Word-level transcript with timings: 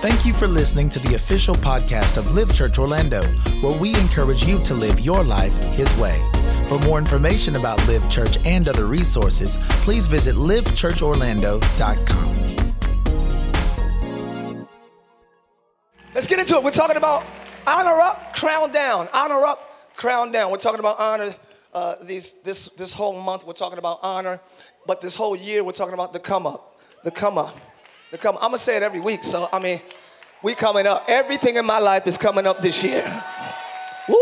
Thank 0.00 0.24
you 0.24 0.32
for 0.32 0.48
listening 0.48 0.88
to 0.90 0.98
the 0.98 1.14
official 1.14 1.54
podcast 1.54 2.16
of 2.16 2.32
Live 2.32 2.54
Church 2.54 2.78
Orlando, 2.78 3.22
where 3.60 3.78
we 3.78 3.94
encourage 3.96 4.46
you 4.46 4.58
to 4.64 4.72
live 4.72 4.98
your 5.00 5.22
life 5.22 5.52
His 5.74 5.94
way. 5.96 6.18
For 6.68 6.78
more 6.78 6.98
information 6.98 7.56
about 7.56 7.86
Live 7.86 8.10
Church 8.10 8.38
and 8.46 8.66
other 8.66 8.86
resources, 8.86 9.58
please 9.82 10.06
visit 10.06 10.36
livechurchorlando.com. 10.36 12.74
Let's 16.14 16.26
get 16.26 16.38
into 16.38 16.54
it. 16.54 16.62
We're 16.62 16.70
talking 16.70 16.96
about 16.96 17.26
honor 17.66 18.00
up, 18.00 18.34
crown 18.34 18.72
down. 18.72 19.06
Honor 19.12 19.44
up, 19.44 19.96
crown 19.96 20.32
down. 20.32 20.50
We're 20.50 20.56
talking 20.56 20.80
about 20.80 20.98
honor 20.98 21.34
uh, 21.74 21.96
these, 22.00 22.32
this, 22.42 22.70
this 22.78 22.94
whole 22.94 23.20
month. 23.20 23.46
We're 23.46 23.52
talking 23.52 23.78
about 23.78 23.98
honor, 24.02 24.40
but 24.86 25.02
this 25.02 25.14
whole 25.14 25.36
year 25.36 25.62
we're 25.62 25.72
talking 25.72 25.92
about 25.92 26.14
the 26.14 26.20
come 26.20 26.46
up, 26.46 26.80
the 27.04 27.10
come 27.10 27.36
up. 27.36 27.54
Come. 28.18 28.36
I'm 28.36 28.48
gonna 28.48 28.58
say 28.58 28.76
it 28.76 28.82
every 28.82 29.00
week. 29.00 29.22
So 29.22 29.48
I 29.52 29.58
mean, 29.58 29.80
we 30.42 30.54
coming 30.54 30.86
up. 30.86 31.04
Everything 31.08 31.56
in 31.56 31.64
my 31.64 31.78
life 31.78 32.06
is 32.06 32.18
coming 32.18 32.46
up 32.46 32.60
this 32.60 32.82
year. 32.82 33.04
Woo! 34.08 34.16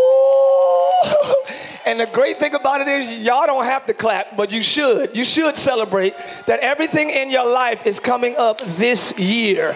And 1.86 2.00
the 2.00 2.06
great 2.06 2.38
thing 2.38 2.54
about 2.54 2.82
it 2.82 2.88
is, 2.88 3.10
y'all 3.10 3.46
don't 3.46 3.64
have 3.64 3.86
to 3.86 3.94
clap, 3.94 4.36
but 4.36 4.52
you 4.52 4.60
should. 4.60 5.16
You 5.16 5.24
should 5.24 5.56
celebrate 5.56 6.14
that 6.46 6.60
everything 6.60 7.08
in 7.08 7.30
your 7.30 7.50
life 7.50 7.86
is 7.86 7.98
coming 7.98 8.36
up 8.36 8.60
this 8.76 9.18
year. 9.18 9.74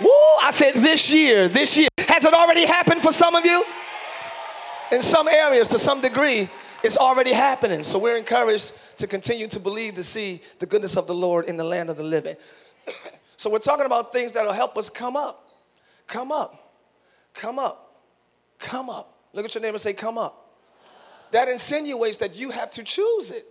Woo! 0.00 0.08
I 0.42 0.50
said 0.52 0.74
this 0.74 1.10
year, 1.10 1.48
this 1.48 1.76
year. 1.76 1.88
Has 1.98 2.24
it 2.24 2.32
already 2.32 2.66
happened 2.66 3.02
for 3.02 3.12
some 3.12 3.34
of 3.34 3.44
you? 3.44 3.64
In 4.92 5.02
some 5.02 5.26
areas, 5.26 5.66
to 5.68 5.78
some 5.78 6.00
degree, 6.00 6.48
it's 6.84 6.96
already 6.96 7.32
happening. 7.32 7.82
So 7.82 7.98
we're 7.98 8.16
encouraged 8.16 8.70
to 8.98 9.08
continue 9.08 9.48
to 9.48 9.58
believe 9.58 9.94
to 9.94 10.04
see 10.04 10.40
the 10.60 10.66
goodness 10.66 10.96
of 10.96 11.08
the 11.08 11.14
Lord 11.14 11.46
in 11.46 11.56
the 11.56 11.64
land 11.64 11.90
of 11.90 11.96
the 11.96 12.04
living. 12.04 12.36
So 13.44 13.50
we're 13.50 13.58
talking 13.58 13.84
about 13.84 14.10
things 14.10 14.32
that'll 14.32 14.54
help 14.54 14.78
us 14.78 14.88
come 14.88 15.18
up. 15.18 15.50
Come 16.06 16.32
up. 16.32 16.80
Come 17.34 17.58
up. 17.58 18.00
Come 18.58 18.88
up. 18.88 19.18
Look 19.34 19.44
at 19.44 19.54
your 19.54 19.60
neighbor 19.60 19.74
and 19.74 19.82
say, 19.82 19.92
Come 19.92 20.16
up. 20.16 20.56
That 21.30 21.50
insinuates 21.50 22.16
that 22.16 22.34
you 22.34 22.48
have 22.52 22.70
to 22.70 22.82
choose 22.82 23.30
it. 23.30 23.46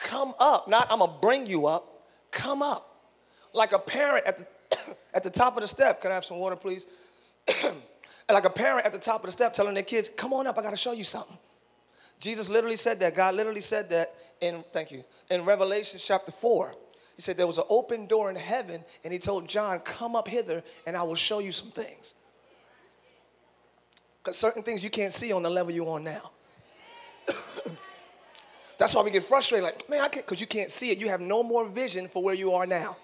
Come 0.00 0.34
up. 0.40 0.66
Not, 0.66 0.88
I'm 0.90 0.98
going 0.98 1.12
to 1.12 1.16
bring 1.20 1.46
you 1.46 1.68
up. 1.68 2.08
Come 2.32 2.60
up. 2.60 3.06
Like 3.52 3.70
a 3.70 3.78
parent 3.78 4.26
at 4.26 4.38
the, 4.40 4.46
at 5.14 5.22
the 5.22 5.30
top 5.30 5.56
of 5.56 5.60
the 5.60 5.68
step. 5.68 6.00
Can 6.00 6.10
I 6.10 6.14
have 6.14 6.24
some 6.24 6.38
water, 6.38 6.56
please? 6.56 6.86
like 8.28 8.44
a 8.44 8.50
parent 8.50 8.84
at 8.84 8.92
the 8.92 8.98
top 8.98 9.20
of 9.20 9.26
the 9.26 9.32
step 9.32 9.54
telling 9.54 9.74
their 9.74 9.84
kids, 9.84 10.10
Come 10.16 10.32
on 10.32 10.48
up, 10.48 10.58
I 10.58 10.62
got 10.62 10.70
to 10.70 10.76
show 10.76 10.90
you 10.90 11.04
something. 11.04 11.38
Jesus 12.18 12.48
literally 12.48 12.74
said 12.74 12.98
that. 12.98 13.14
God 13.14 13.36
literally 13.36 13.60
said 13.60 13.88
that 13.90 14.12
in, 14.40 14.64
thank 14.72 14.90
you, 14.90 15.04
in 15.30 15.44
Revelation 15.44 16.00
chapter 16.02 16.32
4. 16.32 16.72
He 17.18 17.22
said 17.22 17.36
there 17.36 17.48
was 17.48 17.58
an 17.58 17.64
open 17.68 18.06
door 18.06 18.30
in 18.30 18.36
heaven, 18.36 18.84
and 19.02 19.12
he 19.12 19.18
told 19.18 19.48
John, 19.48 19.80
Come 19.80 20.14
up 20.14 20.28
hither, 20.28 20.62
and 20.86 20.96
I 20.96 21.02
will 21.02 21.16
show 21.16 21.40
you 21.40 21.50
some 21.50 21.72
things. 21.72 22.14
Because 24.22 24.38
certain 24.38 24.62
things 24.62 24.84
you 24.84 24.90
can't 24.90 25.12
see 25.12 25.32
on 25.32 25.42
the 25.42 25.50
level 25.50 25.72
you're 25.72 25.88
on 25.88 26.04
now. 26.04 26.30
That's 28.78 28.94
why 28.94 29.02
we 29.02 29.10
get 29.10 29.24
frustrated, 29.24 29.64
like, 29.64 29.90
man, 29.90 30.00
I 30.00 30.08
can't, 30.08 30.24
because 30.24 30.40
you 30.40 30.46
can't 30.46 30.70
see 30.70 30.92
it. 30.92 30.98
You 30.98 31.08
have 31.08 31.20
no 31.20 31.42
more 31.42 31.66
vision 31.66 32.06
for 32.06 32.22
where 32.22 32.36
you 32.36 32.52
are 32.52 32.68
now. 32.68 32.96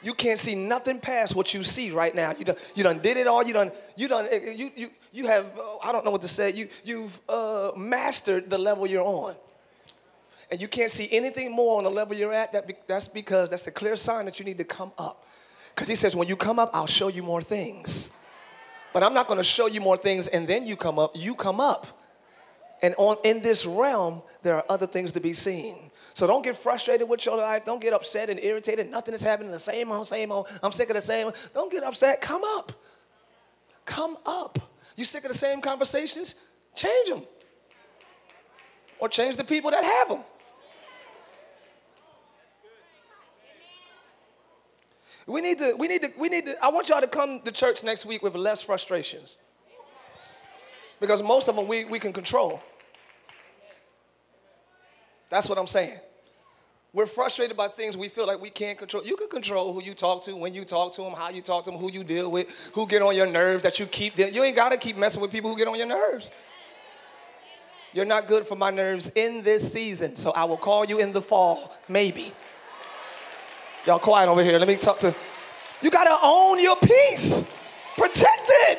You 0.00 0.14
can't 0.14 0.38
see 0.38 0.54
nothing 0.54 1.00
past 1.00 1.34
what 1.34 1.52
you 1.52 1.64
see 1.64 1.90
right 1.90 2.14
now. 2.14 2.36
You 2.38 2.44
done, 2.44 2.56
you 2.76 2.84
done 2.84 3.00
did 3.00 3.16
it 3.16 3.26
all. 3.26 3.42
You 3.44 3.52
done, 3.52 3.72
you 3.96 4.06
done, 4.06 4.28
you, 4.30 4.70
you, 4.76 4.90
you 5.10 5.26
have, 5.26 5.46
uh, 5.58 5.78
I 5.78 5.90
don't 5.90 6.04
know 6.04 6.12
what 6.12 6.22
to 6.22 6.28
say. 6.28 6.52
You, 6.52 6.68
you've 6.84 7.20
uh, 7.28 7.72
mastered 7.76 8.48
the 8.48 8.58
level 8.58 8.86
you're 8.86 9.02
on 9.02 9.34
and 10.50 10.60
you 10.60 10.68
can't 10.68 10.90
see 10.90 11.08
anything 11.10 11.52
more 11.52 11.78
on 11.78 11.84
the 11.84 11.90
level 11.90 12.16
you're 12.16 12.32
at, 12.32 12.52
that 12.52 12.66
be, 12.66 12.74
that's 12.86 13.08
because 13.08 13.50
that's 13.50 13.66
a 13.66 13.70
clear 13.70 13.96
sign 13.96 14.24
that 14.26 14.38
you 14.38 14.44
need 14.44 14.58
to 14.58 14.64
come 14.64 14.92
up. 14.98 15.26
Because 15.74 15.88
he 15.88 15.96
says, 15.96 16.14
when 16.14 16.28
you 16.28 16.36
come 16.36 16.58
up, 16.58 16.70
I'll 16.74 16.86
show 16.86 17.08
you 17.08 17.22
more 17.22 17.40
things. 17.40 18.10
But 18.92 19.02
I'm 19.02 19.14
not 19.14 19.26
going 19.26 19.38
to 19.38 19.44
show 19.44 19.66
you 19.66 19.80
more 19.80 19.96
things 19.96 20.26
and 20.26 20.46
then 20.46 20.66
you 20.66 20.76
come 20.76 20.98
up. 20.98 21.12
You 21.14 21.34
come 21.34 21.60
up. 21.60 21.86
And 22.82 22.94
on, 22.98 23.16
in 23.24 23.40
this 23.40 23.64
realm, 23.64 24.22
there 24.42 24.56
are 24.56 24.64
other 24.68 24.86
things 24.86 25.12
to 25.12 25.20
be 25.20 25.32
seen. 25.32 25.90
So 26.14 26.26
don't 26.26 26.42
get 26.42 26.56
frustrated 26.56 27.08
with 27.08 27.24
your 27.24 27.36
life. 27.38 27.64
Don't 27.64 27.80
get 27.80 27.94
upset 27.94 28.28
and 28.28 28.38
irritated. 28.40 28.90
Nothing 28.90 29.14
is 29.14 29.22
happening. 29.22 29.50
The 29.50 29.60
same 29.60 29.90
old, 29.90 30.08
same 30.08 30.30
old. 30.30 30.48
I'm 30.62 30.72
sick 30.72 30.90
of 30.90 30.96
the 30.96 31.00
same. 31.00 31.30
Don't 31.54 31.70
get 31.70 31.84
upset. 31.84 32.20
Come 32.20 32.42
up. 32.44 32.72
Come 33.84 34.18
up. 34.26 34.58
You 34.96 35.04
sick 35.04 35.24
of 35.24 35.32
the 35.32 35.38
same 35.38 35.60
conversations? 35.60 36.34
Change 36.74 37.08
them. 37.08 37.22
Or 38.98 39.08
change 39.08 39.36
the 39.36 39.44
people 39.44 39.70
that 39.70 39.84
have 39.84 40.08
them. 40.08 40.24
We 45.26 45.40
need 45.40 45.58
to, 45.58 45.74
we 45.78 45.88
need 45.88 46.02
to, 46.02 46.12
we 46.18 46.28
need 46.28 46.46
to, 46.46 46.64
I 46.64 46.68
want 46.68 46.88
y'all 46.88 47.00
to 47.00 47.06
come 47.06 47.40
to 47.42 47.52
church 47.52 47.84
next 47.84 48.04
week 48.04 48.22
with 48.22 48.34
less 48.34 48.62
frustrations. 48.62 49.36
Because 51.00 51.22
most 51.22 51.48
of 51.48 51.56
them 51.56 51.66
we, 51.66 51.84
we 51.84 51.98
can 51.98 52.12
control. 52.12 52.60
That's 55.30 55.48
what 55.48 55.58
I'm 55.58 55.66
saying. 55.66 55.98
We're 56.94 57.06
frustrated 57.06 57.56
by 57.56 57.68
things 57.68 57.96
we 57.96 58.08
feel 58.08 58.26
like 58.26 58.40
we 58.40 58.50
can't 58.50 58.76
control. 58.76 59.02
You 59.02 59.16
can 59.16 59.28
control 59.28 59.72
who 59.72 59.82
you 59.82 59.94
talk 59.94 60.24
to, 60.24 60.36
when 60.36 60.52
you 60.52 60.64
talk 60.64 60.92
to 60.94 61.02
them, 61.02 61.12
how 61.12 61.30
you 61.30 61.40
talk 61.40 61.64
to 61.64 61.70
them, 61.70 61.80
who 61.80 61.90
you 61.90 62.04
deal 62.04 62.30
with, 62.30 62.70
who 62.74 62.86
get 62.86 63.00
on 63.00 63.16
your 63.16 63.26
nerves 63.26 63.62
that 63.62 63.78
you 63.78 63.86
keep. 63.86 64.18
You 64.18 64.44
ain't 64.44 64.56
got 64.56 64.68
to 64.70 64.76
keep 64.76 64.98
messing 64.98 65.22
with 65.22 65.30
people 65.30 65.50
who 65.50 65.56
get 65.56 65.68
on 65.68 65.78
your 65.78 65.86
nerves. 65.86 66.28
You're 67.94 68.04
not 68.04 68.26
good 68.26 68.46
for 68.46 68.56
my 68.56 68.70
nerves 68.70 69.10
in 69.14 69.42
this 69.42 69.72
season, 69.72 70.16
so 70.16 70.32
I 70.32 70.44
will 70.44 70.56
call 70.56 70.84
you 70.84 70.98
in 70.98 71.12
the 71.12 71.22
fall, 71.22 71.74
maybe. 71.88 72.32
Y'all 73.86 73.98
quiet 73.98 74.28
over 74.28 74.44
here. 74.44 74.58
Let 74.58 74.68
me 74.68 74.76
talk 74.76 74.98
to. 75.00 75.14
You 75.80 75.90
gotta 75.90 76.16
own 76.22 76.60
your 76.60 76.76
peace. 76.76 77.42
Protect 77.96 78.50
it. 78.68 78.78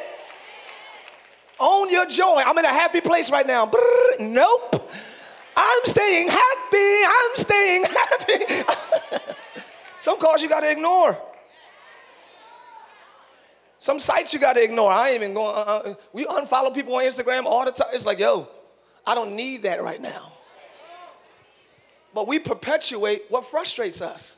Own 1.60 1.90
your 1.90 2.06
joy. 2.06 2.42
I'm 2.46 2.58
in 2.58 2.66
a 2.66 2.70
happy 2.70 3.02
place 3.02 3.30
right 3.30 3.46
now. 3.46 3.70
Nope. 4.20 4.90
I'm 5.56 5.82
staying 5.86 6.30
happy. 6.30 7.04
I'm 7.06 7.36
staying 7.36 7.84
happy. 7.86 8.64
Some 10.00 10.20
calls 10.20 10.42
you 10.42 10.50
gotta 10.50 10.72
ignore. 10.72 11.18
Some 13.80 14.00
sites 14.00 14.34
you 14.34 14.40
gotta 14.40 14.64
ignore. 14.64 14.92
I 14.92 15.10
ain't 15.10 15.24
even 15.24 15.34
going. 15.34 15.56
Uh, 15.56 15.60
uh, 15.60 15.96
we 16.14 16.26
unfollow 16.26 16.74
people 16.74 16.96
on 16.96 17.04
Instagram 17.04 17.46
all 17.46 17.66
the 17.66 17.72
time. 17.72 17.90
It's 17.92 18.06
like, 18.06 18.20
yo, 18.20 18.48
I 19.06 19.16
don't 19.16 19.36
need 19.36 19.64
that 19.64 19.84
right 19.84 20.02
now. 20.02 20.32
But 22.14 22.28
we 22.28 22.40
perpetuate 22.40 23.24
what 23.30 23.46
frustrates 23.46 24.02
us. 24.02 24.38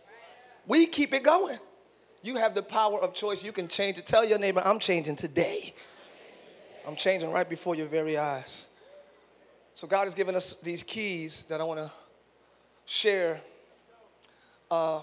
We 0.68 0.88
keep 0.88 1.14
it 1.14 1.24
going. 1.24 1.60
You 2.24 2.38
have 2.38 2.56
the 2.56 2.64
power 2.64 3.00
of 3.00 3.14
choice. 3.14 3.44
You 3.44 3.52
can 3.52 3.68
change 3.68 3.98
it. 4.00 4.06
Tell 4.08 4.26
your 4.26 4.40
neighbor, 4.40 4.62
I'm 4.66 4.80
changing 4.80 5.16
today. 5.16 5.74
I'm 6.88 6.96
changing 6.96 7.32
right 7.32 7.48
before 7.48 7.76
your 7.76 7.88
very 7.88 8.18
eyes. 8.18 8.68
So, 9.74 9.88
God 9.88 10.06
has 10.06 10.16
given 10.16 10.36
us 10.36 10.56
these 10.64 10.82
keys 10.84 11.44
that 11.50 11.60
I 11.60 11.64
want 11.64 11.80
to 11.80 11.92
share 12.86 13.42
uh, 14.72 15.02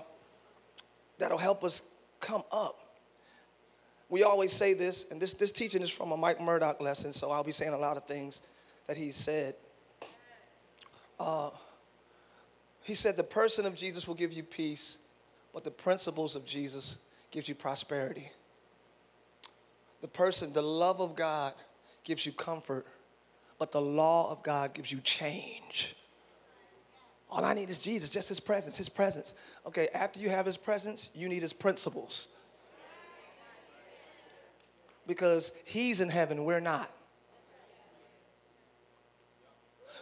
that'll 1.19 1.39
help 1.39 1.63
us 1.63 1.83
come 2.21 2.43
up. 2.51 2.79
We 4.09 4.25
always 4.25 4.53
say 4.53 4.75
this, 4.75 5.07
and 5.11 5.21
this, 5.21 5.33
this 5.35 5.53
teaching 5.53 5.83
is 5.83 5.91
from 5.91 6.13
a 6.13 6.17
Mike 6.17 6.41
Murdock 6.41 6.81
lesson, 6.81 7.13
so 7.13 7.31
I'll 7.31 7.45
be 7.45 7.53
saying 7.53 7.73
a 7.73 7.79
lot 7.79 7.97
of 7.97 8.05
things 8.05 8.43
that 8.87 8.97
he 8.97 9.11
said. 9.11 9.55
Uh, 11.19 11.51
he 12.83 12.95
said, 12.95 13.17
The 13.17 13.25
person 13.25 13.65
of 13.65 13.75
Jesus 13.75 14.07
will 14.07 14.15
give 14.15 14.33
you 14.33 14.43
peace 14.43 14.99
but 15.53 15.65
the 15.65 15.71
principles 15.71 16.35
of 16.35 16.45
Jesus 16.45 16.97
gives 17.31 17.49
you 17.49 17.55
prosperity. 17.55 18.31
The 20.01 20.09
person, 20.09 20.53
the 20.53 20.63
love 20.63 21.01
of 21.01 21.15
God 21.15 21.55
gives 22.05 22.27
you 22.27 22.33
comfort, 22.33 22.87
but 23.59 23.71
the 23.71 23.81
law 23.81 24.31
of 24.31 24.43
God 24.43 24.75
gives 24.75 24.91
you 24.91 25.01
change. 25.01 25.95
All 27.31 27.45
I 27.45 27.55
need 27.55 27.71
is 27.71 27.79
Jesus, 27.79 28.11
just 28.11 28.29
his 28.29 28.41
presence, 28.41 28.77
his 28.77 28.89
presence. 28.89 29.33
Okay, 29.67 29.89
after 29.95 30.21
you 30.21 30.29
have 30.29 30.45
his 30.45 30.57
presence, 30.57 31.09
you 31.15 31.29
need 31.29 31.43
his 31.43 31.53
principles. 31.53 32.29
Because 35.07 35.53
he's 35.65 36.01
in 36.01 36.09
heaven, 36.09 36.45
we're 36.45 36.61
not. 36.61 36.91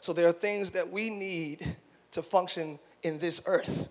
So 0.00 0.12
there 0.12 0.26
are 0.26 0.32
things 0.32 0.70
that 0.70 0.90
we 0.90 1.10
need 1.10 1.76
to 2.12 2.22
function 2.22 2.78
in 3.02 3.18
this 3.18 3.40
earth. 3.46 3.88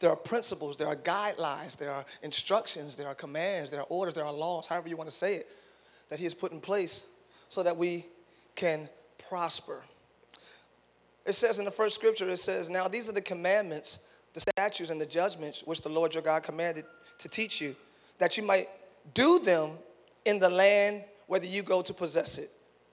There 0.00 0.10
are 0.10 0.16
principles, 0.16 0.78
there 0.78 0.88
are 0.88 0.96
guidelines, 0.96 1.76
there 1.76 1.92
are 1.92 2.06
instructions, 2.22 2.96
there 2.96 3.06
are 3.06 3.14
commands, 3.14 3.70
there 3.70 3.80
are 3.80 3.86
orders, 3.90 4.14
there 4.14 4.24
are 4.24 4.32
laws, 4.32 4.66
however 4.66 4.88
you 4.88 4.96
want 4.96 5.10
to 5.10 5.16
say 5.16 5.36
it, 5.36 5.48
that 6.08 6.18
He 6.18 6.24
has 6.24 6.34
put 6.34 6.52
in 6.52 6.60
place 6.60 7.02
so 7.50 7.62
that 7.62 7.76
we 7.76 8.06
can 8.54 8.88
prosper. 9.28 9.82
It 11.26 11.34
says 11.34 11.58
in 11.58 11.66
the 11.66 11.70
first 11.70 11.94
scripture, 11.94 12.28
it 12.30 12.38
says, 12.38 12.70
Now 12.70 12.88
these 12.88 13.10
are 13.10 13.12
the 13.12 13.20
commandments, 13.20 13.98
the 14.32 14.40
statutes, 14.40 14.88
and 14.88 14.98
the 14.98 15.06
judgments 15.06 15.62
which 15.64 15.82
the 15.82 15.90
Lord 15.90 16.14
your 16.14 16.22
God 16.22 16.42
commanded 16.42 16.86
to 17.18 17.28
teach 17.28 17.60
you, 17.60 17.76
that 18.18 18.38
you 18.38 18.42
might 18.42 18.70
do 19.12 19.38
them 19.38 19.72
in 20.24 20.38
the 20.38 20.48
land 20.48 21.04
whether 21.26 21.46
you 21.46 21.62
go 21.62 21.82
to 21.82 21.92
possess 21.92 22.38
it, 22.38 22.50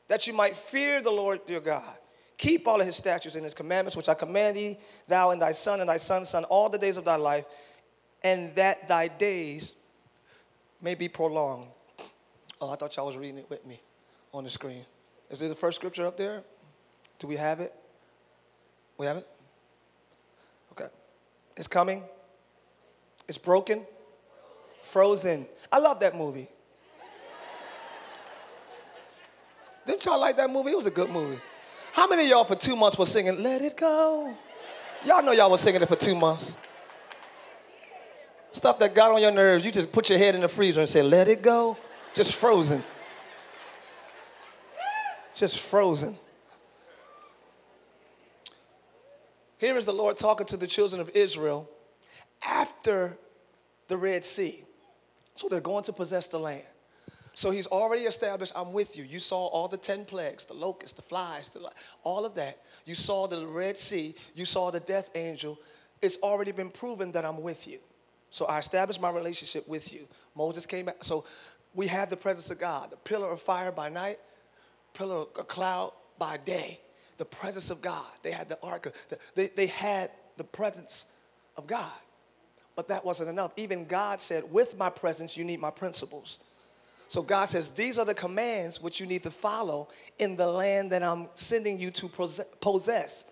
that 0.09 0.27
you 0.27 0.33
might 0.33 0.57
fear 0.57 1.01
the 1.01 1.11
Lord 1.11 1.39
your 1.47 1.61
God 1.61 1.95
Keep 2.37 2.67
all 2.67 2.79
of 2.79 2.85
his 2.85 2.95
statutes 2.95 3.35
and 3.35 3.43
his 3.43 3.53
commandments, 3.53 3.97
which 3.97 4.09
I 4.09 4.13
command 4.13 4.57
thee, 4.57 4.77
thou 5.07 5.31
and 5.31 5.41
thy 5.41 5.51
son 5.51 5.79
and 5.79 5.89
thy 5.89 5.97
son's 5.97 6.29
son, 6.29 6.43
all 6.45 6.69
the 6.69 6.77
days 6.77 6.97
of 6.97 7.05
thy 7.05 7.15
life, 7.15 7.45
and 8.23 8.53
that 8.55 8.87
thy 8.87 9.07
days 9.07 9.75
may 10.81 10.93
be 10.93 11.09
prolonged. 11.09 11.67
Oh, 12.61 12.69
I 12.69 12.75
thought 12.75 12.95
y'all 12.95 13.07
was 13.07 13.17
reading 13.17 13.39
it 13.39 13.49
with 13.49 13.65
me 13.65 13.81
on 14.33 14.43
the 14.43 14.49
screen. 14.49 14.85
Is 15.31 15.39
there 15.39 15.49
the 15.49 15.55
first 15.55 15.77
scripture 15.77 16.05
up 16.05 16.15
there? 16.15 16.43
Do 17.19 17.27
we 17.27 17.35
have 17.35 17.59
it? 17.59 17.73
We 18.97 19.07
have 19.07 19.17
it? 19.17 19.27
Okay. 20.71 20.87
It's 21.55 21.67
coming. 21.67 22.03
It's 23.27 23.37
broken. 23.37 23.85
Frozen. 24.83 25.47
I 25.71 25.79
love 25.79 25.99
that 25.99 26.15
movie. 26.15 26.47
Didn't 29.85 30.05
y'all 30.05 30.19
like 30.19 30.37
that 30.37 30.49
movie? 30.49 30.71
It 30.71 30.77
was 30.77 30.85
a 30.85 30.91
good 30.91 31.09
movie. 31.09 31.39
How 31.97 32.05
many 32.05 32.25
of 32.25 32.29
y'all 32.29 32.43
for 32.43 32.53
two 32.53 32.75
months 32.75 32.95
was 32.95 33.09
singing 33.09 33.41
Let 33.41 33.63
It 33.63 33.75
Go? 33.75 34.31
Y'all 35.03 35.23
know 35.23 35.31
y'all 35.31 35.49
was 35.49 35.61
singing 35.61 35.81
it 35.81 35.87
for 35.87 35.95
two 35.95 36.13
months. 36.13 36.53
Stuff 38.51 38.77
that 38.77 38.93
got 38.93 39.11
on 39.11 39.19
your 39.19 39.31
nerves, 39.31 39.65
you 39.65 39.71
just 39.71 39.91
put 39.91 40.07
your 40.07 40.19
head 40.19 40.35
in 40.35 40.41
the 40.41 40.47
freezer 40.47 40.79
and 40.81 40.87
say, 40.87 41.01
Let 41.01 41.27
it 41.27 41.41
go. 41.41 41.75
Just 42.13 42.35
frozen. 42.35 42.83
Just 45.33 45.59
frozen. 45.59 46.15
Here 49.57 49.75
is 49.75 49.85
the 49.85 49.93
Lord 49.93 50.17
talking 50.17 50.45
to 50.45 50.57
the 50.57 50.67
children 50.67 51.01
of 51.01 51.09
Israel 51.15 51.67
after 52.43 53.17
the 53.87 53.97
Red 53.97 54.23
Sea. 54.23 54.63
So 55.33 55.49
they're 55.49 55.61
going 55.61 55.85
to 55.85 55.93
possess 55.93 56.27
the 56.27 56.39
land. 56.39 56.61
So 57.37 57.51
he's 57.51 57.67
already 57.67 58.05
established, 58.05 58.51
I'm 58.55 58.73
with 58.73 58.97
you. 58.97 59.03
You 59.03 59.19
saw 59.19 59.45
all 59.45 59.67
the 59.67 59.77
10 59.77 60.05
plagues, 60.05 60.43
the 60.43 60.55
locusts, 60.55 60.95
the 60.95 61.03
flies, 61.03 61.49
the, 61.49 61.69
all 62.01 62.25
of 62.25 62.33
that. 62.33 62.63
You 62.83 62.95
saw 62.95 63.27
the 63.27 63.45
Red 63.45 63.77
Sea. 63.77 64.15
You 64.33 64.43
saw 64.43 64.71
the 64.71 64.79
death 64.79 65.11
angel. 65.13 65.59
It's 66.01 66.17
already 66.23 66.51
been 66.51 66.71
proven 66.71 67.11
that 67.11 67.25
I'm 67.25 67.43
with 67.43 67.67
you. 67.67 67.77
So 68.31 68.45
I 68.45 68.57
established 68.57 68.99
my 68.99 69.11
relationship 69.11 69.67
with 69.67 69.93
you. 69.93 70.07
Moses 70.35 70.65
came 70.65 70.87
back. 70.87 71.03
So 71.03 71.25
we 71.75 71.85
have 71.85 72.09
the 72.09 72.17
presence 72.17 72.49
of 72.49 72.57
God, 72.57 72.89
the 72.89 72.97
pillar 72.97 73.29
of 73.29 73.39
fire 73.39 73.71
by 73.71 73.87
night, 73.87 74.17
pillar 74.95 75.17
of 75.17 75.47
cloud 75.47 75.91
by 76.17 76.37
day, 76.37 76.79
the 77.17 77.25
presence 77.25 77.69
of 77.69 77.83
God. 77.83 78.07
They 78.23 78.31
had 78.31 78.49
the 78.49 78.57
ark, 78.63 78.91
they, 79.35 79.49
they 79.49 79.67
had 79.67 80.09
the 80.37 80.43
presence 80.43 81.05
of 81.55 81.67
God. 81.67 81.99
But 82.75 82.87
that 82.87 83.05
wasn't 83.05 83.29
enough. 83.29 83.51
Even 83.57 83.85
God 83.85 84.21
said, 84.21 84.51
with 84.51 84.75
my 84.75 84.89
presence, 84.89 85.37
you 85.37 85.43
need 85.43 85.59
my 85.59 85.69
principles. 85.69 86.39
So 87.07 87.21
God 87.21 87.45
says, 87.45 87.71
These 87.71 87.97
are 87.97 88.05
the 88.05 88.13
commands 88.13 88.81
which 88.81 88.99
you 88.99 89.05
need 89.05 89.23
to 89.23 89.31
follow 89.31 89.89
in 90.19 90.35
the 90.35 90.47
land 90.47 90.91
that 90.91 91.03
I'm 91.03 91.27
sending 91.35 91.79
you 91.79 91.91
to 91.91 92.09
possess. 92.59 93.23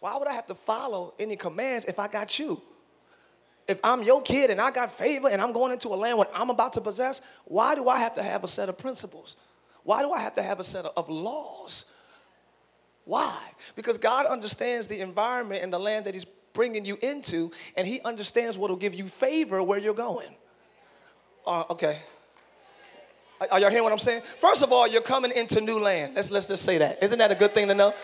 Why 0.00 0.16
would 0.16 0.28
I 0.28 0.32
have 0.32 0.46
to 0.46 0.54
follow 0.54 1.14
any 1.18 1.36
commands 1.36 1.84
if 1.86 1.98
I 1.98 2.08
got 2.08 2.38
you? 2.38 2.60
If 3.68 3.78
I'm 3.84 4.02
your 4.02 4.20
kid 4.20 4.50
and 4.50 4.60
I 4.60 4.70
got 4.70 4.92
favor 4.92 5.28
and 5.28 5.40
I'm 5.40 5.52
going 5.52 5.72
into 5.72 5.88
a 5.88 5.94
land 5.94 6.18
what 6.18 6.30
I'm 6.34 6.50
about 6.50 6.72
to 6.72 6.80
possess, 6.80 7.20
why 7.44 7.74
do 7.74 7.88
I 7.88 7.98
have 7.98 8.14
to 8.14 8.22
have 8.22 8.42
a 8.42 8.48
set 8.48 8.68
of 8.68 8.76
principles? 8.76 9.36
Why 9.84 10.02
do 10.02 10.10
I 10.12 10.20
have 10.20 10.34
to 10.34 10.42
have 10.42 10.58
a 10.60 10.64
set 10.64 10.84
of 10.84 11.08
laws? 11.08 11.84
Why? 13.04 13.38
Because 13.76 13.96
God 13.96 14.26
understands 14.26 14.86
the 14.86 15.00
environment 15.00 15.62
and 15.62 15.72
the 15.72 15.78
land 15.78 16.06
that 16.06 16.14
He's 16.14 16.26
bringing 16.52 16.84
you 16.84 16.98
into, 17.00 17.52
and 17.76 17.86
He 17.86 18.00
understands 18.00 18.58
what 18.58 18.70
will 18.70 18.76
give 18.76 18.94
you 18.94 19.06
favor 19.06 19.62
where 19.62 19.78
you're 19.78 19.94
going. 19.94 20.34
Uh, 21.46 21.64
okay. 21.70 22.00
Are 23.50 23.58
y'all 23.58 23.70
hearing 23.70 23.84
what 23.84 23.92
I'm 23.92 23.98
saying? 23.98 24.20
First 24.36 24.62
of 24.62 24.70
all, 24.70 24.86
you're 24.86 25.00
coming 25.00 25.32
into 25.32 25.62
new 25.62 25.78
land. 25.78 26.14
Let's, 26.14 26.30
let's 26.30 26.46
just 26.46 26.62
say 26.62 26.76
that. 26.76 27.02
Isn't 27.02 27.18
that 27.20 27.30
a 27.30 27.34
good 27.34 27.54
thing 27.54 27.68
to 27.68 27.74
know? 27.74 27.94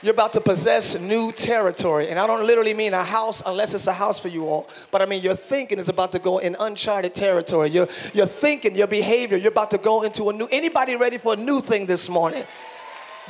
You're 0.00 0.14
about 0.14 0.32
to 0.34 0.40
possess 0.40 0.94
new 0.94 1.32
territory. 1.32 2.08
And 2.08 2.20
I 2.20 2.26
don't 2.28 2.46
literally 2.46 2.72
mean 2.72 2.94
a 2.94 3.02
house 3.02 3.42
unless 3.44 3.74
it's 3.74 3.88
a 3.88 3.92
house 3.92 4.20
for 4.20 4.28
you 4.28 4.46
all. 4.46 4.68
But 4.92 5.02
I 5.02 5.06
mean, 5.06 5.22
your 5.22 5.34
thinking 5.34 5.80
is 5.80 5.88
about 5.88 6.12
to 6.12 6.20
go 6.20 6.38
in 6.38 6.56
uncharted 6.60 7.16
territory. 7.16 7.70
Your, 7.70 7.88
your 8.14 8.26
thinking, 8.26 8.76
your 8.76 8.86
behavior, 8.86 9.36
you're 9.36 9.50
about 9.50 9.72
to 9.72 9.78
go 9.78 10.02
into 10.02 10.30
a 10.30 10.32
new. 10.32 10.46
Anybody 10.52 10.94
ready 10.94 11.18
for 11.18 11.32
a 11.32 11.36
new 11.36 11.60
thing 11.60 11.86
this 11.86 12.08
morning? 12.08 12.44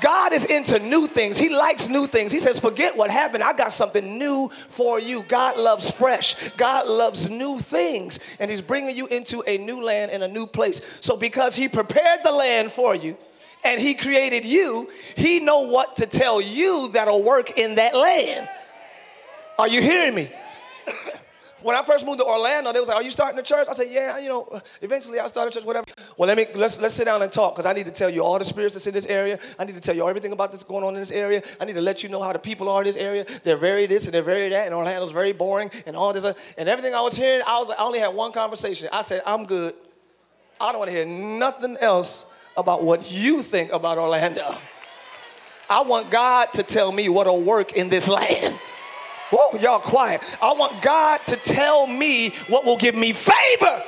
God 0.01 0.33
is 0.33 0.45
into 0.45 0.79
new 0.79 1.07
things. 1.07 1.39
He 1.39 1.49
likes 1.49 1.89
new 1.89 2.07
things. 2.07 2.33
He 2.33 2.39
says, 2.39 2.59
Forget 2.59 2.97
what 2.97 3.11
happened. 3.11 3.43
I 3.43 3.53
got 3.53 3.73
something 3.73 4.19
new 4.19 4.51
for 4.69 4.99
you. 4.99 5.23
God 5.23 5.59
loves 5.59 5.91
fresh. 5.91 6.51
God 6.51 6.87
loves 6.87 7.29
new 7.29 7.59
things. 7.59 8.19
And 8.39 8.51
He's 8.51 8.63
bringing 8.63 8.97
you 8.97 9.07
into 9.07 9.43
a 9.47 9.59
new 9.59 9.83
land 9.83 10.11
and 10.11 10.23
a 10.23 10.29
new 10.29 10.47
place. 10.47 10.81
So, 11.01 11.17
because 11.17 11.55
He 11.57 11.69
prepared 11.69 12.21
the 12.23 12.33
land 12.33 12.73
for 12.73 12.95
you, 12.95 13.17
and 13.63 13.79
he 13.81 13.95
created 13.95 14.45
you 14.45 14.89
he 15.17 15.39
know 15.39 15.61
what 15.61 15.97
to 15.97 16.07
tell 16.07 16.41
you 16.41 16.89
that'll 16.89 17.23
work 17.23 17.59
in 17.59 17.75
that 17.75 17.95
land 17.95 18.49
are 19.59 19.69
you 19.69 19.83
hearing 19.83 20.15
me 20.15 20.33
when 21.63 21.77
I 21.77 21.83
first 21.83 22.07
moved 22.07 22.19
to 22.19 22.25
Orlando, 22.25 22.73
they 22.73 22.81
was 22.81 22.89
like, 22.89 22.97
"Are 22.97 23.03
you 23.03 23.11
starting 23.11 23.39
a 23.39 23.43
church?" 23.43 23.67
I 23.69 23.75
said, 23.75 23.91
"Yeah, 23.91 24.19
you 24.19 24.29
know, 24.29 24.61
eventually 24.81 25.19
I'll 25.19 25.29
start 25.29 25.49
a 25.49 25.51
church, 25.51 25.65
whatever." 25.65 25.87
Well, 26.17 26.27
let 26.27 26.37
me 26.37 26.47
let's 26.55 26.81
let's 26.81 26.95
sit 26.95 27.05
down 27.05 27.23
and 27.23 27.33
talk 27.33 27.55
because 27.55 27.67
I 27.67 27.73
need 27.73 27.87
to 27.87 27.93
tell 27.93 28.11
you 28.11 28.23
all 28.23 28.39
the 28.39 28.45
spirits 28.45 28.75
that's 28.75 28.87
in 28.87 28.95
this 28.95 29.07
area. 29.07 29.39
I 29.59 29.65
need 29.65 29.75
to 29.75 29.81
tell 29.81 29.95
you 29.95 30.09
everything 30.09 30.33
about 30.33 30.53
this 30.53 30.63
going 30.63 30.85
on 30.85 30.95
in 30.95 31.01
this 31.01 31.11
area. 31.11 31.43
I 31.61 31.65
need 31.65 31.75
to 31.75 31.81
let 31.81 32.03
you 32.03 32.09
know 32.09 32.23
how 32.23 32.33
the 32.33 32.39
people 32.39 32.69
are 32.69 32.81
in 32.81 32.87
this 32.87 32.97
area. 32.97 33.25
They're 33.45 33.57
very 33.57 33.87
this 33.87 34.05
and 34.05 34.15
they're 34.15 34.23
very 34.23 34.49
that, 34.49 34.67
and 34.67 34.75
Orlando's 34.75 35.13
very 35.13 35.33
boring 35.33 35.71
and 35.87 35.97
all 35.97 36.13
this 36.13 36.25
uh, 36.25 36.35
and 36.57 36.69
everything 36.69 36.95
I 36.95 37.01
was 37.01 37.15
hearing. 37.15 37.43
I 37.47 37.59
was 37.59 37.71
I 37.71 37.85
only 37.85 37.99
had 37.99 38.15
one 38.15 38.33
conversation. 38.33 38.89
I 38.93 39.03
said, 39.03 39.23
"I'm 39.27 39.45
good. 39.45 39.75
I 40.61 40.73
don't 40.73 40.79
want 40.79 40.91
to 40.91 40.97
hear 40.97 41.07
nothing 41.07 41.77
else 41.79 42.27
about 42.57 42.83
what 42.83 43.11
you 43.11 43.43
think 43.43 43.73
about 43.73 43.99
Orlando. 43.99 44.57
I 45.69 45.83
want 45.83 46.11
God 46.11 46.53
to 46.55 46.63
tell 46.63 46.91
me 46.91 47.09
what'll 47.09 47.41
work 47.41 47.73
in 47.73 47.89
this 47.89 48.09
land." 48.09 48.59
Whoa, 49.31 49.59
y'all 49.59 49.79
quiet. 49.79 50.23
I 50.43 50.53
want 50.53 50.83
God 50.83 51.19
to 51.27 51.37
tell 51.37 51.87
me 51.87 52.31
what 52.49 52.65
will 52.65 52.77
give 52.77 52.97
me 52.97 53.13
favor 53.13 53.85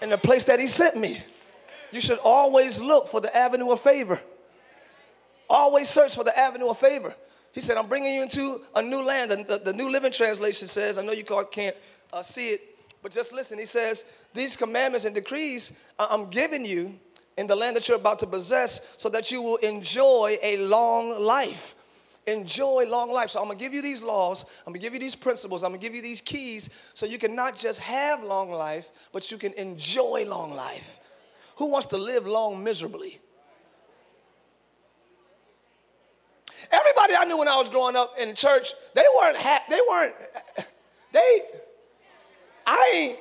in 0.00 0.10
the 0.10 0.18
place 0.18 0.44
that 0.44 0.60
He 0.60 0.68
sent 0.68 0.96
me. 0.96 1.20
You 1.90 2.00
should 2.00 2.18
always 2.18 2.80
look 2.80 3.08
for 3.08 3.20
the 3.20 3.34
avenue 3.36 3.70
of 3.70 3.80
favor. 3.80 4.20
Always 5.48 5.88
search 5.88 6.14
for 6.14 6.24
the 6.24 6.36
avenue 6.38 6.68
of 6.68 6.78
favor. 6.78 7.14
He 7.52 7.60
said, 7.60 7.76
I'm 7.76 7.86
bringing 7.86 8.14
you 8.14 8.22
into 8.22 8.60
a 8.74 8.82
new 8.82 9.02
land. 9.02 9.30
The, 9.30 9.36
the, 9.36 9.58
the 9.58 9.72
New 9.72 9.88
Living 9.90 10.12
Translation 10.12 10.68
says, 10.68 10.98
I 10.98 11.02
know 11.02 11.12
you 11.12 11.24
can't 11.24 11.76
uh, 12.12 12.22
see 12.22 12.50
it, 12.50 12.76
but 13.02 13.12
just 13.12 13.32
listen. 13.32 13.58
He 13.58 13.64
says, 13.64 14.04
These 14.34 14.56
commandments 14.56 15.06
and 15.06 15.14
decrees 15.14 15.72
I'm 15.98 16.28
giving 16.28 16.64
you 16.64 16.98
in 17.36 17.46
the 17.46 17.56
land 17.56 17.76
that 17.76 17.88
you're 17.88 17.96
about 17.96 18.18
to 18.20 18.26
possess 18.26 18.80
so 18.96 19.08
that 19.08 19.30
you 19.30 19.42
will 19.42 19.56
enjoy 19.56 20.38
a 20.42 20.58
long 20.58 21.20
life 21.20 21.74
enjoy 22.26 22.86
long 22.88 23.10
life. 23.10 23.30
So 23.30 23.40
I'm 23.40 23.46
gonna 23.46 23.58
give 23.58 23.72
you 23.72 23.82
these 23.82 24.02
laws, 24.02 24.44
I'm 24.66 24.72
gonna 24.72 24.80
give 24.80 24.94
you 24.94 25.00
these 25.00 25.16
principles, 25.16 25.62
I'm 25.62 25.70
gonna 25.70 25.80
give 25.80 25.94
you 25.94 26.02
these 26.02 26.20
keys 26.20 26.70
so 26.94 27.06
you 27.06 27.18
can 27.18 27.34
not 27.34 27.56
just 27.56 27.80
have 27.80 28.22
long 28.22 28.50
life, 28.50 28.88
but 29.12 29.30
you 29.30 29.38
can 29.38 29.52
enjoy 29.54 30.24
long 30.26 30.54
life. 30.54 30.98
Who 31.56 31.66
wants 31.66 31.86
to 31.88 31.98
live 31.98 32.26
long 32.26 32.62
miserably? 32.62 33.20
Everybody 36.70 37.14
I 37.14 37.24
knew 37.24 37.36
when 37.36 37.48
I 37.48 37.56
was 37.56 37.68
growing 37.68 37.96
up 37.96 38.14
in 38.18 38.34
church, 38.34 38.72
they 38.94 39.04
weren't 39.18 39.36
ha- 39.36 39.64
they 39.68 39.80
weren't 39.88 40.14
they 41.12 41.42
I 42.66 42.92
ain't 42.94 43.18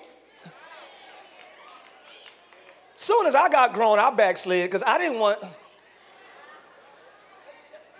soon 2.97 3.27
as 3.27 3.35
I 3.35 3.49
got 3.49 3.73
grown, 3.73 3.99
I 3.99 4.09
backslid 4.09 4.69
because 4.69 4.83
I 4.85 4.97
didn't 4.97 5.19
want 5.19 5.39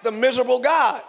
the 0.06 0.12
miserable 0.12 0.60
God. 0.60 1.02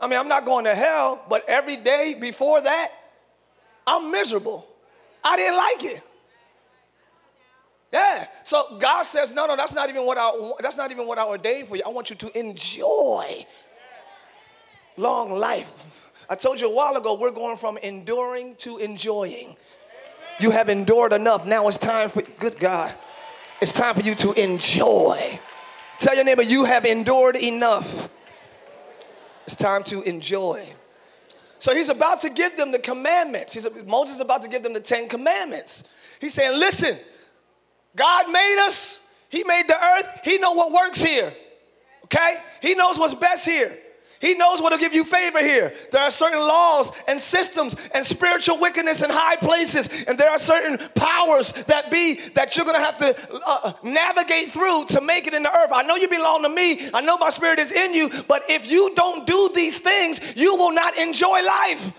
I 0.00 0.06
mean, 0.06 0.18
I'm 0.18 0.28
not 0.28 0.46
going 0.46 0.64
to 0.64 0.74
hell, 0.74 1.22
but 1.28 1.46
every 1.46 1.76
day 1.76 2.14
before 2.18 2.62
that, 2.62 2.92
I'm 3.86 4.10
miserable. 4.10 4.66
I 5.22 5.36
didn't 5.36 5.56
like 5.56 5.84
it. 5.84 6.02
Yeah. 7.92 8.28
So 8.44 8.78
God 8.78 9.02
says, 9.02 9.34
no, 9.34 9.46
no, 9.46 9.56
that's 9.56 9.74
not 9.74 9.90
even 9.90 10.06
what 10.06 10.16
I 10.16 10.30
that's 10.60 10.76
not 10.76 10.92
even 10.92 11.06
what 11.06 11.18
I 11.18 11.26
ordained 11.26 11.68
for 11.68 11.76
you. 11.76 11.82
I 11.84 11.88
want 11.88 12.08
you 12.08 12.16
to 12.16 12.38
enjoy 12.38 13.44
long 14.96 15.32
life. 15.32 15.70
I 16.28 16.36
told 16.36 16.60
you 16.60 16.68
a 16.68 16.72
while 16.72 16.96
ago, 16.96 17.14
we're 17.14 17.32
going 17.32 17.56
from 17.56 17.76
enduring 17.78 18.54
to 18.56 18.78
enjoying. 18.78 19.56
You 20.38 20.52
have 20.52 20.68
endured 20.68 21.12
enough. 21.12 21.44
Now 21.44 21.66
it's 21.66 21.76
time 21.76 22.08
for 22.10 22.22
good 22.22 22.60
God. 22.60 22.94
It's 23.60 23.72
time 23.72 23.96
for 23.96 24.02
you 24.02 24.14
to 24.14 24.32
enjoy. 24.34 25.40
Tell 26.00 26.14
your 26.14 26.24
neighbor, 26.24 26.42
you 26.42 26.64
have 26.64 26.86
endured 26.86 27.36
enough. 27.36 28.08
It's 29.46 29.54
time 29.54 29.84
to 29.84 30.00
enjoy. 30.02 30.66
So 31.58 31.74
he's 31.74 31.90
about 31.90 32.22
to 32.22 32.30
give 32.30 32.56
them 32.56 32.72
the 32.72 32.78
commandments. 32.78 33.52
He's, 33.52 33.66
Moses 33.84 34.14
is 34.14 34.20
about 34.22 34.42
to 34.42 34.48
give 34.48 34.62
them 34.62 34.72
the 34.72 34.80
Ten 34.80 35.10
Commandments. 35.10 35.84
He's 36.18 36.32
saying, 36.32 36.58
listen, 36.58 36.98
God 37.94 38.30
made 38.30 38.64
us. 38.64 38.98
He 39.28 39.44
made 39.44 39.68
the 39.68 39.76
earth. 39.76 40.06
He 40.24 40.38
know 40.38 40.52
what 40.52 40.72
works 40.72 41.02
here. 41.02 41.34
Okay? 42.04 42.38
He 42.62 42.74
knows 42.74 42.98
what's 42.98 43.12
best 43.12 43.44
here. 43.44 43.76
He 44.20 44.34
knows 44.34 44.60
what 44.60 44.70
will 44.70 44.78
give 44.78 44.92
you 44.92 45.02
favor 45.02 45.40
here. 45.40 45.72
There 45.92 46.02
are 46.02 46.10
certain 46.10 46.40
laws 46.40 46.92
and 47.08 47.18
systems 47.18 47.74
and 47.94 48.04
spiritual 48.04 48.58
wickedness 48.58 49.00
in 49.00 49.08
high 49.08 49.36
places, 49.36 49.88
and 50.06 50.18
there 50.18 50.30
are 50.30 50.38
certain 50.38 50.76
powers 50.94 51.52
that 51.68 51.90
be 51.90 52.20
that 52.34 52.54
you're 52.54 52.66
gonna 52.66 52.84
have 52.84 52.98
to 52.98 53.42
uh, 53.46 53.72
navigate 53.82 54.50
through 54.50 54.84
to 54.88 55.00
make 55.00 55.26
it 55.26 55.32
in 55.32 55.42
the 55.42 55.58
earth. 55.58 55.70
I 55.72 55.82
know 55.82 55.96
you 55.96 56.06
belong 56.06 56.42
to 56.42 56.50
me. 56.50 56.90
I 56.92 57.00
know 57.00 57.16
my 57.16 57.30
spirit 57.30 57.58
is 57.58 57.72
in 57.72 57.94
you, 57.94 58.10
but 58.28 58.42
if 58.50 58.70
you 58.70 58.94
don't 58.94 59.26
do 59.26 59.50
these 59.54 59.78
things, 59.78 60.20
you 60.36 60.54
will 60.54 60.72
not 60.72 60.98
enjoy 60.98 61.42
life. 61.42 61.90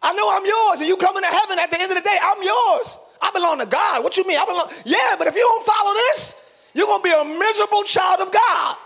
I 0.00 0.12
know 0.12 0.30
I'm 0.32 0.46
yours, 0.46 0.78
and 0.78 0.88
you 0.88 0.96
coming 0.96 1.24
to 1.24 1.28
heaven 1.28 1.58
at 1.58 1.72
the 1.72 1.80
end 1.80 1.90
of 1.90 1.96
the 1.96 2.08
day. 2.08 2.18
I'm 2.22 2.40
yours. 2.40 2.98
I 3.20 3.32
belong 3.32 3.58
to 3.58 3.66
God. 3.66 4.04
What 4.04 4.16
you 4.16 4.24
mean? 4.28 4.38
I 4.38 4.44
belong. 4.44 4.70
Yeah, 4.84 5.16
but 5.18 5.26
if 5.26 5.34
you 5.34 5.40
don't 5.40 5.66
follow 5.66 5.92
this, 5.92 6.36
you're 6.72 6.86
gonna 6.86 7.02
be 7.02 7.10
a 7.10 7.24
miserable 7.24 7.82
child 7.82 8.20
of 8.20 8.30
God. 8.30 8.76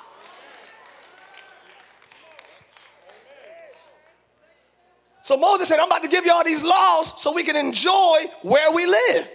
So 5.27 5.37
Moses 5.37 5.67
said, 5.67 5.81
I'm 5.81 5.89
about 5.89 6.05
to 6.05 6.09
give 6.09 6.25
you 6.25 6.31
all 6.31 6.45
these 6.45 6.63
laws 6.63 7.13
so 7.21 7.33
we 7.33 7.43
can 7.43 7.57
enjoy 7.57 8.27
where 8.43 8.71
we 8.71 8.87
live. 8.87 9.29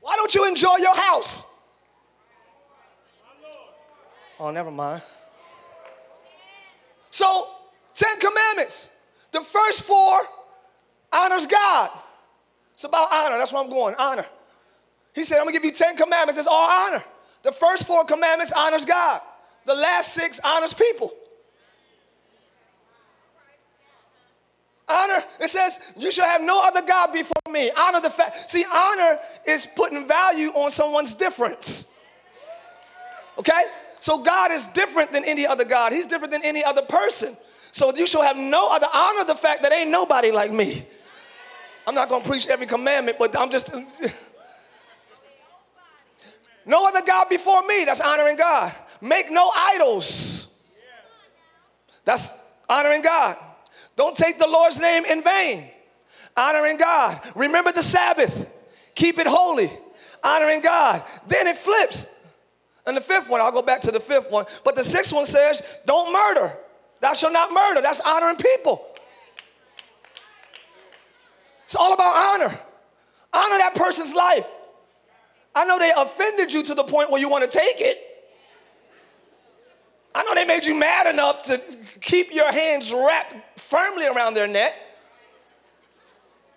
Why 0.00 0.16
don't 0.16 0.34
you 0.34 0.48
enjoy 0.48 0.78
your 0.78 0.96
house? 0.96 1.44
Oh, 4.40 4.50
never 4.50 4.72
mind. 4.72 5.00
So, 7.12 7.50
Ten 7.94 8.18
Commandments. 8.18 8.88
The 9.30 9.42
first 9.42 9.84
four 9.84 10.18
honors 11.12 11.46
God. 11.46 11.92
It's 12.74 12.82
about 12.82 13.12
honor. 13.12 13.38
That's 13.38 13.52
where 13.52 13.62
I'm 13.62 13.70
going. 13.70 13.94
Honor. 13.94 14.26
He 15.14 15.22
said, 15.22 15.38
I'm 15.38 15.44
gonna 15.44 15.52
give 15.52 15.64
you 15.64 15.70
Ten 15.70 15.96
Commandments. 15.96 16.36
It's 16.36 16.48
all 16.48 16.68
honor. 16.68 17.04
The 17.44 17.52
first 17.52 17.86
four 17.86 18.04
commandments 18.06 18.52
honors 18.56 18.84
God. 18.84 19.20
The 19.66 19.76
last 19.76 20.14
six 20.14 20.40
honors 20.42 20.74
people. 20.74 21.14
Honor, 24.92 25.24
it 25.40 25.48
says, 25.48 25.78
you 25.96 26.10
shall 26.10 26.26
have 26.26 26.42
no 26.42 26.60
other 26.62 26.82
God 26.82 27.12
before 27.12 27.50
me. 27.50 27.70
Honor 27.76 28.00
the 28.00 28.10
fact. 28.10 28.50
See, 28.50 28.64
honor 28.70 29.18
is 29.46 29.66
putting 29.74 30.06
value 30.06 30.50
on 30.50 30.70
someone's 30.70 31.14
difference. 31.14 31.84
Okay? 33.38 33.64
So 34.00 34.18
God 34.18 34.50
is 34.50 34.66
different 34.68 35.12
than 35.12 35.24
any 35.24 35.46
other 35.46 35.64
God. 35.64 35.92
He's 35.92 36.06
different 36.06 36.32
than 36.32 36.44
any 36.44 36.64
other 36.64 36.82
person. 36.82 37.36
So 37.70 37.94
you 37.94 38.06
shall 38.06 38.22
have 38.22 38.36
no 38.36 38.70
other 38.70 38.88
honor 38.92 39.24
the 39.24 39.34
fact 39.34 39.62
that 39.62 39.72
ain't 39.72 39.90
nobody 39.90 40.30
like 40.30 40.52
me. 40.52 40.86
I'm 41.86 41.94
not 41.94 42.08
gonna 42.08 42.24
preach 42.24 42.46
every 42.46 42.66
commandment, 42.66 43.18
but 43.18 43.36
I'm 43.38 43.50
just 43.50 43.72
no 46.64 46.86
other 46.86 47.02
God 47.02 47.28
before 47.28 47.62
me. 47.66 47.84
That's 47.84 48.00
honoring 48.00 48.36
God. 48.36 48.72
Make 49.00 49.30
no 49.30 49.50
idols. 49.54 50.46
That's 52.04 52.30
honoring 52.68 53.02
God. 53.02 53.36
Don't 53.96 54.16
take 54.16 54.38
the 54.38 54.46
Lord's 54.46 54.78
name 54.78 55.04
in 55.04 55.22
vain. 55.22 55.68
Honoring 56.36 56.76
God. 56.78 57.20
Remember 57.34 57.72
the 57.72 57.82
Sabbath. 57.82 58.46
Keep 58.94 59.18
it 59.18 59.26
holy. 59.26 59.70
Honoring 60.24 60.60
God. 60.60 61.04
Then 61.26 61.46
it 61.46 61.56
flips. 61.56 62.06
And 62.86 62.96
the 62.96 63.00
fifth 63.00 63.28
one, 63.28 63.40
I'll 63.40 63.52
go 63.52 63.62
back 63.62 63.82
to 63.82 63.92
the 63.92 64.00
fifth 64.00 64.30
one. 64.30 64.46
But 64.64 64.76
the 64.76 64.84
sixth 64.84 65.12
one 65.12 65.26
says, 65.26 65.62
don't 65.86 66.12
murder. 66.12 66.56
Thou 67.00 67.12
shalt 67.12 67.32
not 67.32 67.52
murder. 67.52 67.80
That's 67.80 68.00
honoring 68.00 68.36
people. 68.36 68.86
It's 71.64 71.74
all 71.74 71.92
about 71.94 72.14
honor. 72.14 72.58
Honor 73.32 73.58
that 73.58 73.74
person's 73.74 74.12
life. 74.12 74.46
I 75.54 75.64
know 75.64 75.78
they 75.78 75.92
offended 75.96 76.52
you 76.52 76.62
to 76.64 76.74
the 76.74 76.84
point 76.84 77.10
where 77.10 77.20
you 77.20 77.28
want 77.28 77.50
to 77.50 77.58
take 77.58 77.80
it. 77.80 78.11
I 80.14 80.22
know 80.24 80.34
they 80.34 80.44
made 80.44 80.66
you 80.66 80.74
mad 80.74 81.06
enough 81.06 81.42
to 81.44 81.58
keep 82.00 82.32
your 82.32 82.50
hands 82.50 82.92
wrapped 82.92 83.34
firmly 83.58 84.06
around 84.06 84.34
their 84.34 84.46
neck. 84.46 84.78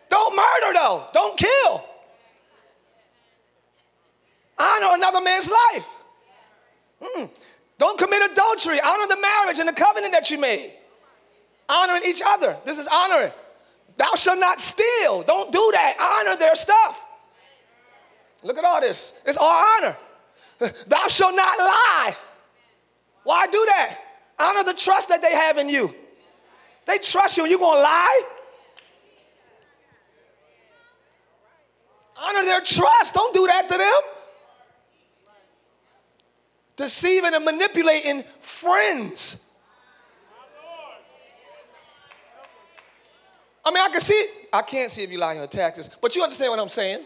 Don't 0.10 0.36
murder, 0.36 0.74
though. 0.74 1.08
Don't 1.14 1.38
kill. 1.38 1.84
Honor 4.58 4.90
another 4.92 5.22
man's 5.22 5.50
life. 5.50 5.88
Mm. 7.02 7.30
Don't 7.78 7.98
commit 7.98 8.32
adultery. 8.32 8.80
Honor 8.80 9.08
the 9.08 9.20
marriage 9.20 9.60
and 9.60 9.68
the 9.68 9.74
covenant 9.74 10.14
that 10.14 10.30
you 10.32 10.38
made. 10.38 10.74
Honoring 11.68 12.04
each 12.06 12.22
other. 12.26 12.58
This 12.66 12.78
is 12.78 12.88
honoring. 12.88 13.32
Thou 13.98 14.16
shalt 14.16 14.40
not 14.40 14.62
steal. 14.62 15.24
Don't 15.24 15.52
do 15.52 15.70
that. 15.74 15.96
Honor 16.00 16.38
their 16.38 16.56
stuff. 16.56 17.02
Look 18.44 18.58
at 18.58 18.64
all 18.64 18.82
this. 18.82 19.14
It's 19.26 19.38
all 19.38 19.66
honor. 19.78 19.98
Thou 20.88 21.08
shalt 21.08 21.36
not 21.36 21.58
lie. 21.58 22.16
Why 23.26 23.48
do 23.48 23.66
that? 23.68 23.98
Honor 24.40 24.64
the 24.64 24.74
trust 24.74 25.10
that 25.10 25.22
they 25.22 25.32
have 25.32 25.58
in 25.58 25.68
you. 25.68 25.94
They 26.86 27.00
trust 27.00 27.36
you 27.36 27.44
and 27.44 27.50
you're 27.50 27.60
going 27.60 27.78
to 27.78 27.82
lie? 27.82 28.22
Honor 32.18 32.44
their 32.44 32.62
trust. 32.62 33.16
Don't 33.16 33.34
do 33.34 33.48
that 33.48 33.68
to 33.68 33.78
them. 33.78 34.02
Deceiving 36.78 37.34
and 37.34 37.44
manipulating 37.44 38.24
friends. 38.42 39.38
I 43.64 43.72
mean, 43.72 43.84
I 43.84 43.90
can 43.90 44.02
see, 44.02 44.28
I 44.54 44.62
can't 44.62 44.92
see 44.92 45.02
if 45.02 45.10
you 45.10 45.18
lie 45.18 45.40
on 45.40 45.48
taxes, 45.48 45.90
but 46.00 46.16
you 46.16 46.22
understand 46.22 46.52
what 46.52 46.60
I'm 46.60 46.70
saying. 46.70 47.04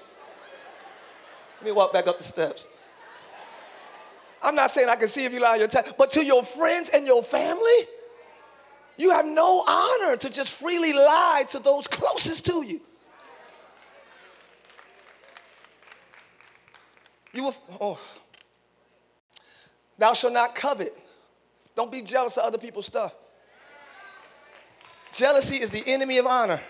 Let 1.60 1.66
me 1.66 1.72
walk 1.72 1.94
back 1.94 2.08
up 2.08 2.18
the 2.18 2.26
steps. 2.26 2.68
I'm 4.42 4.56
not 4.56 4.72
saying 4.72 4.90
I 4.90 4.96
can 4.96 5.08
see 5.08 5.26
if 5.26 5.34
you 5.34 5.40
lie 5.40 5.58
your 5.58 5.68
taxes, 5.68 5.94
but 5.98 6.12
to 6.14 6.24
your 6.24 6.44
friends 6.44 6.90
and 6.90 7.06
your 7.06 7.24
family, 7.24 7.88
you 8.98 9.12
have 9.12 9.26
no 9.26 9.64
honor 9.68 10.18
to 10.18 10.30
just 10.30 10.52
freely 10.52 10.94
lie 10.94 11.46
to 11.50 11.60
those 11.60 11.88
closest 11.88 12.46
to 12.46 12.64
you. 12.64 12.82
You 17.34 17.44
will, 17.44 17.56
oh. 17.80 18.00
Thou 19.98 20.14
shalt 20.14 20.34
not 20.34 20.56
covet. 20.56 20.98
Don't 21.76 21.92
be 21.92 22.02
jealous 22.02 22.38
of 22.38 22.46
other 22.46 22.58
people's 22.58 22.86
stuff. 22.86 23.14
Jealousy 25.14 25.58
is 25.58 25.70
the 25.70 25.84
enemy 25.86 26.18
of 26.18 26.26
honor. 26.26 26.62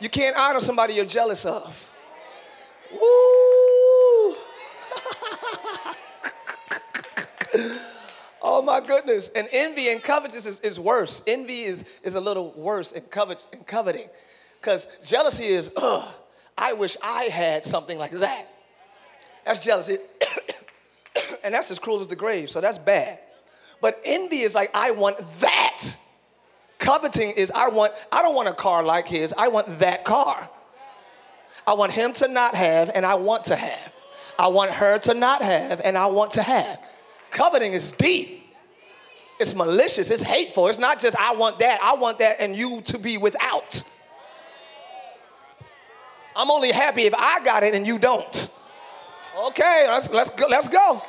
You 0.00 0.08
can't 0.08 0.36
honor 0.36 0.60
somebody 0.60 0.94
you're 0.94 1.04
jealous 1.04 1.44
of. 1.44 1.90
Woo! 2.92 3.39
Oh 8.50 8.60
my 8.62 8.80
goodness. 8.80 9.30
And 9.34 9.48
envy 9.52 9.90
and 9.90 10.02
covetousness 10.02 10.58
is, 10.58 10.60
is 10.60 10.80
worse. 10.80 11.22
Envy 11.26 11.62
is, 11.62 11.84
is 12.02 12.16
a 12.16 12.20
little 12.20 12.52
worse 12.52 12.90
in, 12.90 13.02
covet, 13.02 13.46
in 13.52 13.60
coveting. 13.60 14.08
Because 14.60 14.88
jealousy 15.04 15.46
is, 15.46 15.70
ugh, 15.76 16.08
I 16.58 16.72
wish 16.72 16.96
I 17.00 17.24
had 17.24 17.64
something 17.64 17.96
like 17.96 18.10
that. 18.10 18.52
That's 19.46 19.60
jealousy. 19.60 19.98
and 21.44 21.54
that's 21.54 21.70
as 21.70 21.78
cruel 21.78 22.00
as 22.00 22.08
the 22.08 22.16
grave, 22.16 22.50
so 22.50 22.60
that's 22.60 22.76
bad. 22.76 23.20
But 23.80 24.00
envy 24.04 24.40
is 24.40 24.54
like, 24.54 24.70
I 24.74 24.90
want 24.90 25.18
that. 25.40 25.84
Coveting 26.78 27.30
is, 27.30 27.52
I 27.52 27.68
want, 27.68 27.92
I 28.10 28.20
don't 28.20 28.34
want 28.34 28.48
a 28.48 28.52
car 28.52 28.82
like 28.82 29.06
his, 29.06 29.32
I 29.38 29.48
want 29.48 29.78
that 29.78 30.04
car. 30.04 30.50
I 31.66 31.74
want 31.74 31.92
him 31.92 32.12
to 32.14 32.26
not 32.26 32.56
have, 32.56 32.90
and 32.94 33.06
I 33.06 33.14
want 33.14 33.44
to 33.46 33.56
have. 33.56 33.92
I 34.38 34.48
want 34.48 34.72
her 34.72 34.98
to 34.98 35.14
not 35.14 35.40
have, 35.40 35.80
and 35.82 35.96
I 35.96 36.06
want 36.06 36.32
to 36.32 36.42
have. 36.42 36.80
Coveting 37.30 37.74
is 37.74 37.92
deep. 37.92 38.39
It's 39.40 39.54
malicious. 39.54 40.10
It's 40.10 40.22
hateful. 40.22 40.68
It's 40.68 40.78
not 40.78 41.00
just 41.00 41.16
I 41.16 41.34
want 41.34 41.58
that. 41.60 41.80
I 41.82 41.94
want 41.94 42.18
that 42.18 42.36
and 42.40 42.54
you 42.54 42.82
to 42.82 42.98
be 42.98 43.16
without. 43.16 43.82
I'm 46.36 46.50
only 46.50 46.70
happy 46.70 47.02
if 47.04 47.14
I 47.14 47.42
got 47.42 47.62
it 47.62 47.74
and 47.74 47.86
you 47.86 47.98
don't. 47.98 48.48
Okay, 49.46 49.86
let's, 49.88 50.10
let's 50.10 50.28
go. 50.28 50.46
Let's 50.46 50.68
go. 50.68 51.02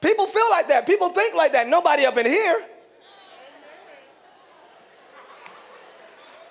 People 0.00 0.26
feel 0.26 0.48
like 0.50 0.68
that. 0.68 0.86
People 0.86 1.10
think 1.10 1.34
like 1.34 1.52
that. 1.52 1.68
Nobody 1.68 2.06
up 2.06 2.16
in 2.16 2.24
here. 2.24 2.64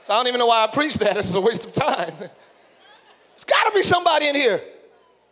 So 0.02 0.14
I 0.14 0.18
don't 0.18 0.28
even 0.28 0.40
know 0.40 0.46
why 0.46 0.64
I 0.64 0.68
preach 0.68 0.94
that. 0.96 1.18
Is 1.18 1.34
a 1.34 1.42
waste 1.42 1.66
of 1.66 1.74
time. 1.74 2.14
There's 2.20 3.44
got 3.46 3.64
to 3.64 3.72
be 3.74 3.82
somebody 3.82 4.28
in 4.28 4.36
here. 4.36 4.62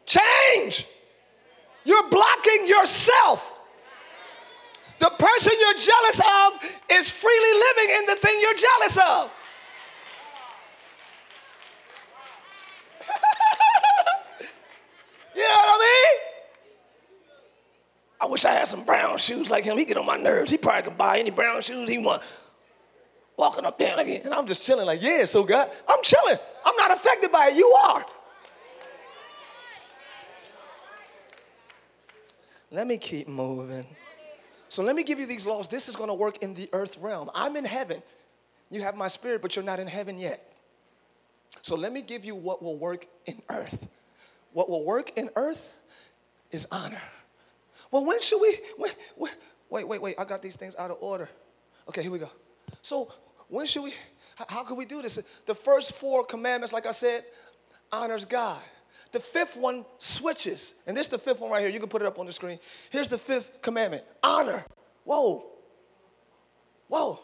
Change. 0.08 0.88
You're 1.86 2.10
blocking 2.10 2.66
yourself. 2.66 3.52
The 5.00 5.10
person 5.10 5.54
you're 5.60 5.74
jealous 5.74 6.20
of 6.20 6.80
is 6.92 7.10
freely 7.10 7.60
living 7.60 7.96
in 7.98 8.06
the 8.06 8.16
thing 8.16 8.40
you're 8.42 8.54
jealous 8.54 8.98
of. 8.98 9.30
you 15.36 15.42
know 15.42 15.48
what 15.48 15.68
I 15.68 15.80
mean? 15.80 16.20
I 18.22 18.26
wish 18.28 18.46
I 18.46 18.52
had 18.52 18.70
some 18.70 18.86
brown 18.86 19.18
shoes 19.18 19.50
like 19.50 19.66
him. 19.66 19.78
He 19.78 19.84
get 19.84 19.98
on 19.98 20.06
my 20.06 20.16
nerves. 20.16 20.50
He 20.50 20.58
probably 20.58 20.84
could 20.84 20.98
buy 20.98 21.20
any 21.20 21.32
brown 21.32 21.62
shoes 21.62 21.90
he 21.90 21.98
want. 21.98 22.24
Walking 23.36 23.66
up 23.66 23.78
there 23.78 23.98
like, 23.98 24.08
and 24.24 24.34
I'm 24.34 24.48
just 24.48 24.64
chilling 24.64 24.86
like, 24.86 25.02
yeah, 25.02 25.26
so 25.26 25.44
God, 25.44 25.70
I'm 25.86 26.02
chilling. 26.02 26.38
I'm 26.64 26.78
not 26.78 26.92
affected 26.92 27.32
by 27.34 27.48
it. 27.50 27.56
You 27.56 27.68
are. 27.68 28.06
Let 32.74 32.88
me 32.88 32.98
keep 32.98 33.28
moving. 33.28 33.86
So 34.68 34.82
let 34.82 34.96
me 34.96 35.04
give 35.04 35.20
you 35.20 35.28
these 35.28 35.46
laws. 35.46 35.68
This 35.68 35.88
is 35.88 35.96
going 35.96 36.08
to 36.08 36.16
work 36.16 36.42
in 36.42 36.56
the 36.56 36.68
earth 36.74 36.98
realm. 36.98 37.30
I'm 37.36 37.56
in 37.56 37.66
heaven. 37.66 38.02
You 38.72 38.82
have 38.82 38.96
my 38.98 39.08
spirit, 39.08 39.44
but 39.44 39.56
you're 39.56 39.64
not 39.64 39.80
in 39.80 39.86
heaven 39.86 40.18
yet. 40.18 40.52
So 41.62 41.76
let 41.76 41.94
me 41.94 42.02
give 42.02 42.26
you 42.26 42.34
what 42.34 42.64
will 42.64 42.76
work 42.76 43.06
in 43.28 43.40
earth. 43.52 43.88
What 44.54 44.72
will 44.72 44.84
work 44.84 45.16
in 45.16 45.30
earth 45.36 45.72
is 46.52 46.66
honor. 46.72 47.02
Well, 47.92 48.06
when 48.06 48.20
should 48.22 48.42
we? 48.42 48.60
When, 48.78 48.92
when, 49.18 49.32
wait, 49.70 49.88
wait, 49.88 50.02
wait. 50.02 50.16
I 50.18 50.26
got 50.26 50.42
these 50.42 50.56
things 50.56 50.76
out 50.80 50.90
of 50.90 50.98
order. 51.00 51.30
Okay, 51.90 52.02
here 52.02 52.12
we 52.12 52.18
go. 52.18 52.32
So, 52.82 53.12
when 53.50 53.68
should 53.68 53.84
we, 53.84 53.94
how 54.48 54.64
can 54.64 54.78
we 54.78 54.86
do 54.86 55.04
this? 55.04 55.20
The 55.46 55.54
first 55.54 55.94
four 55.94 56.26
commandments, 56.26 56.74
like 56.74 56.88
I 56.88 56.92
said, 56.92 57.26
honors 57.92 58.26
God. 58.26 58.64
The 59.14 59.20
fifth 59.20 59.56
one 59.56 59.86
switches. 60.00 60.74
And 60.86 60.98
this 60.98 61.08
is 61.08 61.12
the 61.12 61.20
fifth 61.20 61.40
one 61.40 61.52
right 61.52 61.62
here. 61.62 61.70
You 61.70 61.80
can 61.80 61.88
put 61.88 62.02
it 62.02 62.08
up 62.08 62.20
on 62.20 62.26
the 62.26 62.34
screen. 62.34 62.60
Here's 62.90 63.08
the 63.08 63.18
fifth 63.18 63.62
commandment 63.62 64.04
honor. 64.22 64.66
Whoa. 65.06 65.46
Whoa. 66.88 67.20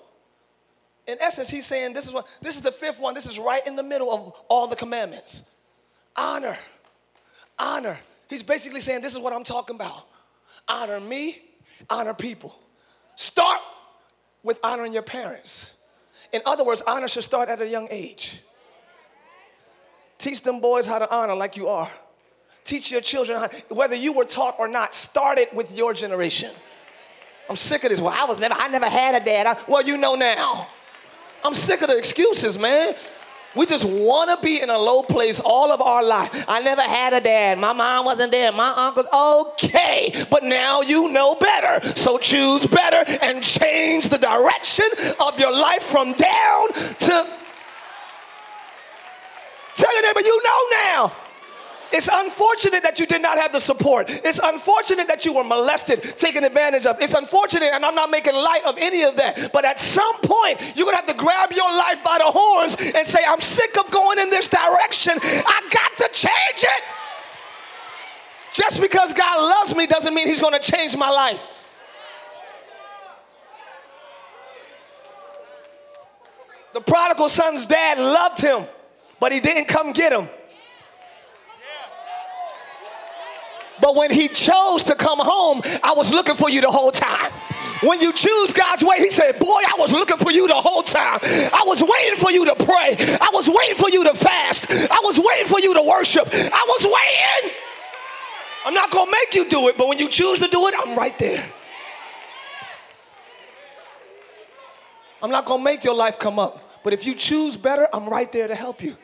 In 1.08 1.17
essence, 1.19 1.50
he's 1.50 1.65
saying 1.65 1.93
this 1.93 2.05
is 2.05 2.13
what 2.13 2.27
this 2.41 2.55
is 2.55 2.62
the 2.62 2.72
fifth 2.72 3.00
one. 3.00 3.15
This 3.15 3.25
is 3.25 3.39
right 3.39 3.65
in 3.65 3.75
the 3.75 3.84
middle 3.84 4.13
of 4.13 4.34
all 4.48 4.67
the 4.67 4.75
commandments. 4.75 5.43
Honor. 6.15 6.58
Honor. 7.58 7.98
He's 8.29 8.43
basically 8.43 8.79
saying 8.79 9.01
this 9.01 9.13
is 9.13 9.19
what 9.19 9.34
I'm 9.34 9.43
talking 9.43 9.75
about. 9.75 10.08
Honor 10.67 11.00
me, 11.00 11.41
honor 11.89 12.13
people. 12.13 12.55
Start 13.15 13.60
with 14.43 14.60
honoring 14.63 14.93
your 14.93 15.01
parents. 15.01 15.72
In 16.31 16.43
other 16.46 16.63
words, 16.63 16.84
honor 16.86 17.08
should 17.08 17.24
start 17.24 17.50
at 17.50 17.60
a 17.60 17.67
young 17.67 17.88
age. 17.89 18.43
Teach 20.20 20.42
them 20.42 20.60
boys 20.60 20.86
how 20.86 21.00
to 21.00 21.10
honor 21.10 21.34
like 21.34 21.56
you 21.58 21.70
are. 21.70 21.90
Teach 22.66 22.92
your 22.92 23.02
children, 23.02 23.40
how, 23.40 23.50
whether 23.70 23.96
you 23.96 24.12
were 24.12 24.26
taught 24.26 24.58
or 24.60 24.68
not, 24.68 24.94
start 24.94 25.40
it 25.40 25.52
with 25.56 25.76
your 25.76 25.94
generation. 25.94 26.52
I'm 27.50 27.56
sick 27.56 27.84
of 27.86 27.90
this. 27.90 28.00
Well, 28.00 28.14
I 28.16 28.26
was 28.26 28.40
never, 28.40 28.54
I 28.54 28.68
never 28.68 28.88
had 28.88 29.16
a 29.20 29.26
dad. 29.26 29.48
I, 29.48 29.58
well, 29.68 29.82
you 29.82 29.98
know 29.98 30.16
now. 30.16 30.68
I'm 31.44 31.54
sick 31.54 31.82
of 31.82 31.88
the 31.88 31.98
excuses, 31.98 32.60
man. 32.60 32.96
We 33.56 33.66
just 33.66 33.86
want 33.86 34.30
to 34.30 34.46
be 34.46 34.62
in 34.62 34.70
a 34.70 34.78
low 34.78 35.02
place 35.02 35.40
all 35.40 35.72
of 35.72 35.82
our 35.82 36.04
life. 36.04 36.46
I 36.48 36.62
never 36.62 36.82
had 36.82 37.14
a 37.14 37.22
dad. 37.22 37.58
My 37.58 37.74
mom 37.74 38.06
wasn't 38.06 38.32
there. 38.32 38.52
My 38.52 38.88
uncle's 38.88 39.08
okay. 39.12 40.14
But 40.30 40.44
now 40.44 40.82
you 40.82 41.10
know 41.10 41.34
better. 41.34 41.96
So 41.96 42.20
choose 42.20 42.68
better 42.68 43.04
and 43.24 43.42
change 43.42 44.10
the 44.10 44.20
direction 44.20 44.86
of 45.26 45.40
your 45.40 45.52
life 45.52 45.84
from 45.84 46.14
down 46.14 46.74
to. 46.74 47.28
Tell 49.79 49.93
your 49.93 50.03
neighbor, 50.03 50.19
you 50.19 50.43
know 50.43 50.62
now. 50.83 51.13
It's 51.93 52.09
unfortunate 52.12 52.83
that 52.83 53.00
you 53.00 53.05
did 53.05 53.21
not 53.21 53.38
have 53.38 53.53
the 53.53 53.62
support. 53.62 54.09
It's 54.09 54.39
unfortunate 54.43 55.07
that 55.07 55.24
you 55.24 55.33
were 55.33 55.43
molested, 55.43 56.03
taken 56.03 56.43
advantage 56.43 56.86
of. 56.86 57.01
It's 57.01 57.13
unfortunate, 57.13 57.71
and 57.74 57.86
I'm 57.86 57.95
not 57.95 58.12
making 58.12 58.36
light 58.36 58.63
of 58.65 58.77
any 58.77 59.03
of 59.03 59.15
that. 59.15 59.51
But 59.53 59.63
at 59.63 59.79
some 59.79 60.19
point, 60.21 60.74
you're 60.75 60.86
gonna 60.86 60.98
have 60.98 61.07
to 61.07 61.13
grab 61.13 61.53
your 61.53 61.71
life 61.71 62.03
by 62.03 62.17
the 62.17 62.25
horns 62.25 62.75
and 62.93 63.07
say, 63.07 63.19
I'm 63.25 63.39
sick 63.39 63.77
of 63.79 63.89
going 63.89 64.19
in 64.19 64.29
this 64.29 64.50
direction. 64.50 65.13
I 65.24 65.62
got 65.71 65.98
to 65.98 66.09
change 66.13 66.63
it. 66.63 66.83
Just 68.51 68.81
because 68.81 69.13
God 69.13 69.39
loves 69.39 69.74
me 69.74 69.88
doesn't 69.88 70.13
mean 70.13 70.27
He's 70.27 70.41
gonna 70.41 70.59
change 70.59 70.98
my 70.98 71.09
life. 71.09 71.41
The 76.74 76.81
prodigal 76.81 77.29
son's 77.29 77.65
dad 77.65 77.98
loved 77.98 78.41
him, 78.41 78.67
but 79.20 79.32
he 79.32 79.40
didn't 79.40 79.68
come 79.68 79.92
get 79.92 80.14
him. 80.14 80.30
But 83.82 83.96
when 83.96 84.12
he 84.12 84.28
chose 84.28 84.84
to 84.84 84.96
come 84.96 85.20
home, 85.20 85.62
I 85.84 85.94
was 85.96 86.12
looking 86.12 86.36
for 86.36 86.50
you 86.50 86.62
the 86.62 86.72
whole 86.72 86.92
time. 86.92 87.32
When 87.82 88.02
you 88.02 88.12
choose 88.12 88.52
God's 88.52 88.84
way, 88.84 88.98
he 88.98 89.10
said, 89.10 89.40
Boy, 89.40 89.62
I 89.66 89.76
was 89.78 89.94
looking 89.94 90.18
for 90.18 90.32
you 90.32 90.48
the 90.48 90.56
whole 90.56 90.84
time. 90.84 91.20
I 91.24 91.64
was 91.66 91.82
waiting 91.82 92.18
for 92.18 92.30
you 92.30 92.44
to 92.46 92.56
pray. 92.56 92.98
I 93.00 93.30
was 93.34 93.50
waiting 93.50 93.76
for 93.76 93.90
you 93.90 94.04
to 94.04 94.14
fast. 94.14 94.70
I 94.70 95.00
was 95.04 95.18
waiting 95.18 95.48
for 95.48 95.62
you 95.62 95.74
to 95.74 95.82
worship. 95.82 96.28
I 96.32 96.66
was 96.68 96.84
waiting. 96.84 97.56
I'm 98.66 98.74
not 98.74 98.92
going 98.92 99.06
to 99.06 99.12
make 99.12 99.34
you 99.34 99.50
do 99.50 99.70
it, 99.70 99.78
but 99.78 99.88
when 99.88 99.98
you 99.98 100.10
choose 100.10 100.40
to 100.40 100.48
do 100.50 100.68
it, 100.68 100.74
I'm 100.78 100.98
right 100.98 101.18
there. 101.18 101.50
I'm 105.22 105.32
not 105.32 105.46
going 105.46 105.62
to 105.62 105.64
make 105.64 105.84
your 105.84 105.96
life 105.96 106.20
come 106.20 106.40
up, 106.40 106.62
but 106.83 106.94
if 106.94 107.05
you 107.05 107.15
choose 107.15 107.57
better, 107.57 107.87
I'm 107.94 108.07
right 108.07 108.31
there 108.31 108.48
to 108.48 108.55
help 108.55 108.81
you. 108.81 108.96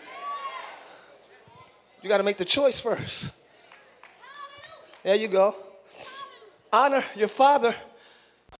You 2.01 2.09
got 2.09 2.17
to 2.17 2.23
make 2.23 2.37
the 2.37 2.45
choice 2.45 2.79
first. 2.79 3.31
There 5.03 5.15
you 5.15 5.27
go. 5.27 5.55
Honor 6.71 7.03
your 7.15 7.27
father 7.27 7.75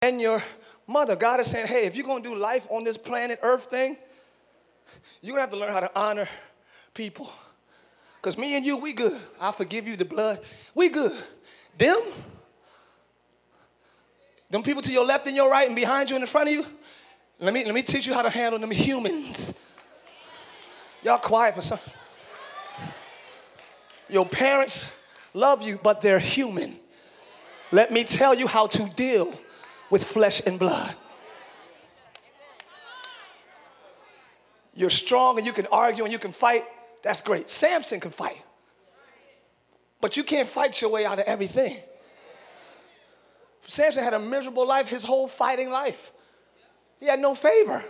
and 0.02 0.22
your 0.22 0.44
mother. 0.88 1.16
God 1.16 1.40
is 1.40 1.48
saying, 1.48 1.68
hey, 1.68 1.86
if 1.86 1.96
you're 1.96 2.06
going 2.06 2.24
to 2.24 2.30
do 2.30 2.36
life 2.36 2.66
on 2.70 2.84
this 2.84 2.98
planet 2.98 3.40
Earth 3.42 3.66
thing, 3.66 3.98
you're 5.22 5.36
going 5.36 5.48
to 5.48 5.50
have 5.50 5.52
to 5.52 5.58
learn 5.58 5.74
how 5.74 5.80
to 5.80 5.92
honor 5.96 6.30
people. 6.94 7.32
Because 8.22 8.38
me 8.38 8.56
and 8.56 8.66
you, 8.66 8.78
we 8.78 8.94
good. 8.94 9.22
I 9.40 9.52
forgive 9.52 9.88
you 9.88 9.96
the 9.96 10.06
blood. 10.06 10.40
We 10.74 10.90
good. 10.90 11.16
Them, 11.78 12.02
them 14.50 14.64
people 14.64 14.82
to 14.82 14.92
your 14.92 15.06
left 15.06 15.28
and 15.28 15.36
your 15.36 15.50
right 15.50 15.68
and 15.68 15.76
behind 15.76 16.10
you 16.10 16.16
and 16.16 16.24
in 16.24 16.28
front 16.28 16.50
of 16.50 16.56
you, 16.56 16.66
let 17.40 17.54
me, 17.54 17.66
let 17.66 17.74
me 17.74 17.82
teach 17.82 18.08
you 18.08 18.14
how 18.14 18.22
to 18.22 18.30
handle 18.30 18.60
them 18.60 18.72
humans. 18.72 19.54
Y'all 21.04 21.18
quiet 21.18 21.56
for 21.56 21.62
some. 21.62 21.80
Your 24.10 24.26
parents, 24.26 24.90
love 25.34 25.62
you, 25.62 25.80
but 25.82 26.02
they're 26.02 26.20
human. 26.20 26.78
Let 27.72 27.92
me 27.92 28.04
tell 28.04 28.34
you 28.34 28.48
how 28.48 28.68
to 28.68 28.86
deal 28.96 29.34
with 29.90 30.04
flesh 30.04 30.42
and 30.46 30.58
blood. 30.58 30.96
You're 34.74 34.90
strong 34.90 35.38
and 35.38 35.46
you 35.46 35.54
can 35.54 35.68
argue 35.72 36.04
and 36.04 36.12
you 36.12 36.20
can 36.20 36.32
fight. 36.32 36.66
That's 37.02 37.22
great. 37.22 37.50
Samson 37.50 38.00
can 38.00 38.12
fight. 38.12 38.42
But 40.02 40.18
you 40.18 40.24
can't 40.24 40.50
fight 40.50 40.82
your 40.82 40.92
way 40.92 41.06
out 41.06 41.20
of 41.20 41.26
everything. 41.26 41.78
Samson 43.68 44.04
had 44.04 44.14
a 44.14 44.20
miserable 44.20 44.68
life 44.68 44.88
his 44.88 45.04
whole 45.04 45.28
fighting 45.28 45.70
life. 45.70 46.12
He 47.06 47.10
had 47.12 47.20
no 47.20 47.36
favor 47.36 47.86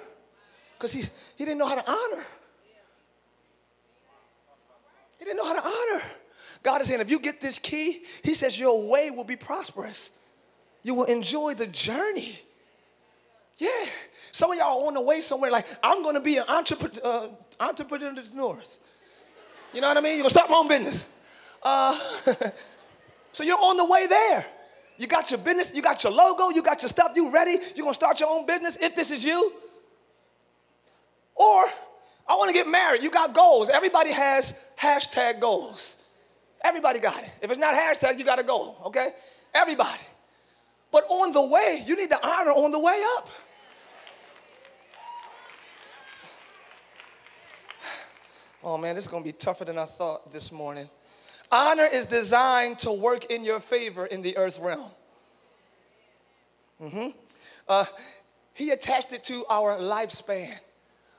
because 0.73 0.91
he, 0.91 1.05
he 1.37 1.45
didn't 1.45 1.57
know 1.57 1.67
how 1.67 1.75
to 1.75 1.89
honor. 1.89 2.25
He 5.17 5.23
didn't 5.23 5.37
know 5.37 5.45
how 5.45 5.53
to 5.53 5.65
honor. 5.65 6.03
God 6.61 6.81
is 6.81 6.87
saying, 6.87 6.99
if 6.99 7.09
you 7.09 7.17
get 7.17 7.39
this 7.39 7.57
key, 7.57 8.03
He 8.23 8.33
says 8.33 8.59
your 8.59 8.85
way 8.85 9.11
will 9.11 9.23
be 9.23 9.37
prosperous. 9.37 10.09
You 10.83 10.95
will 10.95 11.05
enjoy 11.05 11.53
the 11.53 11.65
journey. 11.65 12.37
Yeah. 13.57 13.69
Some 14.33 14.51
of 14.51 14.57
y'all 14.57 14.85
on 14.85 14.93
the 14.93 14.99
way 14.99 15.21
somewhere 15.21 15.49
like, 15.49 15.67
I'm 15.81 16.03
going 16.03 16.15
to 16.15 16.21
be 16.21 16.35
an 16.35 16.45
entrepreneur, 16.49 16.99
uh, 17.01 17.27
entrepreneur. 17.57 18.21
You 19.73 19.79
know 19.79 19.87
what 19.87 19.95
I 19.95 20.01
mean? 20.01 20.15
You're 20.15 20.23
going 20.23 20.23
to 20.23 20.29
start 20.29 20.49
my 20.49 20.57
own 20.57 20.67
business. 20.67 21.07
Uh, 21.63 21.97
so 23.31 23.45
you're 23.45 23.63
on 23.63 23.77
the 23.77 23.85
way 23.85 24.07
there. 24.07 24.45
You 24.97 25.07
got 25.07 25.29
your 25.29 25.39
business, 25.39 25.73
you 25.73 25.81
got 25.81 26.03
your 26.03 26.13
logo, 26.13 26.49
you 26.49 26.61
got 26.61 26.81
your 26.81 26.89
stuff, 26.89 27.11
you 27.15 27.29
ready? 27.29 27.59
You're 27.75 27.87
to 27.87 27.93
start 27.93 28.19
your 28.19 28.29
own 28.29 28.45
business 28.45 28.77
if 28.79 28.95
this 28.95 29.11
is 29.11 29.25
you. 29.25 29.53
Or 31.35 31.65
I 32.27 32.35
want 32.35 32.49
to 32.49 32.53
get 32.53 32.67
married. 32.67 33.03
You 33.03 33.11
got 33.11 33.33
goals. 33.33 33.69
Everybody 33.69 34.11
has 34.11 34.53
hashtag 34.79 35.41
goals. 35.41 35.97
Everybody 36.63 36.99
got 36.99 37.21
it. 37.21 37.29
If 37.41 37.51
it's 37.51 37.59
not 37.59 37.75
hashtag, 37.75 38.17
you 38.17 38.25
got 38.25 38.37
to 38.37 38.43
go, 38.43 38.75
okay? 38.85 39.13
Everybody. 39.53 40.01
But 40.91 41.05
on 41.09 41.33
the 41.33 41.41
way, 41.41 41.83
you 41.85 41.95
need 41.95 42.09
to 42.09 42.27
honor 42.27 42.51
on 42.51 42.71
the 42.71 42.79
way 42.79 43.03
up. 43.17 43.29
Oh 48.63 48.79
man, 48.79 48.95
this 48.95 49.05
is 49.05 49.11
to 49.11 49.21
be 49.21 49.31
tougher 49.31 49.63
than 49.63 49.77
I 49.77 49.85
thought 49.85 50.31
this 50.31 50.51
morning. 50.51 50.89
Honor 51.51 51.85
is 51.85 52.05
designed 52.05 52.79
to 52.79 52.91
work 52.91 53.25
in 53.25 53.43
your 53.43 53.59
favor 53.59 54.05
in 54.05 54.21
the 54.21 54.37
earth 54.37 54.59
realm. 54.59 54.89
Mm-hmm. 56.81 57.09
Uh, 57.67 57.85
he 58.53 58.71
attached 58.71 59.13
it 59.13 59.23
to 59.25 59.45
our 59.47 59.77
lifespan. 59.77 60.53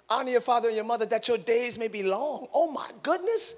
Honor 0.08 0.30
your 0.30 0.40
father 0.40 0.68
and 0.68 0.76
your 0.76 0.84
mother 0.84 1.06
that 1.06 1.28
your 1.28 1.38
days 1.38 1.78
may 1.78 1.88
be 1.88 2.02
long. 2.02 2.48
Oh 2.52 2.70
my 2.70 2.88
goodness. 3.02 3.54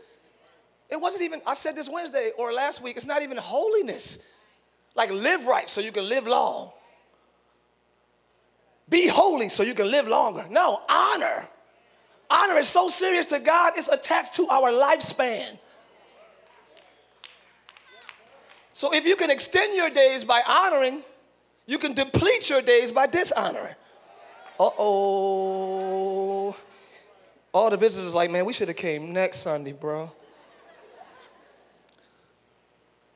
It 0.88 1.00
wasn't 1.00 1.22
even, 1.22 1.42
I 1.46 1.54
said 1.54 1.76
this 1.76 1.88
Wednesday 1.88 2.32
or 2.38 2.52
last 2.52 2.82
week, 2.82 2.96
it's 2.96 3.06
not 3.06 3.22
even 3.22 3.36
holiness. 3.36 4.18
Like 4.94 5.10
live 5.10 5.46
right 5.46 5.68
so 5.68 5.80
you 5.80 5.92
can 5.92 6.08
live 6.08 6.26
long. 6.26 6.70
Be 8.88 9.06
holy 9.06 9.50
so 9.50 9.62
you 9.62 9.74
can 9.74 9.90
live 9.90 10.08
longer. 10.08 10.46
No, 10.48 10.80
honor. 10.88 11.46
Honor 12.30 12.56
is 12.58 12.68
so 12.68 12.88
serious 12.88 13.26
to 13.26 13.38
God, 13.38 13.74
it's 13.76 13.88
attached 13.88 14.34
to 14.34 14.48
our 14.48 14.70
lifespan. 14.70 15.58
So 18.78 18.94
if 18.94 19.04
you 19.04 19.16
can 19.16 19.28
extend 19.28 19.74
your 19.74 19.90
days 19.90 20.22
by 20.22 20.40
honoring, 20.46 21.02
you 21.66 21.78
can 21.78 21.94
deplete 21.94 22.48
your 22.48 22.62
days 22.62 22.92
by 22.92 23.08
dishonoring. 23.08 23.74
Uh 24.60 24.70
oh. 24.78 26.56
All 27.52 27.70
the 27.70 27.76
visitors 27.76 28.14
like, 28.14 28.30
man, 28.30 28.44
we 28.44 28.52
should 28.52 28.68
have 28.68 28.76
came 28.76 29.12
next 29.12 29.38
Sunday, 29.38 29.72
bro 29.72 30.12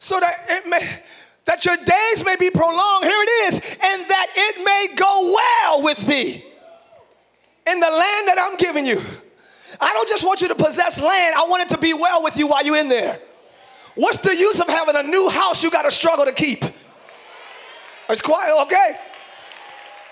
so 0.02 0.18
that 0.18 0.34
it 0.48 0.66
may 0.66 0.98
that 1.44 1.64
your 1.64 1.76
days 1.76 2.24
may 2.24 2.34
be 2.34 2.50
prolonged. 2.50 3.04
Here 3.04 3.22
it 3.22 3.30
is, 3.46 3.54
and 3.54 4.10
that 4.10 4.26
it 4.34 4.64
may 4.64 4.88
go 4.96 5.32
well 5.32 5.82
with 5.82 5.98
thee 6.08 6.44
in 7.68 7.78
the 7.78 7.86
land 7.86 8.28
that 8.28 8.36
I'm 8.40 8.56
giving 8.56 8.84
you. 8.84 9.00
I 9.80 9.92
don't 9.92 10.08
just 10.08 10.24
want 10.24 10.40
you 10.40 10.48
to 10.48 10.56
possess 10.56 11.00
land, 11.00 11.36
I 11.36 11.46
want 11.48 11.62
it 11.62 11.68
to 11.68 11.78
be 11.78 11.94
well 11.94 12.20
with 12.24 12.36
you 12.36 12.48
while 12.48 12.64
you're 12.66 12.76
in 12.76 12.88
there. 12.88 13.20
What's 13.94 14.18
the 14.18 14.34
use 14.34 14.60
of 14.60 14.68
having 14.68 14.96
a 14.96 15.02
new 15.02 15.28
house 15.28 15.62
you 15.62 15.70
got 15.70 15.82
to 15.82 15.90
struggle 15.90 16.24
to 16.24 16.32
keep? 16.32 16.64
It's 18.08 18.22
quiet, 18.22 18.54
okay? 18.62 18.96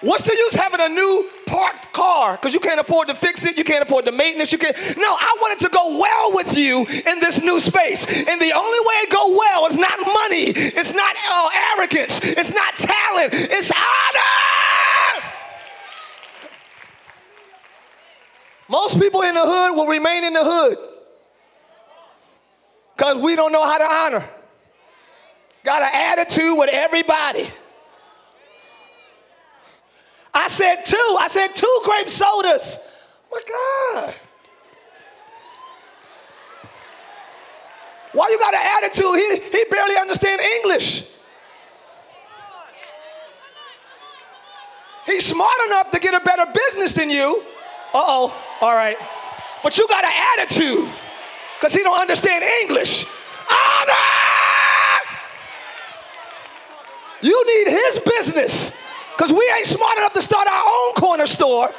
What's 0.02 0.24
the 0.24 0.34
use 0.34 0.54
having 0.54 0.80
a 0.80 0.88
new 0.88 1.28
parked 1.46 1.92
car? 1.92 2.32
Because 2.32 2.54
you 2.54 2.60
can't 2.60 2.80
afford 2.80 3.08
to 3.08 3.14
fix 3.14 3.44
it, 3.44 3.58
you 3.58 3.64
can't 3.64 3.82
afford 3.82 4.06
the 4.06 4.12
maintenance, 4.12 4.50
you 4.52 4.58
can't. 4.58 4.76
No, 4.96 5.08
I 5.08 5.36
want 5.40 5.60
it 5.60 5.64
to 5.66 5.70
go 5.70 5.98
well 5.98 6.34
with 6.34 6.56
you 6.56 6.86
in 6.86 7.20
this 7.20 7.42
new 7.42 7.60
space. 7.60 8.06
And 8.06 8.40
the 8.40 8.52
only 8.52 8.80
way 8.80 8.94
it 9.02 9.10
go 9.10 9.36
well 9.36 9.66
is 9.66 9.76
not 9.76 9.98
money, 10.00 10.52
it's 10.56 10.94
not 10.94 11.16
uh, 11.30 11.50
arrogance, 11.76 12.20
it's 12.22 12.54
not 12.54 12.76
talent, 12.76 13.34
it's 13.34 13.70
honor. 13.70 15.32
Most 18.68 19.00
people 19.00 19.22
in 19.22 19.34
the 19.34 19.44
hood 19.44 19.76
will 19.76 19.88
remain 19.88 20.24
in 20.24 20.32
the 20.32 20.44
hood 20.44 20.89
because 23.00 23.16
we 23.16 23.34
don't 23.34 23.50
know 23.50 23.64
how 23.64 23.78
to 23.78 23.90
honor. 23.90 24.28
Got 25.64 25.80
an 25.80 25.88
attitude 25.90 26.58
with 26.58 26.68
everybody. 26.70 27.48
I 30.34 30.48
said 30.48 30.82
two. 30.84 31.16
I 31.18 31.28
said 31.28 31.54
two 31.54 31.80
grape 31.82 32.10
sodas. 32.10 32.78
My 33.32 33.40
God. 33.48 34.14
Why 38.12 38.28
you 38.28 38.38
got 38.38 38.52
an 38.52 38.84
attitude? 38.84 39.16
He, 39.16 39.58
he 39.58 39.64
barely 39.70 39.96
understand 39.96 40.42
English. 40.42 41.04
He's 45.06 45.24
smart 45.24 45.48
enough 45.68 45.90
to 45.92 46.00
get 46.00 46.12
a 46.12 46.20
better 46.20 46.44
business 46.52 46.92
than 46.92 47.08
you. 47.08 47.42
Uh-oh. 47.94 48.36
All 48.60 48.74
right. 48.74 48.98
But 49.62 49.78
you 49.78 49.88
got 49.88 50.04
an 50.04 50.12
attitude 50.38 50.90
because 51.60 51.74
he 51.74 51.82
don't 51.82 52.00
understand 52.00 52.42
English. 52.62 53.04
Honor! 53.50 53.92
You 57.20 57.44
need 57.46 57.70
his 57.70 57.98
business 57.98 58.72
because 59.14 59.30
we 59.30 59.52
ain't 59.58 59.66
smart 59.66 59.98
enough 59.98 60.14
to 60.14 60.22
start 60.22 60.48
our 60.48 60.64
own 60.66 60.94
corner 60.94 61.26
store. 61.26 61.70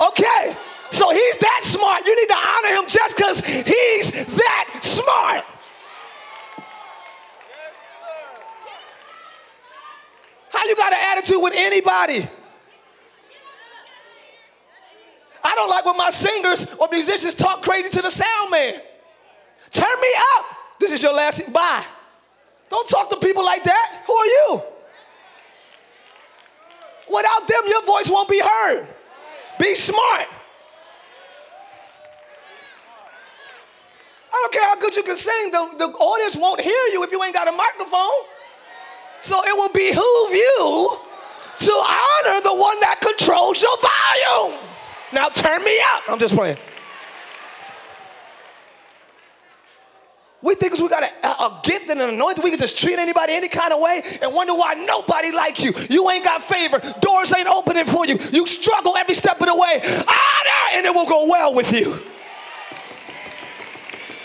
Okay. 0.00 0.56
So 0.92 1.10
he's 1.10 1.38
that 1.38 1.60
smart. 1.64 2.06
You 2.06 2.14
need 2.14 2.28
to 2.28 2.36
honor 2.36 2.80
him 2.80 2.88
just 2.88 3.16
because 3.16 3.40
he's 3.44 4.12
that 4.12 4.78
smart. 4.80 5.44
How 10.50 10.64
you 10.66 10.76
got 10.76 10.92
an 10.92 11.00
attitude 11.02 11.42
with 11.42 11.54
anybody? 11.56 12.28
I 15.42 15.54
don't 15.56 15.68
like 15.68 15.84
when 15.84 15.96
my 15.96 16.10
singers 16.10 16.66
or 16.78 16.88
musicians 16.92 17.34
talk 17.34 17.62
crazy 17.62 17.90
to 17.90 18.02
the 18.02 18.10
sound 18.10 18.52
man. 18.52 18.80
Turn 19.76 20.00
me 20.00 20.08
up. 20.36 20.46
This 20.80 20.92
is 20.92 21.02
your 21.02 21.12
last. 21.12 21.52
Bye. 21.52 21.84
Don't 22.70 22.88
talk 22.88 23.10
to 23.10 23.16
people 23.16 23.44
like 23.44 23.62
that. 23.64 24.02
Who 24.06 24.14
are 24.14 24.26
you? 24.26 24.62
Without 27.12 27.46
them, 27.46 27.62
your 27.68 27.84
voice 27.84 28.08
won't 28.08 28.28
be 28.28 28.40
heard. 28.40 28.88
Be 29.60 29.74
smart. 29.74 30.28
I 34.32 34.40
don't 34.40 34.52
care 34.52 34.64
how 34.64 34.76
good 34.76 34.96
you 34.96 35.02
can 35.02 35.16
sing, 35.16 35.50
the, 35.50 35.70
the 35.78 35.86
audience 35.86 36.36
won't 36.36 36.60
hear 36.60 36.86
you 36.92 37.02
if 37.04 37.12
you 37.12 37.22
ain't 37.22 37.34
got 37.34 37.48
a 37.48 37.52
microphone. 37.52 38.26
So 39.20 39.42
it 39.44 39.56
will 39.56 39.70
behoove 39.70 40.32
you 40.32 40.98
to 41.58 41.72
honor 41.72 42.40
the 42.42 42.54
one 42.54 42.78
that 42.80 43.00
controls 43.00 43.62
your 43.62 43.76
volume. 43.76 44.58
Now 45.12 45.28
turn 45.28 45.62
me 45.64 45.78
up. 45.94 46.02
I'm 46.08 46.18
just 46.18 46.34
playing. 46.34 46.58
We 50.42 50.54
think 50.54 50.74
we 50.74 50.88
got 50.88 51.02
a, 51.02 51.28
a, 51.28 51.60
gift 51.62 51.88
and 51.88 52.00
an 52.00 52.10
anointing. 52.10 52.44
We 52.44 52.50
can 52.50 52.58
just 52.58 52.76
treat 52.76 52.98
anybody 52.98 53.32
any 53.32 53.48
kind 53.48 53.72
of 53.72 53.80
way 53.80 54.02
and 54.20 54.34
wonder 54.34 54.54
why 54.54 54.74
nobody 54.74 55.32
like 55.32 55.62
you. 55.62 55.72
You 55.88 56.08
ain't 56.10 56.24
got 56.24 56.44
favor. 56.44 56.80
Doors 57.00 57.32
ain't 57.34 57.48
opening 57.48 57.86
for 57.86 58.04
you. 58.04 58.18
You 58.32 58.46
struggle 58.46 58.96
every 58.96 59.14
step 59.14 59.40
of 59.40 59.46
the 59.46 59.54
way. 59.54 59.80
Honor, 59.82 60.74
and 60.74 60.86
it 60.86 60.94
will 60.94 61.06
go 61.06 61.26
well 61.26 61.54
with 61.54 61.72
you. 61.72 62.00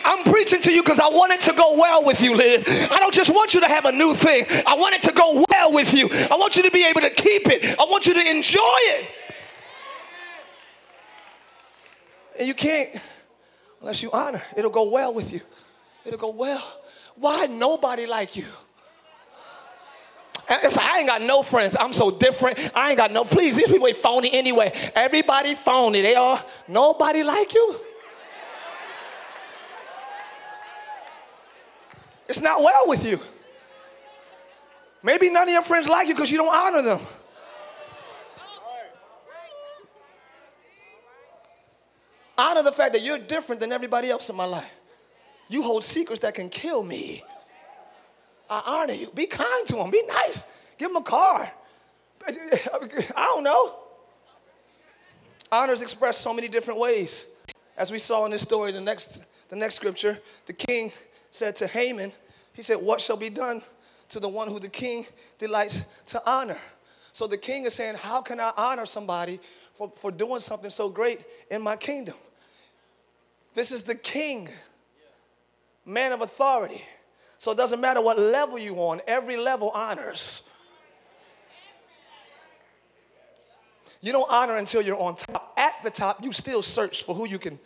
I'm 0.03 0.23
preaching 0.23 0.61
to 0.61 0.73
you 0.73 0.83
because 0.83 0.99
I 0.99 1.07
want 1.07 1.31
it 1.31 1.41
to 1.41 1.53
go 1.53 1.77
well 1.77 2.03
with 2.03 2.21
you, 2.21 2.35
Liv. 2.35 2.65
I 2.67 2.97
don't 2.99 3.13
just 3.13 3.29
want 3.29 3.53
you 3.53 3.61
to 3.61 3.67
have 3.67 3.85
a 3.85 3.91
new 3.91 4.13
thing. 4.13 4.45
I 4.67 4.75
want 4.75 4.95
it 4.95 5.03
to 5.03 5.13
go 5.13 5.45
well 5.49 5.71
with 5.71 5.93
you. 5.93 6.09
I 6.11 6.35
want 6.37 6.55
you 6.55 6.63
to 6.63 6.71
be 6.71 6.83
able 6.83 7.01
to 7.01 7.09
keep 7.09 7.47
it. 7.47 7.79
I 7.79 7.85
want 7.85 8.05
you 8.05 8.13
to 8.15 8.29
enjoy 8.29 8.59
it. 8.59 9.09
And 12.37 12.47
you 12.47 12.53
can't 12.53 12.99
unless 13.79 14.01
you 14.01 14.11
honor. 14.11 14.41
It'll 14.55 14.71
go 14.71 14.83
well 14.83 15.13
with 15.13 15.31
you. 15.33 15.41
It'll 16.05 16.19
go, 16.19 16.29
well, 16.29 16.63
why 17.15 17.45
nobody 17.45 18.05
like 18.05 18.35
you? 18.35 18.45
It's 20.49 20.75
like, 20.75 20.85
I 20.85 20.99
ain't 20.99 21.07
got 21.07 21.21
no 21.21 21.43
friends. 21.43 21.77
I'm 21.79 21.93
so 21.93 22.11
different. 22.11 22.71
I 22.75 22.89
ain't 22.89 22.97
got 22.97 23.11
no. 23.11 23.23
Please, 23.23 23.55
these 23.55 23.67
people 23.67 23.87
ain't 23.87 23.97
phony 23.97 24.33
anyway. 24.33 24.73
Everybody 24.95 25.55
phony. 25.55 26.01
They 26.01 26.15
are 26.15 26.43
nobody 26.67 27.23
like 27.23 27.53
you. 27.53 27.79
It's 32.27 32.41
not 32.41 32.61
well 32.61 32.87
with 32.87 33.05
you. 33.05 33.19
Maybe 35.03 35.29
none 35.29 35.43
of 35.43 35.53
your 35.53 35.63
friends 35.63 35.87
like 35.87 36.07
you 36.07 36.15
because 36.15 36.31
you 36.31 36.37
don't 36.37 36.53
honor 36.53 36.81
them. 36.81 36.99
Honor 42.37 42.63
the 42.63 42.71
fact 42.71 42.93
that 42.93 43.01
you're 43.01 43.19
different 43.19 43.61
than 43.61 43.71
everybody 43.71 44.09
else 44.09 44.29
in 44.29 44.35
my 44.35 44.45
life. 44.45 44.80
You 45.51 45.61
hold 45.63 45.83
secrets 45.83 46.21
that 46.21 46.33
can 46.33 46.49
kill 46.49 46.81
me. 46.81 47.23
I 48.49 48.61
honor 48.65 48.93
you. 48.93 49.11
Be 49.13 49.25
kind 49.25 49.67
to 49.67 49.77
him. 49.77 49.91
Be 49.91 50.01
nice. 50.07 50.45
Give 50.77 50.89
him 50.89 50.95
a 50.95 51.03
car. 51.03 51.51
I 52.27 53.31
don't 53.33 53.43
know. 53.43 53.75
Honor 55.51 55.73
is 55.73 55.81
expressed 55.81 56.21
so 56.21 56.33
many 56.33 56.47
different 56.47 56.79
ways. 56.79 57.25
As 57.77 57.91
we 57.91 57.99
saw 57.99 58.23
in 58.23 58.31
this 58.31 58.41
story, 58.41 58.71
the 58.71 58.79
next, 58.79 59.19
the 59.49 59.57
next 59.57 59.75
scripture, 59.75 60.19
the 60.45 60.53
king 60.53 60.93
said 61.31 61.57
to 61.57 61.67
Haman, 61.67 62.13
he 62.53 62.61
said, 62.61 62.75
What 62.75 63.01
shall 63.01 63.17
be 63.17 63.29
done 63.29 63.61
to 64.09 64.21
the 64.21 64.29
one 64.29 64.47
who 64.47 64.57
the 64.57 64.69
king 64.69 65.05
delights 65.37 65.81
to 66.07 66.29
honor? 66.29 66.59
So 67.11 67.27
the 67.27 67.37
king 67.37 67.65
is 67.65 67.73
saying, 67.73 67.95
How 67.95 68.21
can 68.21 68.39
I 68.39 68.53
honor 68.55 68.85
somebody 68.85 69.41
for, 69.73 69.91
for 69.97 70.11
doing 70.11 70.39
something 70.39 70.69
so 70.69 70.87
great 70.87 71.25
in 71.49 71.61
my 71.61 71.75
kingdom? 71.75 72.15
This 73.53 73.73
is 73.73 73.81
the 73.81 73.95
king 73.95 74.47
man 75.85 76.11
of 76.11 76.21
authority. 76.21 76.83
So 77.37 77.51
it 77.51 77.57
doesn't 77.57 77.81
matter 77.81 78.01
what 78.01 78.19
level 78.19 78.59
you're 78.59 78.77
on, 78.77 79.01
every 79.07 79.37
level 79.37 79.69
honors. 79.71 80.43
You 84.01 84.11
don't 84.11 84.29
honor 84.29 84.57
until 84.57 84.81
you're 84.81 84.99
on 84.99 85.15
top. 85.15 85.53
At 85.57 85.75
the 85.83 85.91
top, 85.91 86.23
you 86.23 86.31
still 86.31 86.61
search 86.61 87.03
for 87.03 87.13
who 87.13 87.27
you 87.27 87.37
can. 87.37 87.59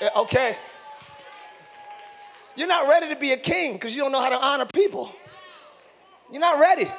Eh, 0.00 0.08
okay. 0.16 0.56
You're 2.56 2.68
not 2.68 2.88
ready 2.88 3.08
to 3.08 3.20
be 3.20 3.32
a 3.32 3.36
king 3.36 3.74
because 3.74 3.94
you 3.94 4.02
don't 4.02 4.12
know 4.12 4.20
how 4.20 4.30
to 4.30 4.40
honor 4.40 4.66
people. 4.66 5.14
You're 6.30 6.40
not 6.40 6.58
ready. 6.58 6.90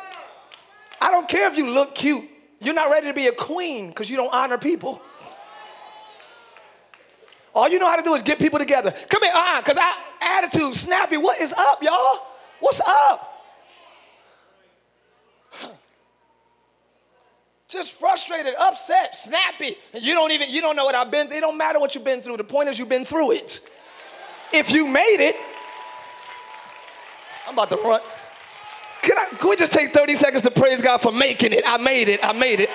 I 0.99 1.11
don't 1.11 1.27
care 1.27 1.47
if 1.47 1.57
you 1.57 1.69
look 1.71 1.95
cute. 1.95 2.29
You're 2.59 2.75
not 2.75 2.91
ready 2.91 3.07
to 3.07 3.13
be 3.13 3.27
a 3.27 3.31
queen 3.31 3.87
because 3.87 4.09
you 4.09 4.17
don't 4.17 4.31
honor 4.31 4.57
people. 4.57 5.01
All 7.53 7.67
you 7.67 7.79
know 7.79 7.87
how 7.87 7.97
to 7.97 8.03
do 8.03 8.13
is 8.13 8.21
get 8.21 8.39
people 8.39 8.59
together. 8.59 8.91
Come 9.09 9.23
here, 9.23 9.31
uh-uh, 9.33 9.61
because 9.61 9.77
I 9.79 9.93
attitude, 10.21 10.75
snappy. 10.75 11.17
What 11.17 11.39
is 11.41 11.53
up, 11.53 11.83
y'all? 11.83 12.25
What's 12.59 12.79
up? 12.81 13.27
Just 17.67 17.93
frustrated, 17.93 18.53
upset, 18.59 19.15
snappy. 19.15 19.75
And 19.93 20.03
you 20.03 20.13
don't 20.13 20.31
even, 20.31 20.49
you 20.49 20.59
don't 20.59 20.75
know 20.75 20.83
what 20.83 20.93
I've 20.93 21.09
been 21.09 21.27
through. 21.27 21.37
It 21.37 21.41
don't 21.41 21.57
matter 21.57 21.79
what 21.79 21.95
you've 21.95 22.03
been 22.03 22.21
through. 22.21 22.35
The 22.37 22.43
point 22.43 22.67
is 22.67 22.77
you've 22.77 22.89
been 22.89 23.05
through 23.05 23.31
it. 23.31 23.61
If 24.51 24.71
you 24.71 24.87
made 24.87 25.21
it, 25.21 25.37
I'm 27.47 27.53
about 27.53 27.69
to 27.69 27.77
run. 27.77 28.01
Can, 29.01 29.17
I, 29.17 29.25
can 29.37 29.49
we 29.49 29.55
just 29.55 29.71
take 29.71 29.93
30 29.93 30.15
seconds 30.15 30.41
to 30.43 30.51
praise 30.51 30.81
God 30.81 30.97
for 30.97 31.13
making 31.13 31.53
it? 31.53 31.63
I 31.65 31.77
made 31.77 32.09
it. 32.09 32.19
I 32.23 32.33
made 32.33 32.59
it. 32.59 32.69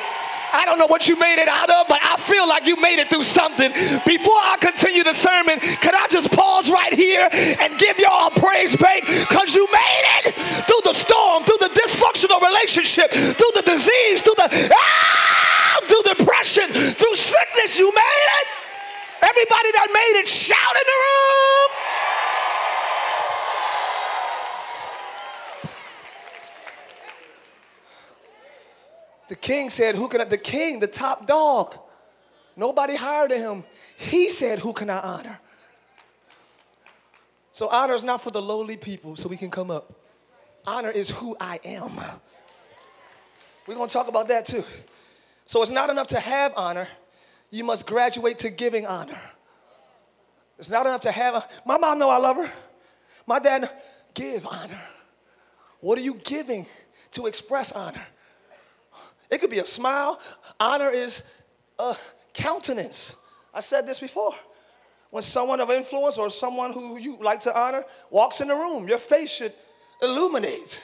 I 0.52 0.64
don't 0.64 0.78
know 0.78 0.86
what 0.86 1.08
you 1.08 1.16
made 1.16 1.38
it 1.38 1.48
out 1.48 1.70
of, 1.70 1.88
but 1.88 1.98
I 2.02 2.16
feel 2.16 2.48
like 2.48 2.66
you 2.66 2.76
made 2.76 2.98
it 2.98 3.10
through 3.10 3.24
something. 3.24 3.72
Before 4.06 4.38
I 4.38 4.56
continue 4.60 5.04
the 5.04 5.12
sermon, 5.12 5.60
can 5.60 5.94
I 5.94 6.06
just 6.08 6.30
pause 6.30 6.70
right 6.70 6.92
here 6.92 7.28
and 7.32 7.78
give 7.78 7.98
y'all 7.98 8.28
a 8.28 8.40
praise 8.40 8.76
break? 8.76 9.06
Because 9.06 9.54
you 9.54 9.66
made 9.72 10.04
it 10.24 10.34
through 10.66 10.84
the 10.84 10.92
storm, 10.92 11.44
through 11.44 11.58
the 11.60 11.72
dysfunctional 11.72 12.40
relationship, 12.40 13.10
through 13.10 13.54
the 13.54 13.62
disease, 13.66 14.22
through 14.22 14.36
the 14.36 14.70
ah, 14.72 15.80
through 15.86 16.02
depression, 16.14 16.72
through 16.72 17.16
sickness. 17.16 17.78
You 17.78 17.90
made 17.92 18.28
it. 18.40 18.46
Everybody 19.22 19.70
that 19.72 19.88
made 19.92 20.20
it, 20.20 20.28
shout 20.28 20.76
in 20.76 20.86
the 20.86 20.98
room. 21.02 21.95
The 29.28 29.36
king 29.36 29.70
said, 29.70 29.96
Who 29.96 30.08
can 30.08 30.20
I? 30.20 30.24
The 30.24 30.38
king, 30.38 30.80
the 30.80 30.86
top 30.86 31.26
dog, 31.26 31.78
nobody 32.56 32.96
hired 32.96 33.30
him. 33.30 33.64
He 33.96 34.28
said, 34.28 34.60
Who 34.60 34.72
can 34.72 34.90
I 34.90 35.00
honor? 35.00 35.40
So 37.52 37.68
honor 37.68 37.94
is 37.94 38.04
not 38.04 38.22
for 38.22 38.30
the 38.30 38.42
lowly 38.42 38.76
people 38.76 39.16
so 39.16 39.28
we 39.28 39.36
can 39.36 39.50
come 39.50 39.70
up. 39.70 39.92
Honor 40.66 40.90
is 40.90 41.10
who 41.10 41.36
I 41.40 41.58
am. 41.64 41.98
We're 43.66 43.74
going 43.74 43.88
to 43.88 43.92
talk 43.92 44.08
about 44.08 44.28
that 44.28 44.46
too. 44.46 44.64
So 45.46 45.62
it's 45.62 45.70
not 45.70 45.90
enough 45.90 46.08
to 46.08 46.20
have 46.20 46.52
honor, 46.56 46.88
you 47.50 47.64
must 47.64 47.86
graduate 47.86 48.38
to 48.40 48.50
giving 48.50 48.86
honor. 48.86 49.18
It's 50.58 50.68
not 50.68 50.86
enough 50.86 51.02
to 51.02 51.12
have 51.12 51.34
a, 51.34 51.48
my 51.64 51.78
mom 51.78 51.98
know 51.98 52.10
I 52.10 52.18
love 52.18 52.36
her. 52.36 52.52
My 53.26 53.38
dad 53.38 53.70
give 54.14 54.46
honor. 54.46 54.80
What 55.80 55.98
are 55.98 56.02
you 56.02 56.14
giving 56.14 56.66
to 57.12 57.26
express 57.26 57.72
honor? 57.72 58.06
It 59.30 59.38
could 59.40 59.50
be 59.50 59.58
a 59.58 59.66
smile. 59.66 60.20
Honor 60.58 60.90
is 60.90 61.22
a 61.78 61.96
countenance. 62.32 63.12
I 63.52 63.60
said 63.60 63.86
this 63.86 64.00
before. 64.00 64.34
When 65.10 65.22
someone 65.22 65.60
of 65.60 65.70
influence 65.70 66.18
or 66.18 66.30
someone 66.30 66.72
who 66.72 66.96
you 66.96 67.16
like 67.20 67.40
to 67.40 67.58
honor 67.58 67.84
walks 68.10 68.40
in 68.40 68.48
the 68.48 68.54
room, 68.54 68.88
your 68.88 68.98
face 68.98 69.30
should 69.30 69.52
illuminate. 70.02 70.80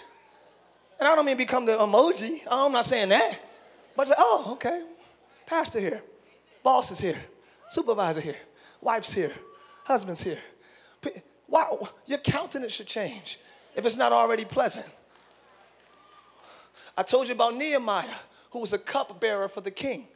And 0.98 1.08
I 1.08 1.14
don't 1.16 1.26
mean 1.26 1.36
become 1.36 1.66
the 1.66 1.76
emoji. 1.76 2.42
I'm 2.48 2.72
not 2.72 2.84
saying 2.84 3.08
that. 3.10 3.38
But 3.96 4.08
say, 4.08 4.14
oh, 4.16 4.52
okay. 4.52 4.84
Pastor 5.46 5.80
here. 5.80 6.02
Boss 6.62 6.90
is 6.90 7.00
here. 7.00 7.18
Supervisor 7.70 8.20
here. 8.20 8.36
Wife's 8.80 9.12
here. 9.12 9.32
Husband's 9.84 10.20
here. 10.20 10.38
Wow, 11.48 11.90
your 12.06 12.18
countenance 12.18 12.72
should 12.72 12.86
change 12.86 13.38
if 13.76 13.84
it's 13.84 13.96
not 13.96 14.12
already 14.12 14.44
pleasant. 14.44 14.86
I 16.96 17.02
told 17.02 17.28
you 17.28 17.34
about 17.34 17.56
Nehemiah, 17.56 18.06
who 18.52 18.60
was 18.60 18.72
a 18.72 18.78
cupbearer 18.78 19.48
for 19.48 19.60
the 19.60 19.70
king. 19.70 20.06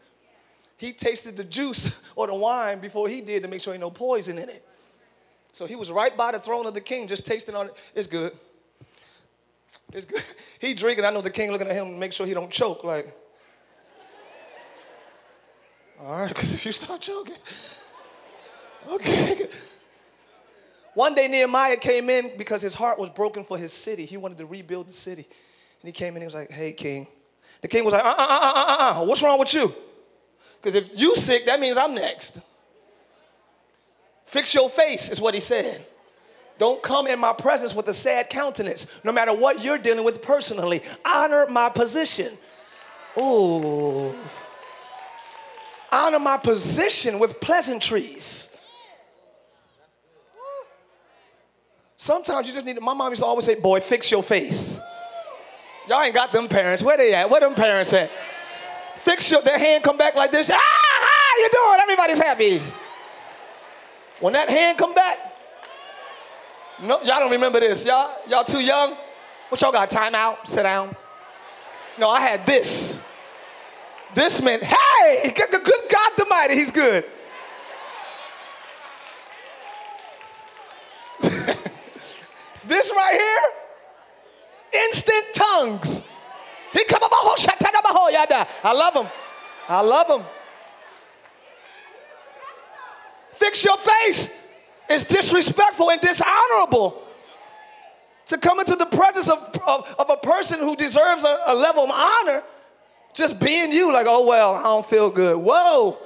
He 0.76 0.92
tasted 0.92 1.36
the 1.36 1.44
juice 1.44 1.98
or 2.16 2.26
the 2.26 2.34
wine 2.34 2.78
before 2.78 3.08
he 3.08 3.20
did 3.20 3.42
to 3.42 3.48
make 3.48 3.60
sure 3.60 3.72
ain't 3.72 3.80
no 3.80 3.90
poison 3.90 4.38
in 4.38 4.48
it. 4.48 4.64
So 5.52 5.66
he 5.66 5.74
was 5.74 5.90
right 5.90 6.14
by 6.14 6.32
the 6.32 6.38
throne 6.38 6.66
of 6.66 6.74
the 6.74 6.82
king, 6.82 7.08
just 7.08 7.26
tasting 7.26 7.54
on 7.54 7.66
it. 7.66 7.74
It's 7.94 8.06
good. 8.06 8.32
It's 9.92 10.04
good. 10.04 10.22
He 10.58 10.72
drinking. 10.72 11.04
I 11.04 11.10
know 11.10 11.20
the 11.20 11.30
king 11.30 11.50
looking 11.50 11.68
at 11.68 11.74
him 11.74 11.92
to 11.92 11.98
make 11.98 12.14
sure 12.14 12.26
he 12.26 12.32
don't 12.32 12.50
choke. 12.50 12.82
Like, 12.82 13.14
all 16.00 16.20
right, 16.20 16.28
because 16.28 16.52
if 16.54 16.64
you 16.64 16.72
start 16.72 17.02
choking, 17.02 17.36
okay. 18.88 19.48
One 20.94 21.14
day 21.14 21.28
Nehemiah 21.28 21.76
came 21.76 22.08
in 22.08 22.32
because 22.38 22.62
his 22.62 22.72
heart 22.72 22.98
was 22.98 23.10
broken 23.10 23.44
for 23.44 23.58
his 23.58 23.70
city. 23.70 24.06
He 24.06 24.16
wanted 24.16 24.38
to 24.38 24.46
rebuild 24.46 24.88
the 24.88 24.94
city. 24.94 25.26
And 25.82 25.88
he 25.88 25.92
came 25.92 26.16
in 26.16 26.16
and 26.16 26.22
he 26.22 26.26
was 26.26 26.34
like, 26.34 26.50
hey, 26.50 26.72
king. 26.72 27.06
The 27.66 27.70
king 27.70 27.84
was 27.84 27.94
like, 27.94 28.04
uh, 28.04 28.14
uh, 28.16 28.26
uh, 28.28 28.52
uh, 28.54 28.64
uh, 28.68 29.00
uh. 29.00 29.04
what's 29.04 29.20
wrong 29.22 29.40
with 29.40 29.52
you? 29.52 29.74
Because 30.62 30.76
if 30.76 30.88
you 30.94 31.16
sick, 31.16 31.46
that 31.46 31.58
means 31.58 31.76
I'm 31.76 31.96
next. 31.96 32.38
Fix 34.24 34.54
your 34.54 34.70
face, 34.70 35.08
is 35.08 35.20
what 35.20 35.34
he 35.34 35.40
said. 35.40 35.84
Don't 36.58 36.80
come 36.80 37.08
in 37.08 37.18
my 37.18 37.32
presence 37.32 37.74
with 37.74 37.88
a 37.88 37.92
sad 37.92 38.30
countenance, 38.30 38.86
no 39.02 39.10
matter 39.10 39.32
what 39.34 39.64
you're 39.64 39.78
dealing 39.78 40.04
with 40.04 40.22
personally. 40.22 40.80
Honor 41.04 41.48
my 41.48 41.68
position. 41.68 42.38
Ooh. 43.18 44.14
Honor 45.90 46.20
my 46.20 46.36
position 46.36 47.18
with 47.18 47.40
pleasantries. 47.40 48.48
Sometimes 51.96 52.46
you 52.46 52.54
just 52.54 52.64
need 52.64 52.76
to, 52.76 52.80
my 52.80 52.94
mom 52.94 53.10
used 53.10 53.22
to 53.22 53.26
always 53.26 53.44
say, 53.44 53.56
boy, 53.56 53.80
fix 53.80 54.08
your 54.08 54.22
face. 54.22 54.78
Y'all 55.88 56.02
ain't 56.02 56.14
got 56.14 56.32
them 56.32 56.48
parents. 56.48 56.82
Where 56.82 56.96
they 56.96 57.14
at? 57.14 57.30
Where 57.30 57.40
them 57.40 57.54
parents 57.54 57.92
at? 57.92 58.10
Fix 58.98 59.30
your, 59.30 59.42
their 59.42 59.58
hand 59.58 59.84
come 59.84 59.96
back 59.96 60.14
like 60.14 60.32
this. 60.32 60.50
Ah, 60.52 60.58
how 60.58 61.38
you 61.38 61.50
doing? 61.52 61.78
Everybody's 61.82 62.18
happy. 62.18 62.62
When 64.20 64.32
that 64.32 64.48
hand 64.48 64.78
come 64.78 64.94
back, 64.94 65.18
no, 66.82 67.00
y'all 67.02 67.20
don't 67.20 67.30
remember 67.30 67.60
this. 67.60 67.86
Y'all, 67.86 68.16
y'all 68.26 68.44
too 68.44 68.60
young? 68.60 68.96
What 69.48 69.60
y'all 69.60 69.72
got? 69.72 69.88
Time 69.90 70.14
out? 70.14 70.48
Sit 70.48 70.64
down. 70.64 70.94
No, 71.98 72.10
I 72.10 72.20
had 72.20 72.46
this. 72.46 73.00
This 74.14 74.42
meant, 74.42 74.62
hey, 74.62 75.34
the 75.50 75.58
good 75.58 75.90
God 75.90 76.06
Almighty, 76.36 76.54
he's 76.54 76.70
good. 76.70 77.04
This 82.66 82.90
right 82.90 83.12
here, 83.12 83.38
instant 84.84 85.24
tongues. 85.34 86.02
He 86.72 86.84
come. 86.84 87.00
I 87.02 88.72
love 88.72 88.94
him. 88.94 89.06
I 89.68 89.80
love 89.80 90.08
him. 90.08 90.26
Fix 93.32 93.64
your 93.64 93.76
face. 93.76 94.30
It's 94.88 95.04
disrespectful 95.04 95.90
and 95.90 96.00
dishonorable 96.00 97.02
to 98.26 98.38
come 98.38 98.60
into 98.60 98.76
the 98.76 98.86
presence 98.86 99.28
of, 99.28 99.38
of, 99.66 99.94
of 99.98 100.10
a 100.10 100.16
person 100.16 100.60
who 100.60 100.76
deserves 100.76 101.24
a, 101.24 101.42
a 101.46 101.54
level 101.54 101.84
of 101.84 101.90
honor 101.90 102.42
just 103.14 103.38
being 103.40 103.72
you, 103.72 103.92
like, 103.92 104.06
oh, 104.08 104.26
well, 104.26 104.54
I 104.54 104.62
don't 104.64 104.86
feel 104.86 105.10
good. 105.10 105.36
Whoa, 105.36 105.98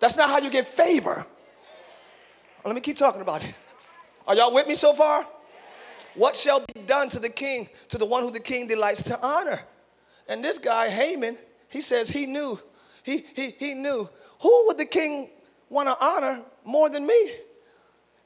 that's 0.00 0.16
not 0.16 0.30
how 0.30 0.38
you 0.38 0.50
get 0.50 0.66
favor. 0.66 1.26
Let 2.64 2.74
me 2.74 2.80
keep 2.80 2.96
talking 2.96 3.20
about 3.20 3.44
it. 3.44 3.54
Are 4.26 4.34
y'all 4.34 4.52
with 4.52 4.66
me 4.66 4.74
so 4.74 4.94
far? 4.94 5.26
What 6.14 6.36
shall 6.36 6.60
be 6.60 6.80
done 6.82 7.10
to 7.10 7.18
the 7.18 7.28
king, 7.28 7.68
to 7.88 7.98
the 7.98 8.06
one 8.06 8.22
who 8.22 8.30
the 8.30 8.40
king 8.40 8.66
delights 8.66 9.02
to 9.04 9.20
honor? 9.20 9.60
And 10.28 10.44
this 10.44 10.58
guy, 10.58 10.88
Haman, 10.88 11.38
he 11.68 11.80
says 11.80 12.08
he 12.08 12.26
knew. 12.26 12.60
He, 13.02 13.24
he, 13.34 13.54
he 13.58 13.74
knew. 13.74 14.08
Who 14.40 14.66
would 14.66 14.78
the 14.78 14.84
king 14.84 15.30
want 15.70 15.88
to 15.88 15.98
honor 15.98 16.40
more 16.64 16.88
than 16.88 17.06
me? 17.06 17.32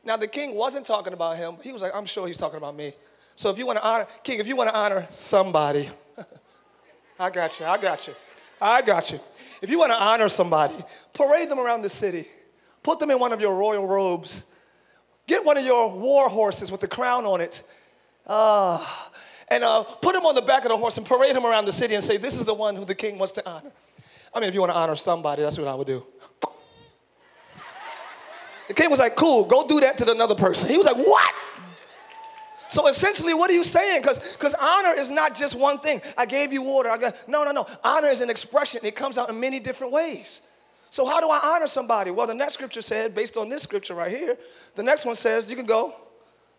Now, 0.04 0.16
the 0.16 0.26
king 0.26 0.54
wasn't 0.54 0.84
talking 0.84 1.12
about 1.12 1.36
him. 1.36 1.56
He 1.62 1.72
was 1.72 1.82
like, 1.82 1.94
I'm 1.94 2.04
sure 2.04 2.26
he's 2.26 2.36
talking 2.36 2.56
about 2.56 2.74
me. 2.74 2.92
So 3.36 3.50
if 3.50 3.58
you 3.58 3.66
want 3.66 3.78
to 3.78 3.84
honor, 3.84 4.06
king, 4.22 4.40
if 4.40 4.46
you 4.46 4.56
want 4.56 4.70
to 4.70 4.76
honor 4.76 5.06
somebody, 5.10 5.88
I 7.18 7.30
got 7.30 7.58
you, 7.60 7.66
I 7.66 7.78
got 7.78 8.06
you, 8.06 8.14
I 8.60 8.82
got 8.82 9.10
you. 9.10 9.20
If 9.60 9.70
you 9.70 9.78
want 9.78 9.92
to 9.92 10.00
honor 10.00 10.28
somebody, 10.28 10.74
parade 11.12 11.48
them 11.48 11.58
around 11.58 11.82
the 11.82 11.90
city. 11.90 12.28
Put 12.82 12.98
them 12.98 13.10
in 13.10 13.18
one 13.18 13.32
of 13.32 13.40
your 13.40 13.54
royal 13.56 13.86
robes. 13.86 14.42
Get 15.26 15.44
one 15.44 15.56
of 15.56 15.64
your 15.64 15.92
war 15.92 16.28
horses 16.28 16.70
with 16.70 16.80
the 16.80 16.88
crown 16.88 17.24
on 17.24 17.40
it 17.40 17.62
uh, 18.26 18.84
and 19.48 19.64
uh, 19.64 19.82
put 19.82 20.14
him 20.14 20.26
on 20.26 20.34
the 20.34 20.42
back 20.42 20.64
of 20.64 20.70
the 20.70 20.76
horse 20.76 20.96
and 20.96 21.06
parade 21.06 21.36
him 21.36 21.46
around 21.46 21.64
the 21.64 21.72
city 21.72 21.94
and 21.94 22.04
say, 22.04 22.16
This 22.16 22.34
is 22.34 22.44
the 22.44 22.54
one 22.54 22.76
who 22.76 22.84
the 22.84 22.94
king 22.94 23.18
wants 23.18 23.32
to 23.34 23.48
honor. 23.48 23.70
I 24.34 24.40
mean, 24.40 24.48
if 24.48 24.54
you 24.54 24.60
want 24.60 24.72
to 24.72 24.76
honor 24.76 24.96
somebody, 24.96 25.42
that's 25.42 25.58
what 25.58 25.68
I 25.68 25.74
would 25.74 25.86
do. 25.86 26.04
The 28.68 28.74
king 28.74 28.90
was 28.90 29.00
like, 29.00 29.16
Cool, 29.16 29.44
go 29.44 29.66
do 29.66 29.80
that 29.80 29.98
to 29.98 30.10
another 30.10 30.34
person. 30.34 30.68
He 30.68 30.76
was 30.76 30.86
like, 30.86 30.96
What? 30.96 31.34
So 32.68 32.88
essentially, 32.88 33.34
what 33.34 33.50
are 33.50 33.54
you 33.54 33.64
saying? 33.64 34.00
Because 34.00 34.54
honor 34.58 34.94
is 34.94 35.10
not 35.10 35.34
just 35.36 35.54
one 35.54 35.78
thing. 35.80 36.00
I 36.16 36.24
gave 36.24 36.54
you 36.54 36.62
water. 36.62 36.88
I 36.88 36.96
got 36.96 37.28
no, 37.28 37.44
no, 37.44 37.52
no. 37.52 37.66
Honor 37.84 38.08
is 38.08 38.22
an 38.22 38.30
expression. 38.30 38.80
It 38.82 38.96
comes 38.96 39.18
out 39.18 39.28
in 39.28 39.38
many 39.38 39.60
different 39.60 39.92
ways. 39.92 40.40
So 40.92 41.06
how 41.06 41.20
do 41.22 41.30
I 41.30 41.38
honor 41.54 41.66
somebody? 41.66 42.10
Well, 42.10 42.26
the 42.26 42.34
next 42.34 42.52
scripture 42.52 42.82
said, 42.82 43.14
based 43.14 43.38
on 43.38 43.48
this 43.48 43.62
scripture 43.62 43.94
right 43.94 44.10
here, 44.10 44.36
the 44.74 44.82
next 44.82 45.06
one 45.06 45.14
says, 45.14 45.48
you 45.48 45.56
can 45.56 45.64
go. 45.64 45.94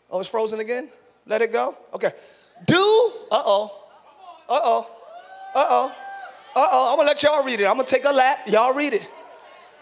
Oh, 0.10 0.20
it's 0.20 0.28
frozen 0.28 0.60
again? 0.60 0.90
Let 1.28 1.44
it 1.44 1.52
go? 1.52 1.78
Okay. 1.94 2.14
Do, 2.66 2.76
uh 3.30 3.44
oh, 3.46 3.80
uh 4.50 4.60
oh, 4.64 4.88
uh 5.54 5.66
oh, 5.70 5.96
uh 6.56 6.68
oh. 6.72 6.90
I'm 6.90 6.98
gonna 6.98 7.10
let 7.10 7.22
y'all 7.22 7.44
read 7.44 7.60
it. 7.60 7.66
I'm 7.66 7.76
gonna 7.76 7.88
take 7.88 8.06
a 8.06 8.12
lap. 8.12 8.48
Y'all 8.48 8.74
read 8.74 8.96
it. 8.96 9.08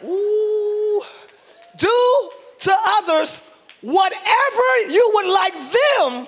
Ooh. 0.03 1.01
Do 1.77 2.29
to 2.59 2.75
others 2.97 3.39
whatever 3.79 4.89
you 4.89 5.11
would 5.13 5.27
like 5.27 5.53
them. 5.53 6.27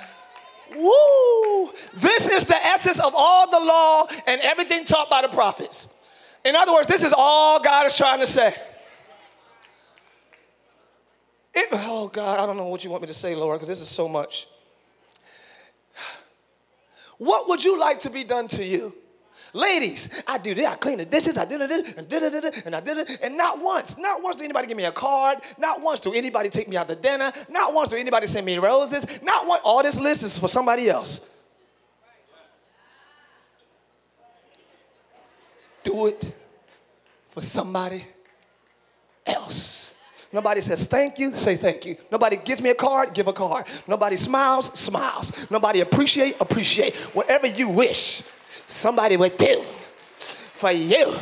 Woo! 0.74 1.72
This 1.94 2.28
is 2.28 2.44
the 2.44 2.56
essence 2.56 2.98
of 2.98 3.14
all 3.16 3.50
the 3.50 3.60
law 3.60 4.06
and 4.26 4.40
everything 4.40 4.84
taught 4.84 5.08
by 5.10 5.22
the 5.22 5.28
prophets. 5.28 5.88
In 6.44 6.56
other 6.56 6.72
words, 6.72 6.88
this 6.88 7.02
is 7.02 7.14
all 7.16 7.60
God 7.60 7.86
is 7.86 7.96
trying 7.96 8.20
to 8.20 8.26
say. 8.26 8.54
It, 11.54 11.68
oh 11.72 12.08
God, 12.08 12.40
I 12.40 12.46
don't 12.46 12.56
know 12.56 12.66
what 12.66 12.84
you 12.84 12.90
want 12.90 13.02
me 13.02 13.06
to 13.06 13.14
say, 13.14 13.34
Lord, 13.34 13.58
because 13.58 13.68
this 13.68 13.80
is 13.80 13.88
so 13.88 14.08
much. 14.08 14.48
What 17.18 17.48
would 17.48 17.62
you 17.62 17.78
like 17.78 18.00
to 18.00 18.10
be 18.10 18.24
done 18.24 18.48
to 18.48 18.64
you? 18.64 18.92
Ladies, 19.54 20.08
I 20.26 20.36
do 20.38 20.52
this, 20.52 20.66
I 20.66 20.74
clean 20.74 20.98
the 20.98 21.04
dishes, 21.04 21.38
I 21.38 21.44
did 21.44 21.60
it, 21.60 21.96
and 21.96 22.08
did 22.08 22.24
it, 22.24 22.66
and 22.66 22.74
I 22.74 22.80
did 22.80 22.98
it, 22.98 23.20
and 23.22 23.36
not 23.36 23.62
once, 23.62 23.96
not 23.96 24.20
once 24.20 24.34
did 24.34 24.44
anybody 24.44 24.66
give 24.66 24.76
me 24.76 24.84
a 24.84 24.90
card, 24.90 25.38
not 25.58 25.80
once 25.80 26.00
do 26.00 26.12
anybody 26.12 26.48
take 26.48 26.68
me 26.68 26.76
out 26.76 26.88
to 26.88 26.96
dinner, 26.96 27.32
not 27.48 27.72
once 27.72 27.88
do 27.88 27.96
anybody 27.96 28.26
send 28.26 28.44
me 28.44 28.58
roses, 28.58 29.06
not 29.22 29.46
one, 29.46 29.60
all 29.62 29.80
this 29.84 29.98
list 30.00 30.24
is 30.24 30.36
for 30.36 30.48
somebody 30.48 30.90
else. 30.90 31.20
Do 35.84 36.06
it 36.06 36.34
for 37.30 37.40
somebody 37.40 38.04
else. 39.24 39.94
Nobody 40.32 40.62
says 40.62 40.84
thank 40.84 41.20
you, 41.20 41.36
say 41.36 41.56
thank 41.56 41.84
you. 41.84 41.96
Nobody 42.10 42.38
gives 42.38 42.60
me 42.60 42.70
a 42.70 42.74
card, 42.74 43.14
give 43.14 43.28
a 43.28 43.32
card. 43.32 43.66
Nobody 43.86 44.16
smiles, 44.16 44.76
smiles. 44.76 45.30
Nobody 45.48 45.78
appreciate, 45.78 46.34
appreciate. 46.40 46.96
Whatever 47.14 47.46
you 47.46 47.68
wish, 47.68 48.24
somebody 48.66 49.16
would 49.16 49.36
do. 49.36 49.64
for 50.54 50.70
you. 50.70 51.14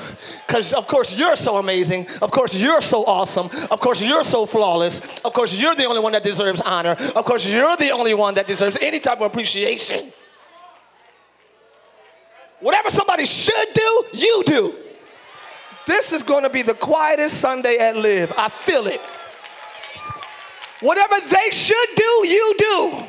Because, 0.46 0.72
of 0.72 0.86
course, 0.86 1.18
you're 1.18 1.36
so 1.36 1.56
amazing. 1.56 2.06
Of 2.20 2.30
course, 2.30 2.54
you're 2.54 2.80
so 2.80 3.04
awesome. 3.04 3.50
Of 3.70 3.80
course, 3.80 4.00
you're 4.00 4.22
so 4.22 4.46
flawless. 4.46 5.00
Of 5.24 5.32
course, 5.32 5.52
you're 5.52 5.74
the 5.74 5.86
only 5.86 6.00
one 6.00 6.12
that 6.12 6.22
deserves 6.22 6.60
honor. 6.60 6.92
Of 7.16 7.24
course, 7.24 7.44
you're 7.44 7.76
the 7.76 7.90
only 7.90 8.14
one 8.14 8.34
that 8.34 8.46
deserves 8.46 8.76
any 8.80 9.00
type 9.00 9.20
of 9.20 9.26
appreciation. 9.26 10.12
Whatever 12.60 12.90
somebody 12.90 13.26
should 13.26 13.68
do, 13.74 14.04
you 14.12 14.42
do. 14.46 14.74
This 15.86 16.12
is 16.12 16.22
going 16.22 16.44
to 16.44 16.50
be 16.50 16.62
the 16.62 16.74
quietest 16.74 17.38
Sunday 17.38 17.78
at 17.78 17.96
Live. 17.96 18.32
I 18.36 18.48
feel 18.48 18.86
it. 18.86 19.00
Whatever 20.80 21.16
they 21.20 21.50
should 21.50 21.88
do, 21.96 22.26
you 22.28 22.54
do. 22.58 23.06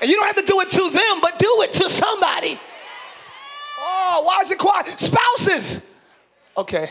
And 0.00 0.10
you 0.10 0.16
don't 0.16 0.26
have 0.26 0.36
to 0.36 0.42
do 0.42 0.60
it 0.60 0.70
to 0.72 0.90
them, 0.90 1.20
but 1.22 1.38
do 1.38 1.62
it 1.62 1.72
to 1.72 1.88
somebody. 1.88 2.60
Oh, 4.00 4.22
why 4.24 4.40
is 4.42 4.50
it 4.50 4.58
quiet? 4.58 4.86
Spouses. 4.98 5.80
Okay. 6.56 6.90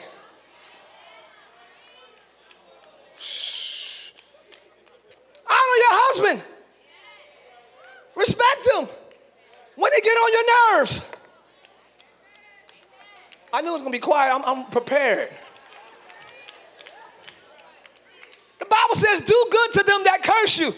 Honor 5.50 5.78
your 5.86 5.96
husband. 6.04 6.41
Respect 8.15 8.67
him. 8.74 8.89
When 9.76 9.91
he 9.93 10.02
get 10.02 10.12
on 10.12 10.32
your 10.34 10.80
nerves. 10.80 11.06
I 13.54 13.62
knew 13.62 13.70
it 13.70 13.74
was 13.74 13.82
gonna 13.82 13.91
be 13.91 14.00
quiet. 14.00 14.34
I'm, 14.34 14.43
I'm 14.43 14.65
prepared. 14.65 15.34
The 18.60 18.65
Bible 18.65 18.96
says, 18.96 19.22
do 19.22 19.48
good 19.50 19.72
to 19.74 19.84
them 19.84 20.04
that 20.04 20.24
curse 20.24 20.60
you, 20.60 20.76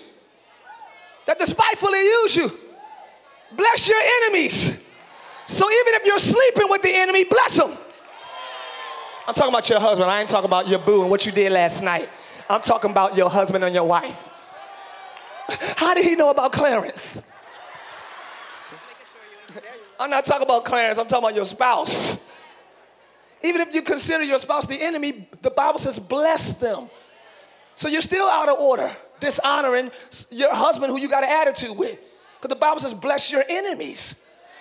that 1.25 1.39
despitefully 1.39 2.03
use 2.03 2.35
you. 2.35 2.51
Bless 3.53 3.87
your 3.87 3.99
enemies. 4.21 4.78
So 5.49 5.65
even 5.69 5.95
if 5.95 6.05
you're 6.05 6.19
sleeping 6.19 6.69
with 6.69 6.83
the 6.83 6.93
enemy, 6.93 7.23
bless 7.23 7.57
them. 7.57 7.75
I'm 9.27 9.33
talking 9.33 9.51
about 9.51 9.67
your 9.67 9.79
husband. 9.79 10.09
I 10.09 10.19
ain't 10.19 10.29
talking 10.29 10.45
about 10.45 10.67
your 10.67 10.77
boo 10.77 11.01
and 11.01 11.09
what 11.09 11.25
you 11.25 11.31
did 11.31 11.51
last 11.51 11.81
night. 11.81 12.07
I'm 12.47 12.61
talking 12.61 12.91
about 12.91 13.17
your 13.17 13.31
husband 13.31 13.63
and 13.63 13.73
your 13.73 13.83
wife. 13.83 14.29
How 15.75 15.95
did 15.95 16.05
he 16.05 16.15
know 16.15 16.29
about 16.29 16.51
Clarence? 16.51 17.19
I'm 19.99 20.11
not 20.11 20.23
talking 20.23 20.43
about 20.43 20.65
Clarence, 20.65 20.99
I'm 20.99 21.07
talking 21.07 21.25
about 21.25 21.35
your 21.35 21.45
spouse. 21.45 22.19
Even 23.41 23.61
if 23.61 23.73
you 23.73 23.81
consider 23.81 24.23
your 24.23 24.37
spouse 24.37 24.67
the 24.67 24.79
enemy, 24.79 25.27
the 25.41 25.49
Bible 25.49 25.79
says 25.79 25.97
bless 25.97 26.53
them. 26.53 26.91
So 27.75 27.87
you're 27.87 28.01
still 28.01 28.27
out 28.27 28.49
of 28.49 28.59
order, 28.59 28.95
dishonoring 29.19 29.89
your 30.29 30.53
husband 30.53 30.91
who 30.91 30.99
you 30.99 31.09
got 31.09 31.23
an 31.23 31.31
attitude 31.31 31.75
with. 31.75 31.97
Because 32.37 32.49
the 32.49 32.59
Bible 32.59 32.79
says 32.81 32.93
bless 32.93 33.31
your 33.31 33.43
enemies. 33.49 34.13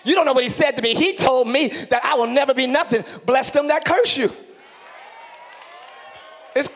You 0.05 0.15
don't 0.15 0.27
know 0.27 0.33
what 0.33 0.45
he 0.45 0.49
said 0.49 0.77
to 0.77 0.83
me. 0.83 0.95
He 0.95 1.15
told 1.15 1.49
me 1.49 1.69
that 1.69 2.05
I 2.05 2.15
will 2.17 2.27
never 2.27 2.55
be 2.55 2.67
nothing. 2.67 3.05
Bless 3.27 3.51
them 3.51 3.67
that 3.69 3.85
curse 3.85 4.17
you. 4.17 4.33
It's, 6.55 6.71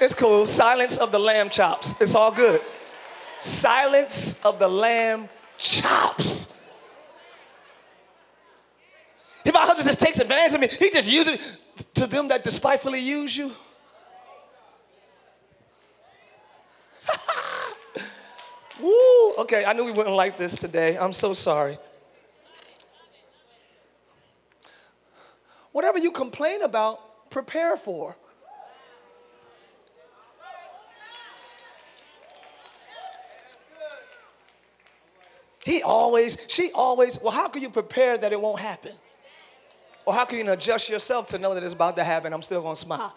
it's 0.00 0.14
cool. 0.14 0.46
Silence 0.46 0.98
of 0.98 1.12
the 1.12 1.18
lamb 1.18 1.50
chops. 1.50 1.94
It's 2.00 2.14
all 2.14 2.32
good. 2.32 2.62
Silence 3.40 4.38
of 4.44 4.58
the 4.58 4.68
lamb 4.68 5.28
chops. 5.56 6.48
If 9.44 9.54
my 9.54 9.60
husband 9.60 9.86
just 9.86 10.00
takes 10.00 10.18
advantage 10.18 10.54
of 10.54 10.60
me, 10.60 10.68
he 10.68 10.90
just 10.90 11.10
uses 11.10 11.56
to 11.94 12.06
them 12.06 12.28
that 12.28 12.44
despitefully 12.44 13.00
use 13.00 13.36
you. 13.36 13.52
Woo! 18.80 19.34
Okay, 19.38 19.64
I 19.64 19.72
knew 19.72 19.84
we 19.84 19.92
wouldn't 19.92 20.14
like 20.16 20.36
this 20.36 20.54
today. 20.54 20.98
I'm 20.98 21.12
so 21.12 21.32
sorry. 21.32 21.78
Whatever 25.78 25.98
you 26.00 26.10
complain 26.10 26.62
about, 26.62 27.30
prepare 27.30 27.76
for. 27.76 28.16
He 35.64 35.80
always, 35.84 36.36
she 36.48 36.72
always, 36.72 37.20
well, 37.20 37.30
how 37.30 37.46
can 37.46 37.62
you 37.62 37.70
prepare 37.70 38.18
that 38.18 38.32
it 38.32 38.40
won't 38.40 38.58
happen? 38.58 38.90
Or 40.04 40.12
how 40.12 40.24
can 40.24 40.44
you 40.44 40.50
adjust 40.50 40.88
yourself 40.88 41.28
to 41.28 41.38
know 41.38 41.54
that 41.54 41.62
it's 41.62 41.74
about 41.74 41.94
to 41.94 42.02
happen? 42.02 42.32
I'm 42.32 42.42
still 42.42 42.60
gonna 42.60 42.74
smile. 42.74 43.14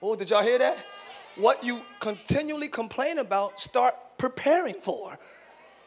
Oh, 0.00 0.14
did 0.14 0.30
y'all 0.30 0.44
hear 0.44 0.60
that? 0.60 0.78
What 1.34 1.64
you 1.64 1.82
continually 1.98 2.68
complain 2.68 3.18
about, 3.18 3.58
start 3.58 3.96
preparing 4.16 4.76
for. 4.76 5.18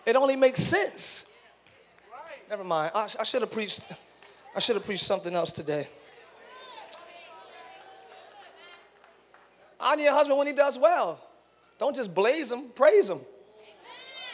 It 0.06 0.18
only 0.18 0.36
makes 0.36 0.62
sense. 0.62 1.24
Never 2.50 2.66
mind. 2.66 2.92
I, 2.94 3.08
I 3.18 3.24
should 3.24 3.42
have 3.42 3.52
preached. 3.52 3.80
I 4.58 4.60
should 4.60 4.76
have 4.76 4.86
preached 4.86 5.06
something 5.06 5.36
else 5.36 5.52
today. 5.52 5.88
Honor 9.80 10.02
your 10.02 10.14
husband 10.14 10.36
when 10.36 10.48
he 10.48 10.54
does 10.54 10.80
well. 10.80 11.20
Don't 11.78 11.96
just 11.96 12.12
blaze 12.12 12.52
him, 12.52 12.70
praise 12.74 13.08
him. 13.08 13.20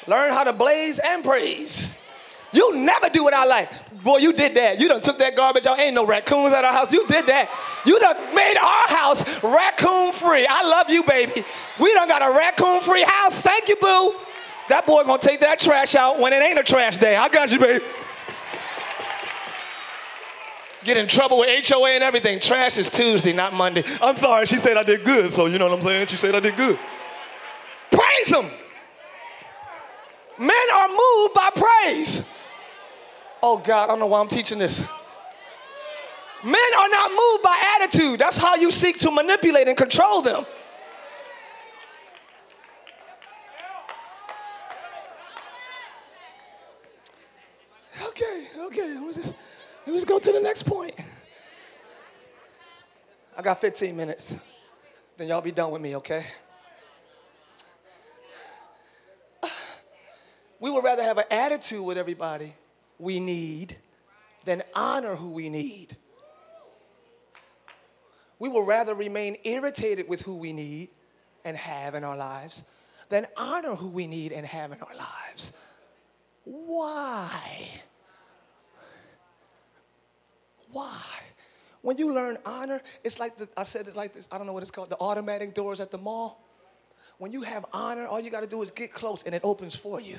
Learn 0.07 0.31
how 0.31 0.45
to 0.45 0.53
blaze 0.53 0.97
and 0.99 1.25
praise. 1.25 1.93
You 2.53 2.73
never 2.73 3.09
do 3.09 3.25
what 3.25 3.33
I 3.33 3.43
like. 3.43 4.01
Boy, 4.01 4.19
you 4.19 4.31
did 4.31 4.55
that. 4.55 4.79
You 4.79 4.87
done 4.87 5.01
took 5.01 5.19
that 5.19 5.35
garbage 5.35 5.65
out. 5.65 5.77
Ain't 5.77 5.95
no 5.95 6.05
raccoons 6.05 6.53
at 6.53 6.63
our 6.63 6.71
house. 6.71 6.93
You 6.93 7.05
did 7.07 7.25
that. 7.25 7.49
You 7.85 7.99
done 7.99 8.15
made 8.33 8.55
our 8.55 8.97
house 8.97 9.43
raccoon 9.43 10.13
free. 10.13 10.47
I 10.49 10.63
love 10.63 10.89
you, 10.89 11.03
baby. 11.03 11.43
We 11.81 11.93
done 11.95 12.07
got 12.07 12.21
a 12.21 12.33
raccoon 12.33 12.79
free 12.79 13.03
house. 13.03 13.41
Thank 13.41 13.67
you, 13.67 13.75
boo. 13.75 14.15
That 14.69 14.87
boy 14.87 15.03
gonna 15.03 15.21
take 15.21 15.41
that 15.41 15.59
trash 15.59 15.95
out 15.95 16.17
when 16.17 16.31
it 16.31 16.41
ain't 16.41 16.59
a 16.59 16.63
trash 16.63 16.97
day. 16.97 17.17
I 17.17 17.27
got 17.27 17.51
you, 17.51 17.59
baby. 17.59 17.83
Get 20.83 20.97
in 20.97 21.07
trouble 21.07 21.39
with 21.39 21.67
HOA 21.67 21.91
and 21.91 22.03
everything. 22.03 22.39
Trash 22.39 22.77
is 22.77 22.89
Tuesday, 22.89 23.33
not 23.33 23.53
Monday. 23.53 23.83
I'm 24.01 24.17
sorry, 24.17 24.45
she 24.45 24.57
said 24.57 24.77
I 24.77 24.83
did 24.83 25.03
good, 25.03 25.31
so 25.31 25.45
you 25.45 25.57
know 25.57 25.67
what 25.67 25.79
I'm 25.79 25.83
saying? 25.83 26.07
She 26.07 26.17
said 26.17 26.35
I 26.35 26.39
did 26.39 26.55
good. 26.57 26.77
Praise 27.89 28.29
him. 28.29 28.51
Men 30.37 30.65
are 30.75 30.87
moved 30.87 31.33
by 31.33 31.49
praise. 31.55 32.23
Oh 33.41 33.57
God, 33.57 33.83
I 33.83 33.87
don't 33.87 33.99
know 33.99 34.07
why 34.07 34.19
I'm 34.19 34.27
teaching 34.27 34.57
this. 34.57 34.83
Men 36.43 36.73
are 36.77 36.89
not 36.89 37.11
moved 37.11 37.43
by 37.43 37.77
attitude. 37.79 38.19
That's 38.19 38.37
how 38.37 38.55
you 38.55 38.69
seek 38.71 38.99
to 38.99 39.11
manipulate 39.11 39.67
and 39.67 39.77
control 39.77 40.21
them. 40.21 40.45
Okay, 48.07 48.47
okay, 48.59 48.99
me 48.99 49.13
just, 49.13 49.33
let 49.85 49.87
me 49.87 49.93
just 49.93 50.07
go 50.07 50.19
to 50.19 50.31
the 50.31 50.39
next 50.39 50.63
point. 50.63 50.95
I 53.35 53.41
got 53.41 53.59
15 53.61 53.95
minutes. 53.95 54.35
Then 55.17 55.27
y'all 55.27 55.41
be 55.41 55.51
done 55.51 55.71
with 55.71 55.81
me, 55.81 55.95
okay? 55.97 56.25
We 60.59 60.69
would 60.71 60.85
rather 60.85 61.03
have 61.03 61.17
an 61.17 61.25
attitude 61.29 61.83
with 61.83 61.97
everybody 61.97 62.53
we 62.97 63.19
need 63.19 63.75
than 64.45 64.63
honor 64.73 65.15
who 65.15 65.31
we 65.31 65.49
need. 65.49 65.97
We 68.39 68.47
would 68.47 68.65
rather 68.65 68.93
remain 68.93 69.37
irritated 69.43 70.07
with 70.07 70.21
who 70.21 70.35
we 70.35 70.53
need 70.53 70.89
and 71.43 71.57
have 71.57 71.95
in 71.95 72.05
our 72.05 72.15
lives 72.15 72.63
than 73.09 73.27
honor 73.35 73.75
who 73.75 73.89
we 73.89 74.07
need 74.07 74.31
and 74.31 74.45
have 74.45 74.71
in 74.71 74.79
our 74.79 74.95
lives. 74.95 75.51
Why? 76.45 77.67
Why? 80.73 81.01
When 81.81 81.97
you 81.97 82.13
learn 82.13 82.37
honor, 82.45 82.81
it's 83.03 83.19
like 83.19 83.37
the, 83.37 83.47
I 83.55 83.63
said 83.63 83.87
it 83.87 83.95
like 83.95 84.13
this, 84.13 84.27
I 84.31 84.37
don't 84.37 84.47
know 84.47 84.53
what 84.53 84.63
it's 84.63 84.71
called, 84.71 84.89
the 84.89 84.99
automatic 84.99 85.53
doors 85.53 85.79
at 85.79 85.91
the 85.91 85.97
mall. 85.97 86.43
When 87.19 87.31
you 87.31 87.43
have 87.43 87.65
honor, 87.71 88.05
all 88.07 88.19
you 88.19 88.29
got 88.29 88.41
to 88.41 88.47
do 88.47 88.61
is 88.61 88.71
get 88.71 88.91
close 88.91 89.23
and 89.23 89.35
it 89.35 89.41
opens 89.43 89.75
for 89.75 90.01
you. 90.01 90.17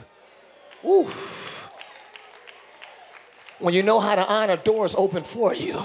Oof. 0.87 1.71
When 3.59 3.75
you 3.75 3.83
know 3.83 4.01
how 4.01 4.15
to 4.15 4.27
honor, 4.27 4.57
doors 4.57 4.95
open 4.95 5.25
for 5.25 5.55
you. 5.55 5.81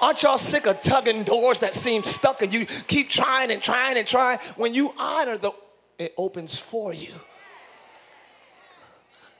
Aren't 0.00 0.22
y'all 0.22 0.38
sick 0.38 0.66
of 0.66 0.80
tugging 0.80 1.24
doors 1.24 1.58
that 1.58 1.74
seem 1.74 2.02
stuck 2.04 2.40
and 2.40 2.52
you 2.52 2.64
keep 2.64 3.10
trying 3.10 3.50
and 3.50 3.62
trying 3.62 3.98
and 3.98 4.06
trying? 4.06 4.38
When 4.56 4.72
you 4.72 4.94
honor, 4.96 5.36
the, 5.36 5.52
it 5.98 6.14
opens 6.16 6.56
for 6.56 6.94
you. 6.94 7.12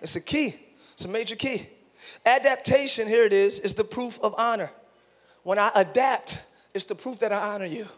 It's 0.02 0.16
a 0.16 0.20
key, 0.20 0.56
it's 0.94 1.04
a 1.04 1.08
major 1.08 1.36
key. 1.36 1.68
Adaptation, 2.24 3.08
here 3.08 3.24
it 3.24 3.32
is, 3.32 3.58
is 3.58 3.74
the 3.74 3.84
proof 3.84 4.18
of 4.22 4.34
honor. 4.38 4.70
When 5.42 5.58
I 5.58 5.70
adapt, 5.74 6.38
it's 6.74 6.84
the 6.84 6.94
proof 6.94 7.18
that 7.20 7.32
I 7.32 7.54
honor 7.54 7.66
you. 7.66 7.88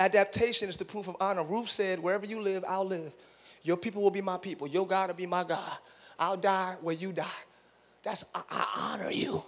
Adaptation 0.00 0.68
is 0.68 0.76
the 0.76 0.84
proof 0.84 1.08
of 1.08 1.16
honor. 1.20 1.44
Ruth 1.44 1.68
said, 1.68 2.00
Wherever 2.00 2.26
you 2.26 2.40
live, 2.40 2.64
I'll 2.66 2.86
live. 2.86 3.12
Your 3.62 3.76
people 3.76 4.02
will 4.02 4.10
be 4.10 4.20
my 4.20 4.36
people. 4.36 4.66
Your 4.66 4.86
God 4.86 5.08
will 5.08 5.14
be 5.14 5.26
my 5.26 5.44
God. 5.44 5.72
I'll 6.18 6.36
die 6.36 6.76
where 6.80 6.94
you 6.94 7.12
die. 7.12 7.26
That's, 8.02 8.24
I, 8.34 8.42
I 8.50 8.66
honor 8.76 9.10
you. 9.10 9.44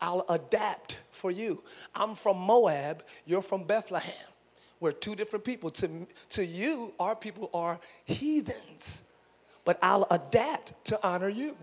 I'll 0.00 0.24
adapt 0.28 0.98
for 1.12 1.30
you. 1.30 1.62
I'm 1.94 2.14
from 2.14 2.36
Moab, 2.38 3.04
you're 3.24 3.40
from 3.40 3.64
Bethlehem. 3.64 4.12
We're 4.80 4.90
two 4.90 5.14
different 5.14 5.44
people. 5.44 5.70
To, 5.70 6.08
to 6.30 6.44
you, 6.44 6.92
our 6.98 7.14
people 7.14 7.50
are 7.54 7.78
heathens, 8.04 9.02
but 9.64 9.78
I'll 9.80 10.08
adapt 10.10 10.84
to 10.86 10.98
honor 11.06 11.28
you. 11.28 11.56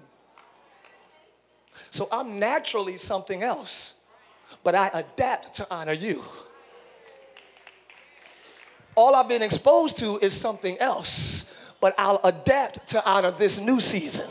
So 1.91 2.07
I'm 2.11 2.39
naturally 2.39 2.97
something 2.97 3.43
else, 3.43 3.93
but 4.63 4.75
I 4.75 4.89
adapt 4.93 5.55
to 5.55 5.67
honor 5.71 5.93
you. 5.93 6.23
All 8.95 9.15
I've 9.15 9.29
been 9.29 9.41
exposed 9.41 9.97
to 9.99 10.17
is 10.19 10.33
something 10.33 10.77
else, 10.79 11.45
but 11.79 11.95
I'll 11.97 12.19
adapt 12.23 12.89
to 12.89 13.05
honor 13.05 13.31
this 13.31 13.57
new 13.57 13.79
season. 13.79 14.29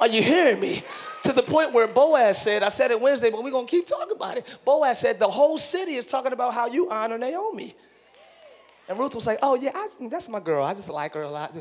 Are 0.00 0.08
you 0.08 0.22
hearing 0.22 0.60
me? 0.60 0.82
To 1.22 1.32
the 1.32 1.42
point 1.42 1.72
where 1.72 1.88
Boaz 1.88 2.40
said, 2.40 2.62
I 2.62 2.68
said 2.68 2.90
it 2.90 3.00
Wednesday, 3.00 3.30
but 3.30 3.42
we're 3.42 3.50
gonna 3.50 3.66
keep 3.66 3.86
talking 3.86 4.14
about 4.14 4.38
it. 4.38 4.58
Boaz 4.64 5.00
said, 5.00 5.18
The 5.18 5.28
whole 5.28 5.58
city 5.58 5.94
is 5.96 6.06
talking 6.06 6.32
about 6.32 6.54
how 6.54 6.66
you 6.66 6.90
honor 6.90 7.18
Naomi. 7.18 7.74
And 8.88 8.98
Ruth 8.98 9.14
was 9.14 9.26
like, 9.26 9.38
Oh, 9.42 9.54
yeah, 9.54 9.72
I, 9.74 9.88
that's 10.08 10.28
my 10.28 10.40
girl. 10.40 10.64
I 10.64 10.74
just 10.74 10.88
like 10.88 11.14
her 11.14 11.22
a 11.22 11.30
lot. 11.30 11.54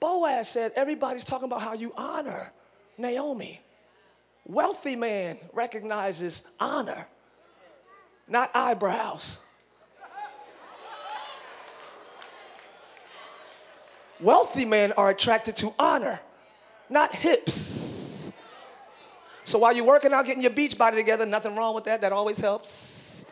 Boaz 0.00 0.48
said, 0.48 0.72
Everybody's 0.74 1.24
talking 1.24 1.46
about 1.46 1.62
how 1.62 1.74
you 1.74 1.92
honor 1.96 2.52
Naomi. 2.98 3.60
Wealthy 4.44 4.96
man 4.96 5.38
recognizes 5.52 6.42
honor, 6.58 7.06
not 8.26 8.50
eyebrows. 8.54 9.38
Wealthy 14.20 14.64
men 14.64 14.92
are 14.92 15.10
attracted 15.10 15.56
to 15.58 15.72
honor, 15.78 16.18
not 16.90 17.14
hips. 17.14 18.32
So 19.44 19.58
while 19.58 19.72
you're 19.72 19.84
working 19.84 20.12
out, 20.12 20.26
getting 20.26 20.42
your 20.42 20.50
beach 20.50 20.76
body 20.76 20.96
together, 20.96 21.24
nothing 21.24 21.54
wrong 21.54 21.74
with 21.74 21.84
that. 21.84 22.00
That 22.00 22.12
always 22.12 22.38
helps. 22.38 23.24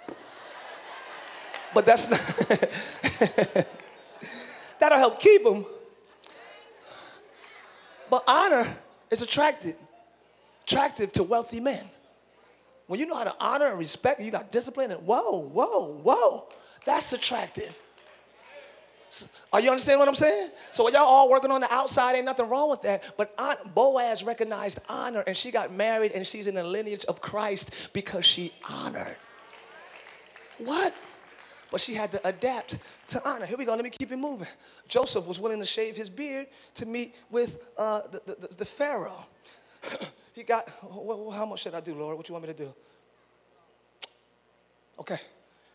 But 1.74 1.84
that's 1.84 2.08
not, 2.08 2.20
that'll 4.78 4.98
help 4.98 5.18
keep 5.18 5.44
them. 5.44 5.66
But 8.08 8.24
honor 8.26 8.76
is 9.10 9.22
attracted, 9.22 9.76
attractive 10.64 11.12
to 11.12 11.22
wealthy 11.22 11.60
men. 11.60 11.84
When 12.86 13.00
you 13.00 13.06
know 13.06 13.16
how 13.16 13.24
to 13.24 13.34
honor 13.40 13.66
and 13.66 13.78
respect, 13.78 14.20
you 14.20 14.30
got 14.30 14.52
discipline, 14.52 14.90
and 14.90 15.04
whoa, 15.06 15.38
whoa, 15.38 15.98
whoa, 16.02 16.44
that's 16.84 17.12
attractive. 17.12 17.76
Are 19.52 19.60
you 19.60 19.70
understanding 19.70 20.00
what 20.00 20.08
I'm 20.08 20.14
saying? 20.14 20.50
So 20.72 20.88
y'all 20.88 21.02
all 21.02 21.30
working 21.30 21.50
on 21.50 21.60
the 21.60 21.72
outside, 21.72 22.16
ain't 22.16 22.24
nothing 22.24 22.48
wrong 22.48 22.68
with 22.68 22.82
that. 22.82 23.14
But 23.16 23.32
Aunt 23.38 23.74
Boaz 23.74 24.22
recognized 24.22 24.78
honor, 24.88 25.22
and 25.26 25.36
she 25.36 25.50
got 25.50 25.72
married, 25.72 26.12
and 26.12 26.26
she's 26.26 26.46
in 26.46 26.54
the 26.54 26.64
lineage 26.64 27.04
of 27.06 27.20
Christ 27.20 27.70
because 27.92 28.24
she 28.24 28.52
honored. 28.68 29.16
What? 30.58 30.94
But 31.70 31.80
she 31.80 31.94
had 31.94 32.12
to 32.12 32.26
adapt 32.26 32.78
to 33.08 33.28
honor. 33.28 33.46
Here 33.46 33.58
we 33.58 33.64
go. 33.64 33.74
Let 33.74 33.84
me 33.84 33.90
keep 33.90 34.12
it 34.12 34.16
moving. 34.16 34.46
Joseph 34.86 35.26
was 35.26 35.40
willing 35.40 35.58
to 35.58 35.66
shave 35.66 35.96
his 35.96 36.08
beard 36.08 36.46
to 36.74 36.86
meet 36.86 37.14
with 37.30 37.64
uh, 37.76 38.02
the, 38.02 38.22
the, 38.24 38.54
the, 38.56 38.64
Pharaoh. 38.64 39.26
he 40.32 40.42
got, 40.42 40.70
well, 40.82 41.30
how 41.30 41.44
much 41.44 41.62
should 41.62 41.74
I 41.74 41.80
do, 41.80 41.94
Lord? 41.94 42.16
What 42.16 42.28
you 42.28 42.34
want 42.34 42.46
me 42.46 42.52
to 42.52 42.64
do? 42.64 42.72
Okay, 44.98 45.20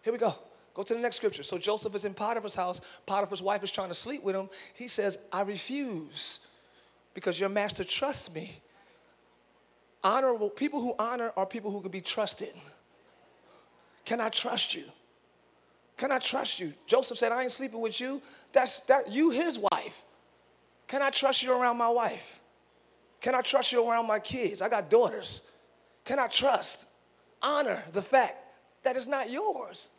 here 0.02 0.14
we 0.14 0.20
go. 0.20 0.34
Go 0.74 0.84
to 0.84 0.94
the 0.94 1.00
next 1.00 1.18
scripture. 1.18 1.44
So 1.44 1.58
Joseph 1.58 1.94
is 1.96 2.06
in 2.06 2.14
Potiphar's 2.14 2.56
house. 2.56 2.80
Potiphar's 3.06 3.42
wife 3.42 3.64
is 3.64 3.72
trying 3.72 3.90
to 3.90 3.96
sleep 3.96 4.24
with 4.24 4.36
him. 4.36 4.50
He 4.74 4.88
says, 4.88 5.18
I 5.32 5.42
refuse 5.42 6.40
because 7.14 7.40
your 7.40 7.50
master 7.50 7.84
trusts 7.84 8.32
me. 8.32 8.62
Honorable 10.04 10.50
people 10.50 10.82
who 10.82 10.96
honor 10.98 11.32
are 11.36 11.46
people 11.46 11.70
who 11.70 11.82
can 11.82 11.92
be 11.92 12.02
trusted. 12.02 12.54
Can 14.06 14.22
I 14.22 14.30
trust 14.30 14.74
you? 14.74 14.86
Can 16.02 16.12
I 16.12 16.18
trust 16.18 16.60
you? 16.60 16.74
Joseph 16.88 17.20
said, 17.20 17.32
I 17.32 17.44
ain't 17.44 17.52
sleeping 17.52 17.80
with 17.80 18.02
you. 18.02 18.24
That's 18.54 18.80
that 18.90 19.12
you 19.12 19.30
his 19.30 19.60
wife. 19.60 20.02
Can 20.88 21.04
I 21.04 21.12
trust 21.12 21.44
you 21.44 21.54
around 21.54 21.78
my 21.78 21.90
wife? 21.90 22.40
Can 23.20 23.36
I 23.36 23.42
trust 23.42 23.72
you 23.72 23.88
around 23.88 24.08
my 24.08 24.18
kids? 24.18 24.64
I 24.64 24.68
got 24.68 24.90
daughters. 24.90 25.42
Can 26.04 26.18
I 26.18 26.26
trust? 26.26 26.86
Honor 27.40 27.84
the 27.94 28.02
fact 28.02 28.44
that 28.82 28.96
it's 28.96 29.06
not 29.06 29.30
yours. 29.30 29.90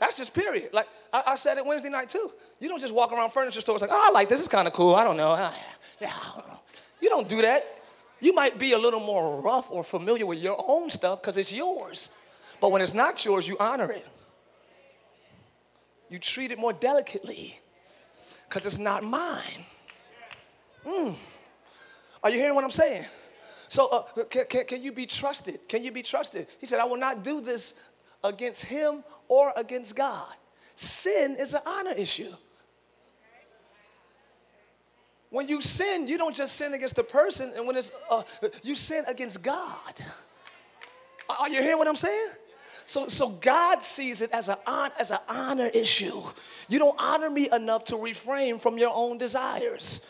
That's 0.00 0.16
just 0.16 0.34
period. 0.34 0.70
Like 0.72 0.88
I, 1.12 1.22
I, 1.28 1.34
said 1.36 1.58
it 1.58 1.64
Wednesday 1.64 1.90
night 1.90 2.08
too. 2.10 2.32
You 2.58 2.68
don't 2.68 2.80
just 2.80 2.92
walk 2.92 3.12
around 3.12 3.30
furniture 3.30 3.60
stores 3.60 3.82
like, 3.82 3.90
oh, 3.92 4.04
I 4.08 4.10
like 4.10 4.28
this. 4.28 4.40
is 4.40 4.48
kind 4.48 4.66
of 4.66 4.74
cool. 4.74 4.96
I 4.96 5.04
don't 5.04 5.16
know. 5.16 5.36
Yeah, 6.00 6.12
I 6.12 6.36
don't 6.36 6.48
know. 6.48 6.60
You 7.00 7.08
don't 7.08 7.28
do 7.28 7.40
that. 7.42 7.82
You 8.18 8.32
might 8.32 8.58
be 8.58 8.72
a 8.72 8.78
little 8.78 8.98
more 8.98 9.40
rough 9.40 9.70
or 9.70 9.84
familiar 9.84 10.26
with 10.26 10.40
your 10.40 10.64
own 10.66 10.90
stuff 10.90 11.22
because 11.22 11.36
it's 11.36 11.52
yours. 11.52 12.10
But 12.60 12.72
when 12.72 12.82
it's 12.82 12.94
not 12.94 13.24
yours, 13.24 13.46
you 13.46 13.56
honor 13.58 13.90
it. 13.92 14.06
You 16.10 16.18
treat 16.18 16.50
it 16.50 16.58
more 16.58 16.72
delicately 16.72 17.58
because 18.48 18.66
it's 18.66 18.78
not 18.78 19.04
mine. 19.04 19.64
Mm. 20.84 21.14
Are 22.22 22.30
you 22.30 22.38
hearing 22.38 22.54
what 22.54 22.64
I'm 22.64 22.70
saying? 22.70 23.04
So, 23.68 23.86
uh, 23.88 24.24
can, 24.24 24.46
can, 24.46 24.64
can 24.64 24.82
you 24.82 24.92
be 24.92 25.06
trusted? 25.06 25.68
Can 25.68 25.84
you 25.84 25.92
be 25.92 26.02
trusted? 26.02 26.46
He 26.58 26.66
said, 26.66 26.80
I 26.80 26.84
will 26.84 26.96
not 26.96 27.22
do 27.22 27.40
this 27.40 27.74
against 28.24 28.64
him 28.64 29.04
or 29.28 29.52
against 29.56 29.94
God. 29.94 30.32
Sin 30.74 31.36
is 31.38 31.54
an 31.54 31.60
honor 31.66 31.92
issue. 31.92 32.32
When 35.30 35.46
you 35.46 35.60
sin, 35.60 36.08
you 36.08 36.16
don't 36.16 36.34
just 36.34 36.56
sin 36.56 36.72
against 36.72 36.96
the 36.96 37.04
person, 37.04 37.52
and 37.54 37.66
when 37.66 37.76
it's 37.76 37.92
uh, 38.08 38.22
you 38.62 38.74
sin 38.74 39.04
against 39.06 39.42
God. 39.42 39.94
Are 41.28 41.50
you 41.50 41.62
hearing 41.62 41.76
what 41.76 41.86
I'm 41.86 41.96
saying? 41.96 42.28
So, 42.88 43.06
so 43.10 43.28
God 43.28 43.82
sees 43.82 44.22
it 44.22 44.30
as, 44.32 44.48
a, 44.48 44.58
as 44.98 45.10
an 45.10 45.18
honor 45.28 45.66
issue. 45.66 46.22
You 46.68 46.78
don't 46.78 46.96
honor 46.98 47.28
me 47.28 47.50
enough 47.52 47.84
to 47.84 47.98
refrain 47.98 48.58
from 48.58 48.78
your 48.78 48.94
own 48.94 49.18
desires. 49.18 50.00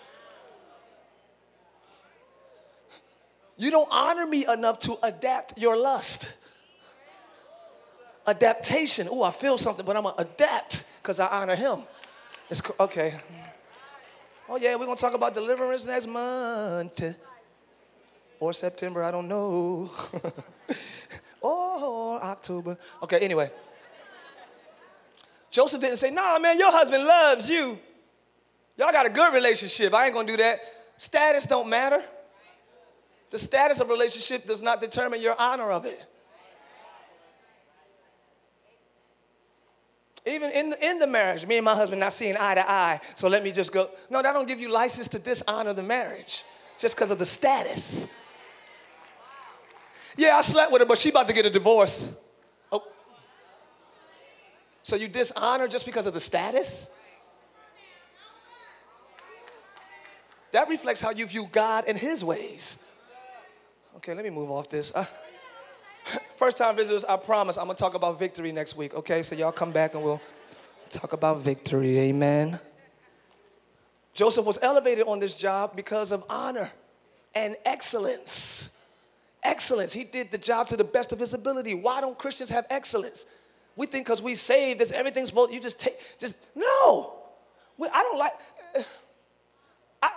You 3.57 3.73
don't 3.73 3.89
honor 3.91 4.29
me 4.29 4.47
enough 4.47 4.79
to 4.81 4.97
adapt 5.03 5.59
your 5.59 5.77
lust. 5.77 6.29
Adaptation. 8.25 9.09
Oh, 9.11 9.25
I 9.25 9.33
feel 9.33 9.59
something, 9.59 9.85
but 9.85 9.97
I'm 9.97 10.05
gonna 10.05 10.15
adapt 10.17 10.85
because 11.03 11.19
I 11.19 11.27
honor 11.27 11.57
him. 11.57 11.81
It's 12.49 12.63
okay. 12.79 13.19
Oh 14.49 14.57
yeah, 14.57 14.77
we're 14.77 14.87
gonna 14.87 15.01
talk 15.01 15.15
about 15.15 15.35
deliverance 15.35 15.85
next 15.85 16.07
month 16.07 17.03
or 18.39 18.53
September. 18.53 19.03
I 19.03 19.11
don't 19.11 19.27
know. 19.27 19.91
or 21.49 22.23
October. 22.23 22.77
Okay, 23.03 23.19
anyway. 23.19 23.51
Joseph 25.51 25.81
didn't 25.81 25.97
say, 25.97 26.11
nah, 26.11 26.39
man, 26.39 26.59
your 26.59 26.71
husband 26.71 27.05
loves 27.05 27.49
you. 27.49 27.79
Y'all 28.77 28.93
got 28.93 29.07
a 29.07 29.11
good 29.11 29.33
relationship. 29.35 29.95
I 29.95 30.07
ain't 30.07 30.15
gonna 30.15 30.29
do 30.29 30.37
that. 30.37 30.61
Status 30.97 31.47
don't 31.47 31.69
matter. 31.69 32.03
The 33.31 33.39
status 33.39 33.81
of 33.81 33.89
relationship 33.89 34.47
does 34.47 34.63
not 34.63 34.81
determine 34.81 35.21
your 35.21 35.39
honor 35.39 35.71
of 35.71 35.85
it. 35.85 36.03
Even 40.27 40.51
in 40.51 40.71
the, 40.71 40.87
in 40.87 40.99
the 40.99 41.07
marriage, 41.07 41.47
me 41.47 41.57
and 41.57 41.65
my 41.65 41.75
husband 41.75 42.01
not 42.01 42.13
seeing 42.13 42.37
eye 42.39 42.55
to 42.55 42.71
eye, 42.71 43.01
so 43.15 43.29
let 43.29 43.43
me 43.43 43.51
just 43.51 43.73
go. 43.73 43.91
No, 44.11 44.21
that 44.21 44.33
don't 44.33 44.47
give 44.47 44.61
you 44.61 44.69
license 44.71 45.09
to 45.09 45.19
dishonor 45.19 45.73
the 45.73 45.83
marriage 45.83 46.45
just 46.79 46.95
because 46.95 47.11
of 47.11 47.19
the 47.19 47.25
status. 47.27 48.07
Yeah, 50.19 50.37
I 50.37 50.41
slept 50.41 50.73
with 50.73 50.81
her, 50.81 50.87
but 50.87 50.99
she 50.99 51.11
about 51.11 51.29
to 51.29 51.33
get 51.33 51.47
a 51.47 51.51
divorce. 51.51 52.13
Oh. 52.73 52.83
So 54.83 54.97
you 54.97 55.07
dishonor 55.07 55.69
just 55.69 55.87
because 55.87 56.07
of 56.07 56.13
the 56.13 56.19
status? 56.19 56.91
That 60.51 60.69
reflects 60.69 61.01
how 61.01 61.11
you 61.11 61.25
view 61.25 61.49
God 61.53 61.85
and 61.87 61.97
his 61.97 62.25
ways. 62.25 62.77
Okay, 63.99 64.13
let 64.13 64.25
me 64.25 64.31
move 64.31 64.51
off 64.51 64.69
this. 64.69 64.91
Uh, 64.93 65.07
first 66.37 66.59
time 66.59 66.75
visitors, 66.75 67.05
I 67.05 67.17
promise 67.17 67.57
I'm 67.57 67.67
gonna 67.67 67.79
talk 67.79 67.95
about 67.95 68.19
victory 68.19 68.51
next 68.51 68.77
week, 68.77 68.95
okay? 68.95 69.23
So 69.23 69.37
y'all 69.37 69.53
come 69.53 69.71
back 69.71 69.95
and 69.95 70.03
we'll 70.03 70.21
talk 70.91 71.13
about 71.13 71.43
victory, 71.43 71.97
amen. 71.97 72.59
Joseph 74.15 74.45
was 74.45 74.59
elevated 74.63 75.07
on 75.07 75.21
this 75.21 75.37
job 75.37 75.77
because 75.77 76.11
of 76.11 76.25
honor 76.29 76.73
and 77.37 77.55
excellence 77.65 78.69
excellence. 79.43 79.93
He 79.93 80.05
did 80.05 80.31
the 80.31 80.39
job 80.39 80.69
to 80.69 80.77
the 80.77 80.85
best 80.85 81.13
of 81.13 81.19
his 81.19 81.35
ability. 81.35 81.75
Why 81.75 82.01
don't 82.01 82.19
Christians 82.19 82.51
have 82.51 82.67
excellence? 82.71 83.25
We 83.77 83.87
think 83.87 84.07
because 84.07 84.21
we 84.21 84.35
saved, 84.35 84.81
that 84.81 84.93
everything's 84.93 85.29
supposed, 85.29 85.53
you 85.53 85.61
just 85.61 85.79
take, 85.79 85.99
just, 86.19 86.37
no. 86.55 87.15
I 87.81 88.03
don't 88.03 88.19
like, 88.19 88.33
uh, 88.77 88.83
I, 90.03 90.11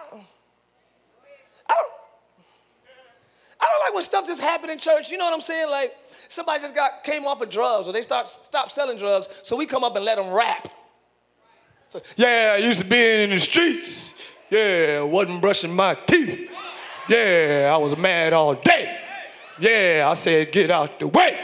I 1.70 1.76
don't, 1.76 1.94
I 3.60 3.68
don't 3.70 3.86
like 3.86 3.94
when 3.94 4.04
stuff 4.04 4.26
just 4.26 4.42
happened 4.42 4.72
in 4.72 4.80
church. 4.80 5.12
You 5.12 5.20
know 5.20 5.26
what 5.26 5.34
I'm 5.34 5.42
saying? 5.42 5.70
Like 5.70 5.94
somebody 6.28 6.62
just 6.64 6.74
got 6.74 7.04
came 7.04 7.26
off 7.28 7.40
of 7.42 7.50
drugs, 7.52 7.88
or 7.88 7.94
they 7.94 8.02
start 8.02 8.28
stopped 8.28 8.72
selling 8.72 8.98
drugs, 8.98 9.28
so 9.44 9.56
we 9.56 9.68
come 9.68 9.84
up 9.84 9.96
and 9.96 10.04
let 10.04 10.16
them 10.16 10.32
rap. 10.32 10.68
So, 11.90 12.02
yeah, 12.16 12.54
I 12.56 12.58
used 12.58 12.80
to 12.80 12.86
be 12.86 13.24
in 13.24 13.30
the 13.30 13.40
streets. 13.40 14.10
Yeah, 14.50 15.02
wasn't 15.02 15.42
brushing 15.42 15.72
my 15.72 15.94
teeth. 15.94 16.50
Yeah, 17.08 17.72
I 17.74 17.78
was 17.78 17.96
mad 17.96 18.34
all 18.34 18.56
day. 18.56 19.01
Yeah, 19.62 20.08
I 20.10 20.16
said, 20.16 20.52
get 20.52 20.72
out 20.72 21.00
the 21.00 21.08
way. 21.08 21.40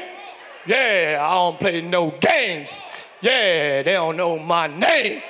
Yeah, 0.66 1.20
I 1.22 1.36
don't 1.36 1.60
play 1.60 1.82
no 1.82 2.10
games. 2.20 2.72
Yeah, 3.22 3.84
they 3.84 3.94
don't 3.94 4.18
know 4.18 4.40
my 4.40 4.66
name. 4.66 5.22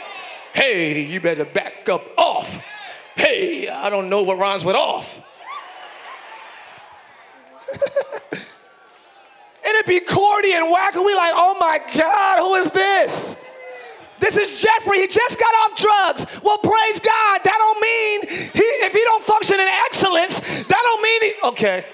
Hey, 0.53 1.01
you 1.01 1.19
better 1.19 1.43
back 1.43 1.89
up 1.89 2.05
off. 2.17 2.57
Hey, 3.17 3.67
I 3.67 3.89
don't 3.89 4.09
know 4.09 4.21
what 4.21 4.37
rhymes 4.37 4.63
with 4.63 4.77
off. 4.77 5.19
and 8.31 8.41
it'd 9.65 9.85
be 9.85 9.99
corny 9.99 10.53
and 10.53 10.71
whack, 10.71 10.95
and 10.95 11.03
we 11.03 11.13
like, 11.13 11.33
oh 11.35 11.57
my 11.59 11.79
God, 11.93 12.39
who 12.39 12.55
is 12.55 12.71
this? 12.71 13.35
This 14.21 14.37
is 14.37 14.61
Jeffrey. 14.61 15.01
He 15.01 15.07
just 15.07 15.37
got 15.37 15.53
off 15.55 15.77
drugs. 15.77 16.41
Well, 16.41 16.57
praise 16.59 17.01
God. 17.01 17.41
That 17.43 17.57
don't 17.57 17.81
mean 17.81 18.21
he, 18.53 18.63
if 18.85 18.93
he 18.93 19.03
don't 19.03 19.23
function 19.23 19.59
in 19.59 19.67
excellence, 19.67 20.39
that 20.39 20.67
don't 20.69 21.01
mean 21.01 21.21
he. 21.21 21.33
Okay. 21.43 21.85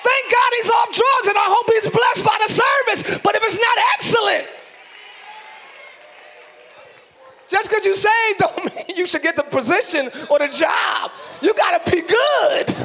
Thank 0.00 0.30
God 0.30 0.52
he's 0.56 0.70
off 0.70 0.94
drugs, 0.94 1.26
and 1.28 1.38
I 1.38 1.46
hope 1.48 1.66
he's 1.72 1.88
blessed 1.90 2.24
by 2.24 2.38
the 2.46 2.52
service. 2.52 3.02
But 3.22 3.34
if 3.36 3.42
it's 3.42 3.58
not 3.58 3.78
excellent, 3.94 4.46
just 7.48 7.70
because 7.70 7.84
you 7.84 7.96
saved 7.96 8.38
don't 8.56 8.64
mean 8.64 8.96
you 8.96 9.06
should 9.06 9.22
get 9.22 9.36
the 9.36 9.42
position 9.42 10.10
or 10.30 10.38
the 10.38 10.48
job. 10.48 11.10
You 11.42 11.52
gotta 11.54 11.90
be 11.90 12.00
good. 12.02 12.68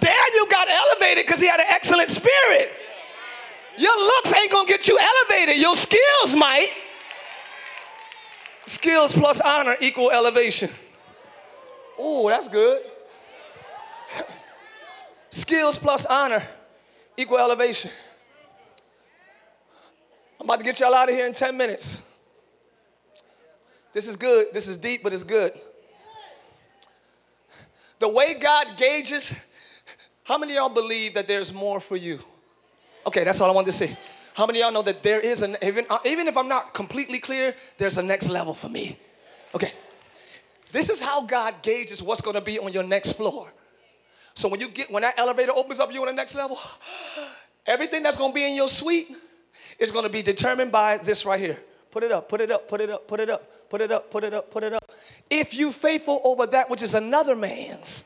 Daniel 0.00 0.46
got 0.50 0.68
elevated 0.68 1.24
because 1.26 1.40
he 1.40 1.46
had 1.46 1.60
an 1.60 1.66
excellent 1.68 2.10
spirit. 2.10 2.72
Your 3.78 3.96
looks 3.96 4.34
ain't 4.34 4.50
gonna 4.50 4.68
get 4.68 4.88
you 4.88 4.98
elevated. 4.98 5.56
Your 5.56 5.76
skills 5.76 6.34
might. 6.34 6.68
Skills 8.66 9.14
plus 9.14 9.40
honor 9.40 9.76
equal 9.80 10.10
elevation. 10.10 10.68
Oh, 11.96 12.28
that's 12.28 12.48
good. 12.48 12.82
Skills 15.38 15.78
plus 15.78 16.04
honor 16.04 16.42
equal 17.16 17.38
elevation. 17.38 17.92
I'm 20.40 20.46
about 20.46 20.58
to 20.58 20.64
get 20.64 20.80
y'all 20.80 20.92
out 20.92 21.08
of 21.08 21.14
here 21.14 21.26
in 21.26 21.32
10 21.32 21.56
minutes. 21.56 22.02
This 23.92 24.08
is 24.08 24.16
good. 24.16 24.48
This 24.52 24.66
is 24.66 24.76
deep, 24.76 25.04
but 25.04 25.12
it's 25.12 25.22
good. 25.22 25.52
The 28.00 28.08
way 28.08 28.34
God 28.34 28.76
gauges, 28.76 29.32
how 30.24 30.38
many 30.38 30.54
of 30.54 30.56
y'all 30.56 30.68
believe 30.74 31.14
that 31.14 31.28
there's 31.28 31.52
more 31.52 31.78
for 31.78 31.96
you? 31.96 32.18
Okay, 33.06 33.22
that's 33.22 33.40
all 33.40 33.48
I 33.48 33.54
wanted 33.54 33.66
to 33.66 33.78
say. 33.78 33.96
How 34.34 34.44
many 34.44 34.60
of 34.60 34.64
y'all 34.64 34.72
know 34.72 34.82
that 34.82 35.04
there 35.04 35.20
is 35.20 35.42
an 35.42 35.56
even 35.62 35.86
uh, 35.88 35.98
even 36.04 36.26
if 36.26 36.36
I'm 36.36 36.48
not 36.48 36.74
completely 36.74 37.20
clear, 37.20 37.54
there's 37.78 37.96
a 37.96 38.02
next 38.02 38.28
level 38.28 38.54
for 38.54 38.68
me. 38.68 38.98
Okay. 39.54 39.72
This 40.72 40.90
is 40.90 41.00
how 41.00 41.22
God 41.22 41.62
gauges 41.62 42.02
what's 42.02 42.20
to 42.20 42.40
be 42.40 42.58
on 42.58 42.72
your 42.72 42.82
next 42.82 43.12
floor. 43.12 43.52
So 44.34 44.48
when 44.48 44.60
you 44.60 44.68
get 44.68 44.90
when 44.90 45.02
that 45.02 45.18
elevator 45.18 45.52
opens 45.52 45.80
up 45.80 45.92
you 45.92 46.00
on 46.00 46.06
the 46.06 46.12
next 46.12 46.34
level, 46.34 46.58
everything 47.66 48.02
that's 48.02 48.16
to 48.32 48.34
be 48.34 48.44
in 48.44 48.54
your 48.54 48.68
suite 48.68 49.16
is 49.78 49.90
to 50.04 50.10
be 50.10 50.22
determined 50.22 50.72
by 50.72 50.98
this 50.98 51.24
right 51.24 51.40
here. 51.40 51.58
Put 51.90 52.02
it 52.02 52.12
up, 52.12 52.28
put 52.28 52.40
it 52.40 52.50
up, 52.50 52.68
put 52.68 52.80
it 52.80 52.90
up, 52.90 53.08
put 53.08 53.20
it 53.20 53.30
up, 53.30 53.68
put 53.70 53.80
it 53.80 53.92
up, 53.92 54.10
put 54.10 54.24
it 54.24 54.34
up, 54.34 54.50
put 54.50 54.62
it 54.62 54.72
up. 54.72 54.92
If 55.30 55.54
you 55.54 55.72
faithful 55.72 56.20
over 56.24 56.46
that 56.46 56.68
which 56.70 56.82
is 56.82 56.94
another 56.94 57.34
man's, 57.34 58.04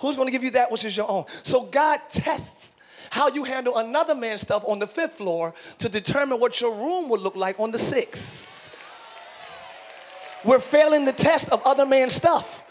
who's 0.00 0.16
to 0.16 0.30
give 0.30 0.44
you 0.44 0.50
that 0.52 0.70
which 0.70 0.84
is 0.84 0.96
your 0.96 1.08
own? 1.10 1.24
So 1.42 1.62
God 1.62 2.00
tests 2.08 2.74
how 3.10 3.28
you 3.28 3.44
handle 3.44 3.76
another 3.76 4.14
man's 4.14 4.40
stuff 4.40 4.62
on 4.66 4.78
the 4.78 4.86
fifth 4.86 5.14
floor 5.14 5.54
to 5.78 5.88
determine 5.88 6.38
what 6.38 6.60
your 6.60 6.72
room 6.74 7.08
would 7.08 7.20
look 7.20 7.36
like 7.36 7.58
on 7.58 7.70
the 7.70 7.78
sixth. 7.78 8.70
We're 10.44 10.60
failing 10.60 11.04
the 11.04 11.12
test 11.12 11.48
of 11.50 11.62
other 11.64 11.84
man's 11.84 12.14
stuff. 12.14 12.62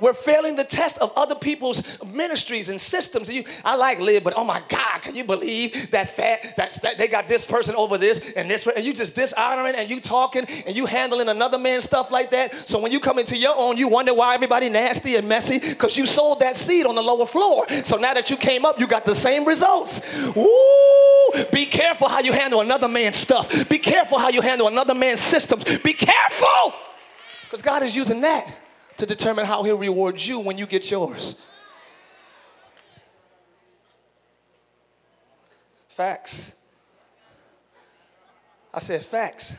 We're 0.00 0.14
failing 0.14 0.56
the 0.56 0.64
test 0.64 0.98
of 0.98 1.12
other 1.16 1.34
people's 1.34 1.82
ministries 2.04 2.68
and 2.68 2.80
systems. 2.80 3.28
You, 3.28 3.44
I 3.64 3.76
like 3.76 3.98
live, 3.98 4.24
but 4.24 4.34
oh 4.36 4.44
my 4.44 4.62
God, 4.68 5.02
can 5.02 5.14
you 5.14 5.24
believe 5.24 5.90
that 5.90 6.14
fat 6.14 6.54
that, 6.56 6.80
that 6.82 6.98
they 6.98 7.08
got 7.08 7.28
this 7.28 7.46
person 7.46 7.74
over 7.74 7.98
this 7.98 8.18
and 8.36 8.50
this, 8.50 8.66
and 8.66 8.84
you 8.84 8.92
just 8.92 9.14
dishonoring 9.14 9.74
and 9.74 9.88
you 9.88 10.00
talking 10.00 10.46
and 10.66 10.76
you 10.76 10.86
handling 10.86 11.28
another 11.28 11.58
man's 11.58 11.84
stuff 11.84 12.10
like 12.10 12.30
that. 12.30 12.68
So 12.68 12.78
when 12.78 12.92
you 12.92 13.00
come 13.00 13.18
into 13.18 13.36
your 13.36 13.56
own, 13.56 13.76
you 13.76 13.88
wonder 13.88 14.14
why 14.14 14.34
everybody 14.34 14.68
nasty 14.68 15.16
and 15.16 15.28
messy 15.28 15.58
because 15.58 15.96
you 15.96 16.06
sold 16.06 16.40
that 16.40 16.56
seed 16.56 16.86
on 16.86 16.94
the 16.94 17.02
lower 17.02 17.26
floor. 17.26 17.66
So 17.84 17.96
now 17.96 18.14
that 18.14 18.30
you 18.30 18.36
came 18.36 18.64
up, 18.64 18.78
you 18.78 18.86
got 18.86 19.04
the 19.04 19.14
same 19.14 19.44
results. 19.44 20.00
Woo! 20.34 20.48
Be 21.52 21.66
careful 21.66 22.08
how 22.08 22.20
you 22.20 22.32
handle 22.32 22.60
another 22.60 22.88
man's 22.88 23.16
stuff. 23.16 23.68
Be 23.68 23.78
careful 23.78 24.18
how 24.18 24.28
you 24.28 24.40
handle 24.40 24.68
another 24.68 24.94
man's 24.94 25.20
systems. 25.20 25.64
Be 25.78 25.92
careful 25.92 26.74
because 27.44 27.62
God 27.62 27.82
is 27.82 27.94
using 27.94 28.20
that 28.22 28.65
to 28.96 29.06
determine 29.06 29.46
how 29.46 29.62
he'll 29.62 29.76
reward 29.76 30.20
you 30.20 30.38
when 30.38 30.58
you 30.58 30.66
get 30.66 30.90
yours. 30.90 31.36
Facts. 35.88 36.52
I 38.72 38.78
said 38.80 39.04
facts. 39.04 39.54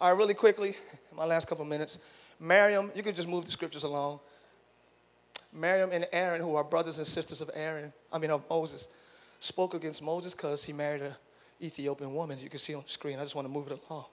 All 0.00 0.08
right, 0.08 0.16
really 0.16 0.34
quickly, 0.34 0.76
my 1.14 1.24
last 1.24 1.46
couple 1.46 1.64
minutes. 1.64 1.98
Miriam, 2.38 2.90
you 2.94 3.02
can 3.02 3.14
just 3.14 3.28
move 3.28 3.44
the 3.44 3.50
scriptures 3.50 3.84
along. 3.84 4.20
Miriam 5.52 5.90
and 5.92 6.06
Aaron, 6.12 6.40
who 6.40 6.54
are 6.54 6.64
brothers 6.64 6.98
and 6.98 7.06
sisters 7.06 7.40
of 7.40 7.50
Aaron, 7.54 7.92
I 8.12 8.18
mean 8.18 8.30
of 8.30 8.44
Moses, 8.48 8.86
spoke 9.40 9.74
against 9.74 10.00
Moses 10.00 10.32
because 10.32 10.62
he 10.62 10.72
married 10.72 11.02
an 11.02 11.14
Ethiopian 11.60 12.14
woman. 12.14 12.38
You 12.38 12.48
can 12.48 12.60
see 12.60 12.74
on 12.74 12.84
the 12.84 12.88
screen. 12.88 13.18
I 13.18 13.24
just 13.24 13.34
want 13.34 13.46
to 13.46 13.52
move 13.52 13.66
it 13.70 13.78
along. 13.90 14.06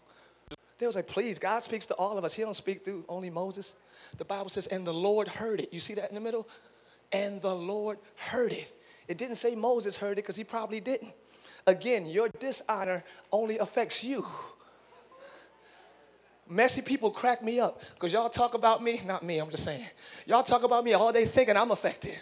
They 0.78 0.86
was 0.86 0.96
like, 0.96 1.08
please, 1.08 1.40
God 1.40 1.64
speaks 1.64 1.86
to 1.88 1.94
all 1.96 2.18
of 2.18 2.24
us. 2.24 2.34
He 2.34 2.44
don't 2.44 2.56
speak 2.56 2.86
through 2.86 3.04
only 3.10 3.30
Moses. 3.30 3.74
The 4.18 4.26
Bible 4.26 4.50
says, 4.50 4.68
and 4.68 4.86
the 4.86 4.94
Lord 4.94 5.28
heard 5.28 5.60
it. 5.60 5.74
You 5.74 5.80
see 5.80 5.96
that 5.96 6.10
in 6.10 6.16
the 6.16 6.22
middle? 6.22 6.48
And 7.12 7.42
the 7.42 7.56
Lord 7.56 7.98
heard 8.16 8.54
it. 8.54 8.74
It 9.08 9.18
didn't 9.18 9.38
say 9.38 9.56
Moses 9.56 9.96
heard 9.98 10.14
it 10.14 10.24
because 10.24 10.36
he 10.36 10.44
probably 10.44 10.80
didn't. 10.80 11.14
Again, 11.66 12.06
your 12.06 12.30
dishonor 12.30 13.04
only 13.32 13.58
affects 13.58 14.04
you. 14.04 14.26
Messy 16.50 16.82
people 16.82 17.12
crack 17.12 17.44
me 17.44 17.60
up 17.60 17.82
because 17.94 18.14
y'all 18.14 18.30
talk 18.30 18.54
about 18.54 18.82
me, 18.82 19.02
not 19.06 19.24
me, 19.24 19.38
I'm 19.40 19.50
just 19.50 19.66
saying. 19.66 19.86
Y'all 20.26 20.44
talk 20.44 20.64
about 20.64 20.84
me 20.84 20.94
all 20.94 21.12
day 21.12 21.26
thinking 21.26 21.58
I'm 21.58 21.72
affected. 21.72 22.18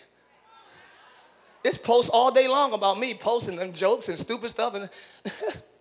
It's 1.63 1.77
posts 1.77 2.09
all 2.09 2.31
day 2.31 2.47
long 2.47 2.73
about 2.73 2.99
me 2.99 3.13
posting 3.13 3.55
them 3.55 3.73
jokes 3.73 4.09
and 4.09 4.17
stupid 4.17 4.49
stuff. 4.49 4.73
And 4.73 4.89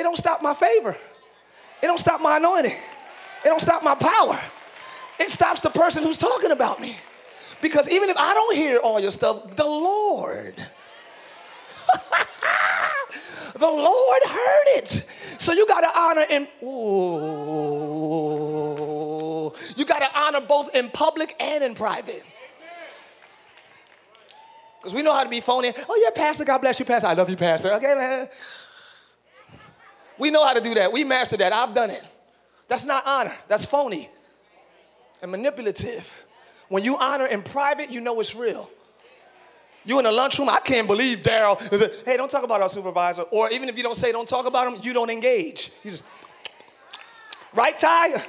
It 0.00 0.02
don't 0.02 0.16
stop 0.16 0.40
my 0.40 0.54
favor. 0.54 0.96
It 1.82 1.86
don't 1.86 2.00
stop 2.00 2.22
my 2.22 2.38
anointing. 2.38 2.72
It 2.72 3.48
don't 3.48 3.60
stop 3.60 3.82
my 3.82 3.94
power. 3.94 4.40
It 5.18 5.28
stops 5.28 5.60
the 5.60 5.68
person 5.68 6.02
who's 6.02 6.16
talking 6.16 6.52
about 6.52 6.80
me. 6.80 6.96
Because 7.60 7.86
even 7.86 8.08
if 8.08 8.16
I 8.16 8.32
don't 8.32 8.56
hear 8.56 8.78
all 8.78 8.98
your 8.98 9.10
stuff, 9.10 9.54
the 9.56 9.66
Lord, 9.66 10.54
the 13.52 13.66
Lord 13.66 14.22
heard 14.26 14.78
it. 14.78 15.04
So 15.38 15.52
you 15.52 15.66
got 15.66 15.82
to 15.82 15.98
honor 15.98 16.24
him. 16.24 16.48
Ooh, 16.62 16.72
you 19.76 19.84
got 19.84 19.98
to 19.98 20.08
honor 20.18 20.40
both 20.40 20.74
in 20.74 20.88
public 20.88 21.36
and 21.38 21.62
in 21.62 21.74
private. 21.74 22.24
Because 24.80 24.94
we 24.94 25.02
know 25.02 25.12
how 25.12 25.24
to 25.24 25.28
be 25.28 25.40
phony. 25.40 25.74
Oh, 25.90 26.02
yeah, 26.02 26.08
Pastor, 26.08 26.46
God 26.46 26.62
bless 26.62 26.78
you, 26.78 26.86
Pastor. 26.86 27.08
I 27.08 27.12
love 27.12 27.28
you, 27.28 27.36
Pastor. 27.36 27.74
Okay, 27.74 27.94
man. 27.94 28.30
We 30.20 30.30
know 30.30 30.44
how 30.44 30.52
to 30.52 30.60
do 30.60 30.74
that. 30.74 30.92
We 30.92 31.02
mastered 31.02 31.40
that. 31.40 31.52
I've 31.52 31.74
done 31.74 31.90
it. 31.90 32.04
That's 32.68 32.84
not 32.84 33.04
honor. 33.06 33.34
That's 33.48 33.64
phony 33.64 34.08
and 35.22 35.30
manipulative. 35.30 36.12
When 36.68 36.84
you 36.84 36.96
honor 36.98 37.26
in 37.26 37.42
private, 37.42 37.90
you 37.90 38.00
know 38.00 38.20
it's 38.20 38.34
real. 38.34 38.70
You 39.84 39.98
in 39.98 40.04
the 40.04 40.12
lunchroom, 40.12 40.48
I 40.50 40.60
can't 40.60 40.86
believe 40.86 41.20
Daryl. 41.22 41.58
Hey, 42.04 42.16
don't 42.16 42.30
talk 42.30 42.44
about 42.44 42.60
our 42.60 42.68
supervisor. 42.68 43.22
Or 43.22 43.50
even 43.50 43.68
if 43.68 43.76
you 43.76 43.82
don't 43.82 43.96
say 43.96 44.12
don't 44.12 44.28
talk 44.28 44.46
about 44.46 44.72
him, 44.72 44.78
you 44.82 44.92
don't 44.92 45.10
engage. 45.10 45.72
You 45.82 45.90
just, 45.92 46.04
right, 47.54 47.76
Ty? 47.76 48.12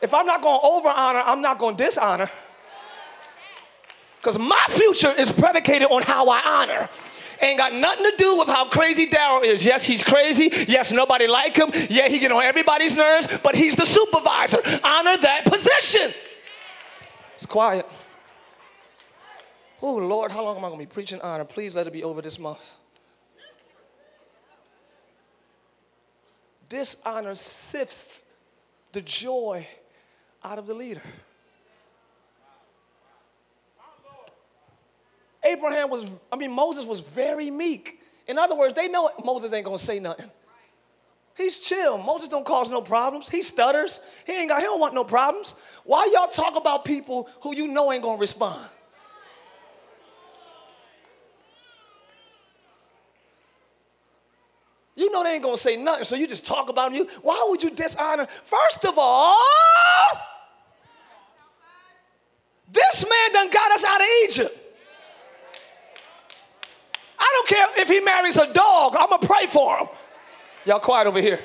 if 0.00 0.14
I'm 0.14 0.24
not 0.26 0.42
to 0.42 0.48
over 0.48 0.88
honor, 0.88 1.22
I'm 1.24 1.42
not 1.42 1.60
to 1.60 1.74
dishonor. 1.74 2.30
Because 4.16 4.38
my 4.38 4.66
future 4.70 5.12
is 5.12 5.30
predicated 5.30 5.88
on 5.88 6.02
how 6.02 6.28
I 6.28 6.40
honor. 6.40 6.88
Ain't 7.40 7.58
got 7.58 7.74
nothing 7.74 8.04
to 8.04 8.14
do 8.16 8.36
with 8.36 8.48
how 8.48 8.68
crazy 8.68 9.06
Daryl 9.06 9.44
is. 9.44 9.64
Yes, 9.64 9.84
he's 9.84 10.02
crazy. 10.02 10.50
Yes, 10.68 10.92
nobody 10.92 11.26
like 11.26 11.56
him. 11.56 11.70
Yeah, 11.90 12.08
he 12.08 12.18
get 12.18 12.32
on 12.32 12.42
everybody's 12.42 12.96
nerves, 12.96 13.28
but 13.42 13.54
he's 13.54 13.76
the 13.76 13.86
supervisor. 13.86 14.58
Honor 14.82 15.16
that 15.18 15.42
position. 15.44 16.14
It's 17.34 17.46
quiet. 17.46 17.86
Oh, 19.82 19.96
Lord, 19.96 20.32
how 20.32 20.42
long 20.42 20.56
am 20.56 20.64
I 20.64 20.68
going 20.68 20.80
to 20.80 20.86
be 20.86 20.92
preaching 20.92 21.20
honor? 21.20 21.44
Please 21.44 21.74
let 21.74 21.86
it 21.86 21.92
be 21.92 22.02
over 22.02 22.22
this 22.22 22.38
month. 22.38 22.60
Dishonor 26.68 27.34
sifts 27.34 28.24
the 28.92 29.00
joy 29.02 29.66
out 30.42 30.58
of 30.58 30.66
the 30.66 30.74
leader. 30.74 31.02
Abraham 35.46 35.90
was, 35.90 36.06
I 36.32 36.36
mean, 36.36 36.52
Moses 36.52 36.84
was 36.84 37.00
very 37.00 37.50
meek. 37.50 38.00
In 38.26 38.38
other 38.38 38.56
words, 38.56 38.74
they 38.74 38.88
know 38.88 39.10
Moses 39.24 39.52
ain't 39.52 39.64
gonna 39.64 39.78
say 39.78 40.00
nothing. 40.00 40.30
He's 41.36 41.58
chill. 41.58 41.98
Moses 41.98 42.28
don't 42.28 42.46
cause 42.46 42.70
no 42.70 42.80
problems. 42.80 43.28
He 43.28 43.42
stutters. 43.42 44.00
He 44.24 44.32
ain't 44.32 44.48
got, 44.48 44.60
he 44.60 44.64
don't 44.64 44.80
want 44.80 44.94
no 44.94 45.04
problems. 45.04 45.54
Why 45.84 46.10
y'all 46.12 46.28
talk 46.28 46.56
about 46.56 46.84
people 46.84 47.28
who 47.42 47.54
you 47.54 47.68
know 47.68 47.92
ain't 47.92 48.02
gonna 48.02 48.18
respond? 48.18 48.60
You 54.96 55.12
know 55.12 55.22
they 55.22 55.34
ain't 55.34 55.42
gonna 55.42 55.58
say 55.58 55.76
nothing, 55.76 56.06
so 56.06 56.16
you 56.16 56.26
just 56.26 56.46
talk 56.46 56.70
about 56.70 56.94
you. 56.94 57.06
Why 57.20 57.46
would 57.50 57.62
you 57.62 57.68
dishonor? 57.68 58.26
First 58.26 58.86
of 58.86 58.94
all, 58.96 59.36
this 62.72 63.04
man 63.06 63.32
done 63.32 63.50
got 63.50 63.72
us 63.72 63.84
out 63.84 64.00
of 64.00 64.06
Egypt. 64.24 64.65
Don't 67.36 67.48
care 67.48 67.68
if 67.76 67.88
he 67.88 68.00
marries 68.00 68.36
a 68.38 68.50
dog, 68.50 68.96
I'm 68.98 69.10
gonna 69.10 69.26
pray 69.26 69.46
for 69.46 69.76
him. 69.76 69.88
Y'all 70.64 70.80
quiet 70.80 71.06
over 71.06 71.20
here. 71.20 71.38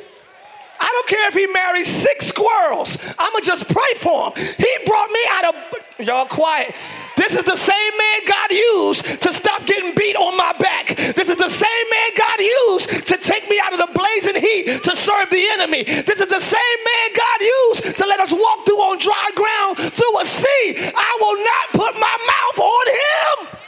I 0.80 0.88
don't 0.88 1.08
care 1.08 1.28
if 1.28 1.34
he 1.34 1.48
marries 1.48 1.88
six 1.88 2.28
squirrels. 2.28 2.98
I'ma 3.20 3.40
just 3.44 3.68
pray 3.68 3.94
for 3.98 4.32
him. 4.32 4.46
He 4.58 4.72
brought 4.86 5.12
me 5.12 5.20
out 5.30 5.54
of 5.54 6.08
y'all 6.08 6.28
quiet. 6.28 6.74
This 7.18 7.36
is 7.36 7.44
the 7.44 7.58
same 7.58 7.98
man 7.98 8.20
God 8.26 8.52
used 8.52 9.22
to 9.22 9.34
stop 9.34 9.66
getting 9.66 9.94
beat 9.94 10.16
on 10.16 10.38
my 10.38 10.54
back. 10.54 10.96
This 10.96 11.28
is 11.28 11.36
the 11.36 11.50
same 11.50 11.88
man 11.92 12.10
God 12.18 12.40
used 12.40 13.08
to 13.08 13.18
take 13.18 13.50
me 13.50 13.60
out 13.62 13.74
of 13.74 13.80
the 13.80 13.92
blazing 13.94 14.42
heat 14.42 14.82
to 14.84 14.96
serve 14.96 15.30
the 15.30 15.46
enemy. 15.52 15.84
This 15.84 16.22
is 16.22 16.28
the 16.28 16.40
same 16.40 16.80
man 16.88 17.08
God 17.14 17.42
used 17.42 17.98
to 17.98 18.06
let 18.08 18.22
us 18.22 18.32
walk 18.32 18.66
through 18.66 18.80
on 18.80 18.98
dry 18.98 19.28
ground 19.36 19.78
through 19.78 20.20
a 20.22 20.26
sea. 20.26 20.92
I 20.96 21.18
will 21.20 21.38
not 21.44 21.66
put 21.74 22.00
my 22.00 22.18
mouth 22.32 22.60
on 22.60 22.88
him. 22.88 23.61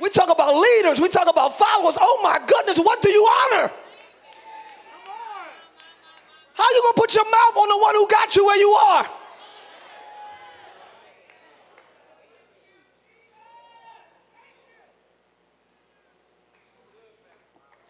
We 0.00 0.08
talk 0.08 0.30
about 0.30 0.56
leaders, 0.56 1.00
we 1.00 1.08
talk 1.08 1.28
about 1.28 1.58
followers. 1.58 1.98
Oh 2.00 2.20
my 2.22 2.40
goodness, 2.46 2.78
what 2.78 3.02
do 3.02 3.10
you 3.10 3.22
honor? 3.24 3.70
How 6.54 6.64
you 6.74 6.82
gonna 6.82 6.94
put 6.94 7.14
your 7.14 7.24
mouth 7.24 7.56
on 7.56 7.68
the 7.68 7.78
one 7.78 7.94
who 7.94 8.08
got 8.08 8.34
you 8.36 8.46
where 8.46 8.56
you 8.56 8.70
are? 8.70 9.08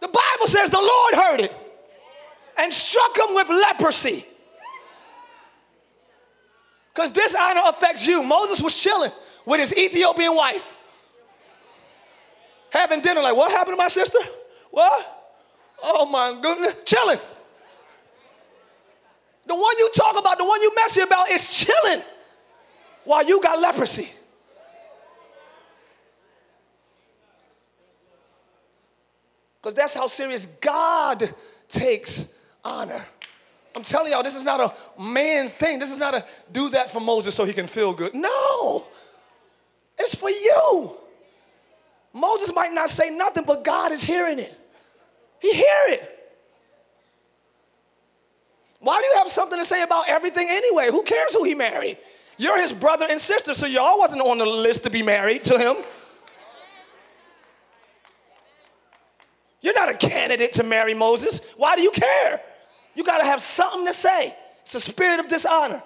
The 0.00 0.08
Bible 0.08 0.46
says 0.46 0.70
the 0.70 0.78
Lord 0.78 1.14
heard 1.14 1.40
it 1.40 1.52
and 2.56 2.72
struck 2.74 3.16
him 3.18 3.34
with 3.34 3.48
leprosy. 3.48 4.26
Because 6.94 7.11
dishonor 7.11 7.62
affects 7.66 8.06
you. 8.06 8.22
Moses 8.22 8.61
was 8.61 8.76
chilling 8.76 9.12
with 9.46 9.61
his 9.61 9.72
Ethiopian 9.76 10.34
wife, 10.34 10.74
having 12.71 13.01
dinner. 13.01 13.23
Like, 13.23 13.37
what 13.37 13.51
happened 13.51 13.75
to 13.75 13.77
my 13.77 13.89
sister? 13.89 14.18
What? 14.71 15.39
Oh 15.83 16.07
my 16.07 16.39
goodness, 16.41 16.75
chilling. 16.85 17.18
The 19.47 19.55
one 19.55 19.79
you 19.79 19.91
talk 19.95 20.18
about, 20.18 20.39
the 20.39 20.45
one 20.45 20.61
you 20.62 20.73
messy 20.75 21.01
about, 21.01 21.31
is 21.31 21.53
chilling 21.53 22.03
while 23.05 23.25
you 23.27 23.41
got 23.41 23.59
leprosy. 23.59 24.11
Because 29.61 29.75
that's 29.75 29.95
how 29.95 30.07
serious 30.07 30.47
God 30.61 31.35
takes 31.68 32.25
honor. 32.64 33.05
I'm 33.75 33.83
telling 33.83 34.12
y'all, 34.12 34.23
this 34.23 34.35
is 34.35 34.43
not 34.43 34.61
a 34.61 35.01
man 35.01 35.49
thing. 35.49 35.79
This 35.79 35.91
is 35.91 35.99
not 35.99 36.14
a 36.14 36.25
do 36.51 36.71
that 36.71 36.91
for 36.91 37.01
Moses 37.01 37.35
so 37.35 37.45
he 37.45 37.53
can 37.53 37.66
feel 37.66 37.93
good. 37.93 38.14
No, 38.14 38.87
it's 39.99 40.14
for 40.14 40.31
you. 40.31 40.97
Moses 42.12 42.52
might 42.54 42.72
not 42.72 42.90
say 42.90 43.11
nothing, 43.11 43.44
but 43.44 43.64
God 43.64 43.92
is 43.92 44.02
hearing 44.02 44.38
it. 44.38 44.54
He 45.40 45.52
hear 45.52 45.84
it. 45.88 46.16
Why 48.80 49.00
do 49.00 49.06
you 49.06 49.14
have 49.16 49.28
something 49.28 49.58
to 49.58 49.64
say 49.64 49.82
about 49.82 50.08
everything 50.08 50.48
anyway? 50.48 50.90
Who 50.90 51.02
cares 51.02 51.34
who 51.34 51.44
he 51.44 51.54
married? 51.54 51.98
You're 52.38 52.61
his 52.61 52.72
brother 52.72 53.06
and 53.08 53.20
sister, 53.20 53.52
so 53.52 53.66
y'all 53.66 53.98
wasn't 53.98 54.22
on 54.22 54.38
the 54.38 54.46
list 54.46 54.84
to 54.84 54.90
be 54.90 55.02
married 55.02 55.44
to 55.44 55.58
him. 55.58 55.76
You're 59.61 59.74
not 59.74 59.90
a 59.90 59.94
candidate 59.94 60.54
to 60.54 60.62
marry 60.62 60.94
Moses. 60.94 61.42
Why 61.56 61.76
do 61.76 61.82
you 61.82 61.90
care? 61.90 62.40
You 62.94 63.04
got 63.04 63.18
to 63.18 63.24
have 63.24 63.42
something 63.42 63.84
to 63.86 63.92
say. 63.92 64.34
It's 64.62 64.74
a 64.74 64.80
spirit 64.80 65.20
of 65.20 65.28
dishonor. 65.28 65.82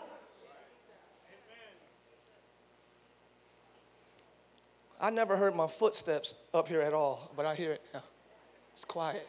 I 5.00 5.10
never 5.10 5.36
heard 5.36 5.54
my 5.54 5.66
footsteps 5.66 6.34
up 6.52 6.68
here 6.68 6.80
at 6.80 6.94
all, 6.94 7.30
but 7.36 7.44
I 7.44 7.54
hear 7.54 7.72
it 7.72 7.82
now. 7.92 8.02
It's 8.72 8.84
quiet. 8.84 9.28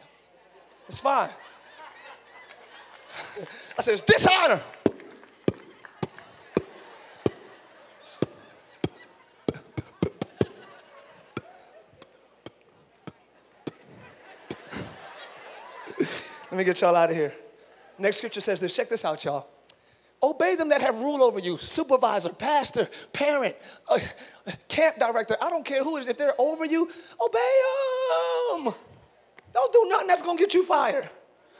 It's 0.88 1.00
fine. 1.00 1.30
I 3.78 3.82
said, 3.82 3.94
it's 3.94 4.02
dishonor. 4.02 4.62
Let 16.50 16.58
me 16.58 16.64
get 16.64 16.80
y'all 16.80 16.96
out 16.96 17.10
of 17.10 17.16
here. 17.16 17.34
Next 17.98 18.16
scripture 18.16 18.40
says 18.40 18.60
this. 18.60 18.74
Check 18.74 18.88
this 18.88 19.04
out, 19.04 19.22
y'all. 19.24 19.46
Obey 20.22 20.56
them 20.56 20.70
that 20.70 20.80
have 20.80 20.98
rule 20.98 21.22
over 21.22 21.38
you 21.38 21.58
supervisor, 21.58 22.30
pastor, 22.30 22.88
parent, 23.12 23.54
uh, 23.88 23.98
camp 24.68 24.98
director. 24.98 25.36
I 25.40 25.50
don't 25.50 25.64
care 25.64 25.84
who 25.84 25.96
it 25.98 26.00
is. 26.00 26.08
If 26.08 26.16
they're 26.16 26.40
over 26.40 26.64
you, 26.64 26.88
obey 27.20 27.62
them. 28.52 28.74
Don't 29.52 29.72
do 29.72 29.86
nothing 29.88 30.06
that's 30.06 30.22
going 30.22 30.36
to 30.36 30.42
get 30.42 30.54
you 30.54 30.64
fired. 30.64 31.08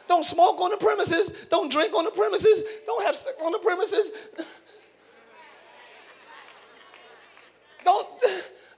Don't 0.08 0.24
smoke 0.24 0.60
on 0.60 0.70
the 0.70 0.76
premises. 0.76 1.30
Don't 1.50 1.70
drink 1.70 1.94
on 1.94 2.04
the 2.04 2.10
premises. 2.10 2.62
Don't 2.86 3.04
have 3.04 3.16
sex 3.16 3.34
on 3.42 3.52
the 3.52 3.58
premises. 3.58 4.10
Don't, 7.84 8.06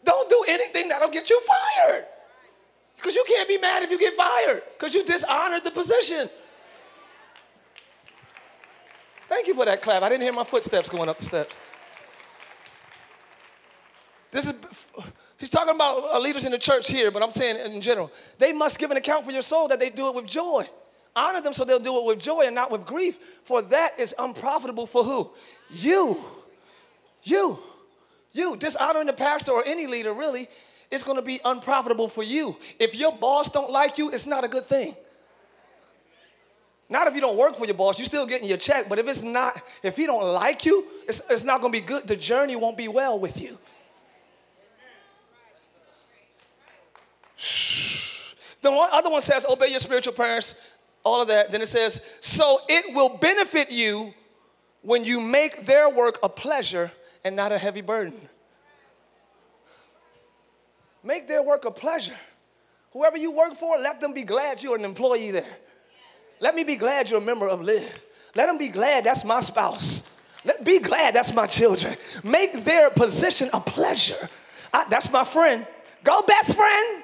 don't 0.04 0.28
do 0.28 0.44
anything 0.48 0.88
that'll 0.88 1.08
get 1.10 1.30
you 1.30 1.40
fired. 1.40 2.06
Because 2.96 3.14
you 3.14 3.24
can't 3.28 3.48
be 3.48 3.58
mad 3.58 3.82
if 3.82 3.90
you 3.90 3.98
get 3.98 4.14
fired 4.14 4.62
because 4.76 4.92
you 4.92 5.04
dishonored 5.04 5.64
the 5.64 5.70
position. 5.70 6.28
Thank 9.28 9.46
you 9.46 9.54
for 9.54 9.64
that 9.66 9.82
clap. 9.82 10.02
I 10.02 10.08
didn't 10.08 10.22
hear 10.22 10.32
my 10.32 10.44
footsteps 10.44 10.88
going 10.88 11.08
up 11.08 11.18
the 11.18 11.24
steps. 11.24 11.56
This 14.30 14.46
is, 14.46 14.54
he's 15.36 15.50
talking 15.50 15.74
about 15.74 16.04
uh, 16.04 16.18
leaders 16.18 16.44
in 16.44 16.52
the 16.52 16.58
church 16.58 16.88
here, 16.88 17.10
but 17.10 17.22
I'm 17.22 17.32
saying 17.32 17.72
in 17.72 17.80
general. 17.80 18.10
They 18.38 18.52
must 18.52 18.78
give 18.78 18.90
an 18.90 18.96
account 18.96 19.24
for 19.24 19.32
your 19.32 19.42
soul 19.42 19.68
that 19.68 19.78
they 19.78 19.90
do 19.90 20.08
it 20.08 20.14
with 20.14 20.26
joy. 20.26 20.68
Honor 21.14 21.40
them 21.40 21.52
so 21.52 21.64
they'll 21.64 21.78
do 21.78 21.98
it 21.98 22.04
with 22.04 22.18
joy 22.18 22.42
and 22.42 22.54
not 22.54 22.70
with 22.70 22.86
grief, 22.86 23.18
for 23.44 23.62
that 23.62 23.98
is 23.98 24.14
unprofitable 24.18 24.86
for 24.86 25.04
who? 25.04 25.30
You. 25.70 26.22
You. 27.22 27.58
You. 28.32 28.56
Dishonoring 28.56 29.06
the 29.06 29.12
pastor 29.12 29.52
or 29.52 29.64
any 29.64 29.86
leader 29.86 30.12
really 30.12 30.48
it's 30.90 31.02
going 31.02 31.16
to 31.16 31.22
be 31.22 31.40
unprofitable 31.44 32.08
for 32.08 32.22
you. 32.22 32.56
If 32.78 32.94
your 32.94 33.12
boss 33.12 33.50
don't 33.50 33.70
like 33.70 33.98
you, 33.98 34.10
it's 34.10 34.26
not 34.26 34.44
a 34.44 34.48
good 34.48 34.66
thing. 34.66 34.96
Not 36.90 37.06
if 37.06 37.14
you 37.14 37.20
don't 37.20 37.36
work 37.36 37.56
for 37.56 37.66
your 37.66 37.74
boss, 37.74 37.98
you're 37.98 38.06
still 38.06 38.24
getting 38.26 38.48
your 38.48 38.56
check, 38.56 38.88
but 38.88 38.98
if 38.98 39.06
it's 39.06 39.22
not, 39.22 39.62
if 39.82 39.96
he 39.96 40.06
don't 40.06 40.24
like 40.32 40.64
you, 40.64 40.86
it's, 41.06 41.20
it's 41.28 41.44
not 41.44 41.60
to 41.60 41.68
be 41.68 41.80
good. 41.80 42.06
The 42.06 42.16
journey 42.16 42.56
won't 42.56 42.78
be 42.78 42.88
well 42.88 43.18
with 43.18 43.40
you. 43.40 43.58
The 48.62 48.72
one, 48.72 48.88
other 48.90 49.10
one 49.10 49.20
says, 49.20 49.44
obey 49.44 49.68
your 49.68 49.80
spiritual 49.80 50.14
parents, 50.14 50.54
all 51.04 51.20
of 51.20 51.28
that. 51.28 51.52
Then 51.52 51.62
it 51.62 51.68
says, 51.68 52.00
so 52.20 52.62
it 52.68 52.94
will 52.94 53.10
benefit 53.10 53.70
you 53.70 54.14
when 54.82 55.04
you 55.04 55.20
make 55.20 55.66
their 55.66 55.88
work 55.88 56.18
a 56.22 56.28
pleasure 56.28 56.90
and 57.22 57.36
not 57.36 57.52
a 57.52 57.58
heavy 57.58 57.82
burden. 57.82 58.18
Make 61.04 61.28
their 61.28 61.42
work 61.42 61.66
a 61.66 61.70
pleasure. 61.70 62.16
Whoever 62.92 63.16
you 63.16 63.30
work 63.30 63.54
for, 63.54 63.76
let 63.78 64.00
them 64.00 64.12
be 64.14 64.24
glad 64.24 64.62
you're 64.62 64.76
an 64.76 64.84
employee 64.84 65.30
there. 65.30 65.56
Let 66.40 66.54
me 66.54 66.64
be 66.64 66.76
glad 66.76 67.10
you're 67.10 67.20
a 67.20 67.24
member 67.24 67.48
of 67.48 67.60
Live. 67.60 67.90
Let 68.34 68.46
them 68.46 68.58
be 68.58 68.68
glad 68.68 69.04
that's 69.04 69.24
my 69.24 69.40
spouse. 69.40 70.02
Let 70.44 70.64
be 70.64 70.78
glad 70.78 71.14
that's 71.14 71.32
my 71.32 71.46
children. 71.46 71.96
Make 72.22 72.64
their 72.64 72.90
position 72.90 73.50
a 73.52 73.60
pleasure. 73.60 74.28
I, 74.72 74.86
that's 74.88 75.10
my 75.10 75.24
friend. 75.24 75.66
Go, 76.04 76.22
best 76.22 76.56
friend. 76.56 77.02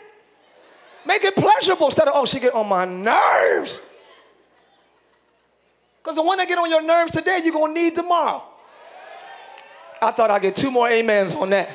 Make 1.07 1.25
it 1.25 1.35
pleasurable 1.35 1.87
instead 1.87 2.09
of, 2.09 2.15
oh, 2.17 2.25
she 2.25 2.41
get 2.41 2.55
on 2.55 2.69
my 2.69 2.85
nerves. 2.85 3.81
Because 6.03 6.17
the 6.17 6.23
one 6.23 6.39
that 6.39 6.49
get 6.49 6.59
on 6.59 6.71
your 6.71 6.83
nerves 6.83 7.11
today, 7.11 7.41
you're 7.43 7.53
going 7.53 7.75
to 7.75 7.81
need 7.83 7.95
tomorrow. 7.95 8.43
I 10.01 10.11
thought 10.13 10.31
I'd 10.31 10.43
get 10.43 10.55
two 10.55 10.71
more 10.71 10.91
amens 10.91 11.35
on 11.35 11.51
that. 11.51 11.71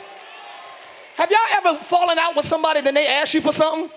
Have 1.16 1.32
y'all 1.32 1.66
ever 1.74 1.84
fallen 1.84 2.18
out 2.18 2.36
with 2.36 2.46
somebody 2.46 2.82
then 2.82 2.94
they 2.94 3.08
ask 3.08 3.34
you 3.34 3.42
for 3.42 3.52
something? 3.52 3.90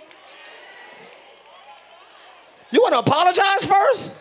You 2.72 2.80
want 2.80 2.94
to 2.94 2.98
apologize 2.98 3.64
first? 3.66 4.12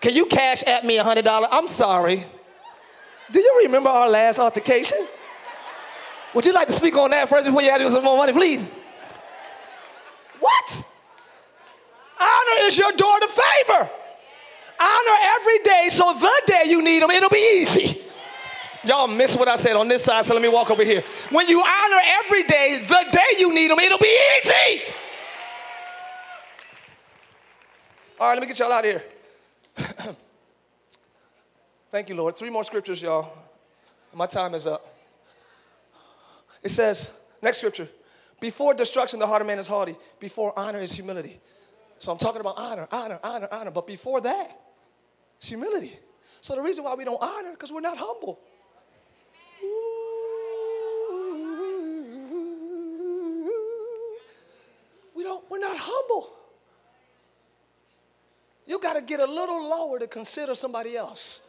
Can 0.00 0.14
you 0.14 0.26
Cash 0.26 0.64
App 0.66 0.84
me 0.84 0.98
a 0.98 1.04
$100? 1.04 1.48
I'm 1.50 1.68
sorry. 1.68 2.24
Do 3.30 3.40
you 3.40 3.60
remember 3.62 3.88
our 3.88 4.10
last 4.10 4.38
altercation? 4.38 5.06
Would 6.34 6.44
you 6.44 6.52
like 6.52 6.66
to 6.66 6.74
speak 6.74 6.96
on 6.96 7.10
that 7.12 7.28
first 7.28 7.46
before 7.46 7.62
you 7.62 7.70
ask 7.70 7.80
me 7.80 7.90
some 7.90 8.04
more 8.04 8.16
money, 8.16 8.32
please? 8.32 8.66
What? 10.40 10.84
Honor 12.20 12.66
is 12.66 12.76
your 12.76 12.92
door 12.92 13.20
to 13.20 13.28
favor. 13.28 13.90
Honor 14.80 15.16
every 15.40 15.58
day 15.60 15.86
so 15.90 16.12
the 16.12 16.42
day 16.46 16.64
you 16.66 16.82
need 16.82 17.02
them, 17.02 17.10
it'll 17.12 17.30
be 17.30 17.60
easy. 17.62 18.02
Y'all 18.82 19.06
miss 19.06 19.34
what 19.36 19.48
I 19.48 19.56
said 19.56 19.76
on 19.76 19.88
this 19.88 20.04
side, 20.04 20.24
so 20.24 20.34
let 20.34 20.42
me 20.42 20.48
walk 20.48 20.70
over 20.70 20.84
here. 20.84 21.02
When 21.30 21.48
you 21.48 21.60
honor 21.60 22.00
every 22.24 22.42
day, 22.42 22.84
the 22.86 23.06
day 23.10 23.38
you 23.38 23.54
need 23.54 23.70
them, 23.70 23.78
it'll 23.78 23.98
be 23.98 24.18
easy. 24.38 24.82
All 28.18 28.28
right, 28.28 28.34
let 28.34 28.42
me 28.42 28.46
get 28.46 28.60
y'all 28.60 28.72
out 28.72 28.84
of 28.84 28.90
here. 28.90 29.02
Thank 31.90 32.08
you, 32.08 32.14
Lord. 32.14 32.36
Three 32.36 32.50
more 32.50 32.62
scriptures, 32.62 33.02
y'all. 33.02 33.36
My 34.14 34.26
time 34.26 34.54
is 34.54 34.68
up. 34.68 34.96
It 36.62 36.68
says, 36.70 37.10
next 37.42 37.58
scripture, 37.58 37.88
before 38.38 38.72
destruction, 38.72 39.18
the 39.18 39.26
heart 39.26 39.42
of 39.42 39.48
man 39.48 39.58
is 39.58 39.66
haughty. 39.66 39.96
Before 40.20 40.56
honor 40.56 40.78
is 40.78 40.92
humility. 40.92 41.40
So 41.98 42.12
I'm 42.12 42.18
talking 42.18 42.40
about 42.40 42.56
honor, 42.56 42.86
honor, 42.92 43.18
honor, 43.24 43.48
honor. 43.50 43.70
But 43.72 43.88
before 43.88 44.20
that, 44.20 44.60
it's 45.38 45.48
humility. 45.48 45.98
So 46.40 46.54
the 46.54 46.62
reason 46.62 46.84
why 46.84 46.94
we 46.94 47.04
don't 47.04 47.20
honor, 47.20 47.50
because 47.50 47.72
we're 47.72 47.80
not 47.80 47.96
humble. 47.96 48.38
We 55.16 55.24
don't, 55.24 55.50
we're 55.50 55.58
not 55.58 55.76
humble. 55.76 56.32
You 58.66 58.78
got 58.80 58.94
to 58.94 59.02
get 59.02 59.20
a 59.20 59.26
little 59.26 59.68
lower 59.68 59.98
to 59.98 60.06
consider 60.06 60.54
somebody 60.54 60.96
else. 60.96 61.40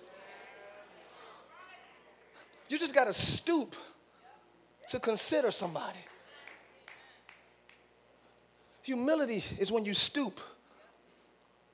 You 2.67 2.77
just 2.77 2.93
got 2.93 3.05
to 3.05 3.13
stoop 3.13 3.75
to 4.89 4.99
consider 4.99 5.51
somebody. 5.51 5.99
Humility 8.83 9.43
is 9.57 9.71
when 9.71 9.85
you 9.85 9.93
stoop. 9.93 10.39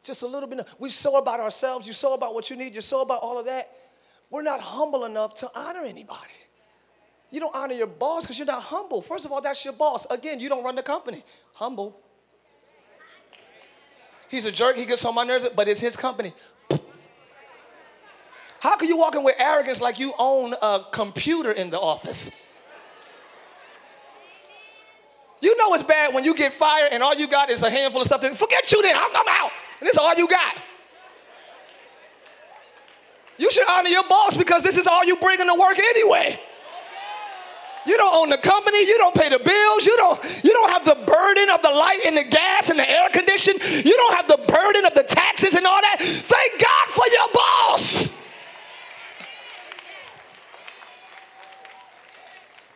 Just 0.03 0.21
a 0.21 0.27
little 0.27 0.47
bit. 0.47 0.65
We 0.79 0.89
so 0.89 1.17
about 1.17 1.39
ourselves, 1.39 1.85
you 1.85 1.93
so 1.93 2.13
about 2.13 2.33
what 2.33 2.49
you 2.49 2.55
need, 2.55 2.73
you're 2.73 2.81
so 2.81 3.01
about 3.01 3.21
all 3.21 3.37
of 3.37 3.45
that. 3.45 3.71
We're 4.29 4.41
not 4.41 4.61
humble 4.61 5.05
enough 5.05 5.35
to 5.35 5.51
honor 5.53 5.83
anybody. 5.83 6.31
You 7.29 7.39
don't 7.39 7.55
honor 7.55 7.73
your 7.73 7.87
boss 7.87 8.23
because 8.23 8.37
you're 8.37 8.45
not 8.45 8.63
humble. 8.63 9.01
First 9.01 9.25
of 9.25 9.31
all, 9.31 9.41
that's 9.41 9.63
your 9.63 9.73
boss. 9.73 10.05
Again, 10.09 10.39
you 10.39 10.49
don't 10.49 10.63
run 10.63 10.75
the 10.75 10.83
company. 10.83 11.23
Humble. 11.53 11.97
He's 14.31 14.45
a 14.45 14.51
jerk, 14.51 14.77
he 14.77 14.85
gets 14.85 15.03
on 15.03 15.13
my 15.13 15.25
nerves, 15.25 15.45
but 15.53 15.67
it's 15.67 15.81
his 15.81 15.97
company. 15.97 16.33
How 18.61 18.77
can 18.77 18.87
you 18.87 18.95
walk 18.95 19.15
in 19.15 19.23
with 19.23 19.35
arrogance 19.37 19.81
like 19.81 19.99
you 19.99 20.13
own 20.17 20.55
a 20.61 20.85
computer 20.93 21.51
in 21.51 21.69
the 21.69 21.79
office? 21.79 22.31
You 25.41 25.57
know 25.57 25.73
it's 25.73 25.83
bad 25.83 26.13
when 26.13 26.23
you 26.23 26.33
get 26.33 26.53
fired 26.53 26.93
and 26.93 27.03
all 27.03 27.13
you 27.13 27.27
got 27.27 27.49
is 27.49 27.61
a 27.61 27.69
handful 27.69 28.01
of 28.01 28.07
stuff. 28.07 28.21
That, 28.21 28.37
Forget 28.37 28.71
you 28.71 28.81
then, 28.81 28.95
I'm, 28.95 29.09
I'm 29.13 29.27
out. 29.27 29.51
And 29.79 29.87
this 29.87 29.95
is 29.95 29.97
all 29.97 30.15
you 30.15 30.27
got. 30.27 30.55
You 33.37 33.51
should 33.51 33.67
honor 33.69 33.89
your 33.89 34.07
boss 34.07 34.37
because 34.37 34.61
this 34.61 34.77
is 34.77 34.87
all 34.87 35.03
you 35.03 35.17
bring 35.17 35.41
into 35.41 35.55
work 35.55 35.77
anyway. 35.77 36.39
You 37.85 37.97
don't 37.97 38.15
own 38.15 38.29
the 38.29 38.37
company, 38.37 38.79
you 38.85 38.97
don't 38.97 39.15
pay 39.15 39.29
the 39.29 39.39
bills, 39.39 39.85
you 39.85 39.97
don't, 39.97 40.23
you 40.43 40.53
don't 40.53 40.69
have 40.69 40.85
the 40.85 40.95
burden 40.95 41.49
of 41.49 41.61
the 41.61 41.69
light 41.69 42.01
and 42.05 42.15
the 42.15 42.23
gas 42.23 42.69
and 42.69 42.77
the 42.77 42.89
air 42.89 43.09
condition, 43.09 43.55
you 43.59 43.95
don't 43.95 44.13
have 44.15 44.27
the 44.27 44.39
burden 44.47 44.85
of 44.85 44.93
the 44.93 45.03
taxes 45.03 45.55
and 45.55 45.65
all 45.65 45.81
that. 45.81 45.97
Thank 45.99 46.61
God 46.61 46.89
for 46.89 47.05
your 47.11 47.27
boss. 47.33 48.07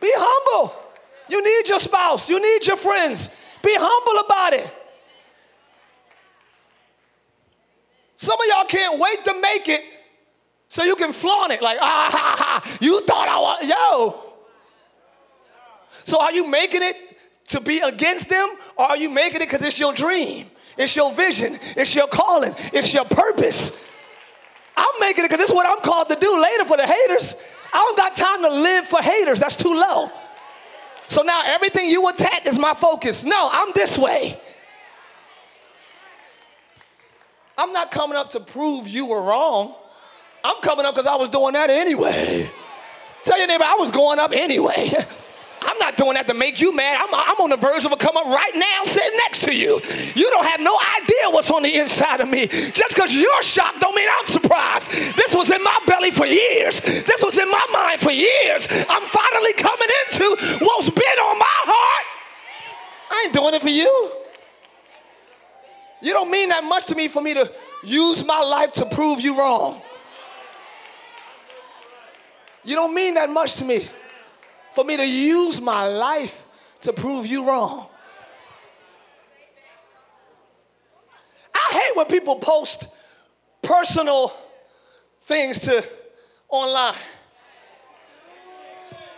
Be 0.00 0.12
humble. 0.14 0.74
You 1.28 1.42
need 1.42 1.68
your 1.68 1.78
spouse, 1.78 2.28
you 2.28 2.40
need 2.40 2.66
your 2.66 2.76
friends. 2.76 3.28
Be 3.62 3.74
humble 3.76 4.24
about 4.24 4.52
it. 4.54 4.72
Some 8.16 8.40
of 8.40 8.46
y'all 8.48 8.64
can't 8.64 8.98
wait 8.98 9.24
to 9.24 9.40
make 9.40 9.68
it 9.68 9.82
so 10.68 10.84
you 10.84 10.96
can 10.96 11.12
flaunt 11.12 11.52
it 11.52 11.62
like, 11.62 11.78
ah, 11.80 12.08
ha, 12.10 12.34
ha, 12.38 12.78
you 12.80 13.00
thought 13.02 13.28
I 13.28 13.40
was, 13.40 13.68
yo. 13.68 14.25
So 16.06 16.20
are 16.20 16.32
you 16.32 16.46
making 16.46 16.84
it 16.84 16.96
to 17.48 17.60
be 17.60 17.80
against 17.80 18.28
them 18.28 18.48
or 18.76 18.84
are 18.84 18.96
you 18.96 19.10
making 19.10 19.42
it 19.42 19.50
because 19.50 19.66
it's 19.66 19.80
your 19.80 19.92
dream? 19.92 20.46
It's 20.78 20.94
your 20.94 21.12
vision, 21.12 21.58
it's 21.76 21.96
your 21.96 22.06
calling, 22.06 22.54
it's 22.72 22.94
your 22.94 23.04
purpose. 23.06 23.72
I'm 24.76 25.00
making 25.00 25.24
it 25.24 25.28
because 25.28 25.40
this 25.40 25.50
is 25.50 25.54
what 25.54 25.66
I'm 25.66 25.82
called 25.82 26.08
to 26.10 26.14
do 26.14 26.40
later 26.40 26.64
for 26.64 26.76
the 26.76 26.86
haters. 26.86 27.34
I 27.72 27.78
don't 27.78 27.96
got 27.96 28.14
time 28.14 28.40
to 28.42 28.50
live 28.50 28.86
for 28.86 29.02
haters, 29.02 29.40
that's 29.40 29.56
too 29.56 29.74
low. 29.74 30.12
So 31.08 31.22
now 31.22 31.42
everything 31.44 31.88
you 31.88 32.06
attack 32.08 32.46
is 32.46 32.56
my 32.56 32.74
focus. 32.74 33.24
No, 33.24 33.48
I'm 33.50 33.72
this 33.74 33.98
way. 33.98 34.40
I'm 37.58 37.72
not 37.72 37.90
coming 37.90 38.16
up 38.16 38.30
to 38.30 38.40
prove 38.40 38.86
you 38.86 39.06
were 39.06 39.22
wrong. 39.22 39.74
I'm 40.44 40.60
coming 40.62 40.86
up 40.86 40.94
because 40.94 41.08
I 41.08 41.16
was 41.16 41.30
doing 41.30 41.54
that 41.54 41.68
anyway. 41.68 42.48
Tell 43.24 43.38
your 43.38 43.48
neighbor, 43.48 43.64
I 43.64 43.74
was 43.74 43.90
going 43.90 44.20
up 44.20 44.30
anyway. 44.30 44.92
I'm 45.66 45.78
not 45.78 45.96
doing 45.96 46.14
that 46.14 46.28
to 46.28 46.34
make 46.34 46.60
you 46.60 46.72
mad. 46.72 47.00
I'm, 47.02 47.12
I'm 47.12 47.40
on 47.40 47.50
the 47.50 47.56
verge 47.56 47.84
of 47.84 47.92
a 47.92 47.96
come 47.96 48.16
up 48.16 48.26
right 48.26 48.54
now 48.54 48.84
sitting 48.84 49.16
next 49.18 49.42
to 49.44 49.54
you. 49.54 49.80
You 50.14 50.30
don't 50.30 50.46
have 50.46 50.60
no 50.60 50.78
idea 50.96 51.30
what's 51.30 51.50
on 51.50 51.62
the 51.62 51.74
inside 51.74 52.20
of 52.20 52.28
me. 52.28 52.46
Just 52.46 52.94
because 52.94 53.12
you're 53.12 53.42
shocked 53.42 53.80
don't 53.80 53.94
mean 53.94 54.08
I'm 54.08 54.26
surprised. 54.28 54.92
This 54.92 55.34
was 55.34 55.50
in 55.50 55.62
my 55.62 55.78
belly 55.86 56.12
for 56.12 56.24
years. 56.24 56.80
This 56.80 57.22
was 57.22 57.36
in 57.36 57.50
my 57.50 57.66
mind 57.72 58.00
for 58.00 58.12
years. 58.12 58.68
I'm 58.70 59.06
finally 59.06 59.52
coming 59.54 59.88
into 60.06 60.64
what's 60.64 60.88
been 60.88 61.18
on 61.18 61.38
my 61.38 61.58
heart. 61.66 62.06
I 63.10 63.22
ain't 63.24 63.34
doing 63.34 63.54
it 63.54 63.62
for 63.62 63.68
you. 63.68 64.12
You 66.00 66.12
don't 66.12 66.30
mean 66.30 66.50
that 66.50 66.62
much 66.62 66.86
to 66.86 66.94
me 66.94 67.08
for 67.08 67.20
me 67.20 67.34
to 67.34 67.50
use 67.82 68.24
my 68.24 68.40
life 68.40 68.72
to 68.74 68.86
prove 68.86 69.20
you 69.20 69.36
wrong. 69.36 69.82
You 72.62 72.76
don't 72.76 72.94
mean 72.94 73.14
that 73.14 73.30
much 73.30 73.56
to 73.56 73.64
me 73.64 73.88
for 74.76 74.84
me 74.84 74.98
to 74.98 75.06
use 75.06 75.58
my 75.58 75.86
life 75.88 76.44
to 76.82 76.92
prove 76.92 77.26
you 77.26 77.48
wrong. 77.48 77.86
I 81.54 81.72
hate 81.72 81.96
when 81.96 82.04
people 82.04 82.36
post 82.36 82.86
personal 83.62 84.34
things 85.22 85.60
to 85.60 85.82
online. 86.50 86.94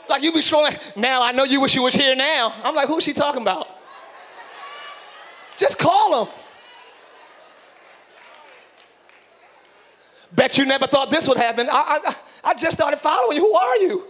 Like 0.08 0.22
you 0.22 0.32
be 0.32 0.38
scrolling, 0.38 0.78
now 0.96 1.22
I 1.22 1.32
know 1.32 1.42
you 1.42 1.60
wish 1.60 1.74
you 1.74 1.82
was 1.82 1.92
here 1.92 2.14
now. 2.14 2.54
I'm 2.62 2.76
like, 2.76 2.86
who's 2.86 3.02
she 3.02 3.12
talking 3.12 3.42
about? 3.42 3.66
Just 5.56 5.76
call 5.76 6.24
them. 6.24 6.34
Bet 10.30 10.56
you 10.56 10.64
never 10.64 10.86
thought 10.86 11.10
this 11.10 11.26
would 11.26 11.36
happen. 11.36 11.68
I, 11.68 11.98
I, 12.06 12.16
I 12.44 12.54
just 12.54 12.76
started 12.76 12.98
following 12.98 13.38
you. 13.38 13.42
Who 13.42 13.54
are 13.54 13.76
you? 13.78 14.06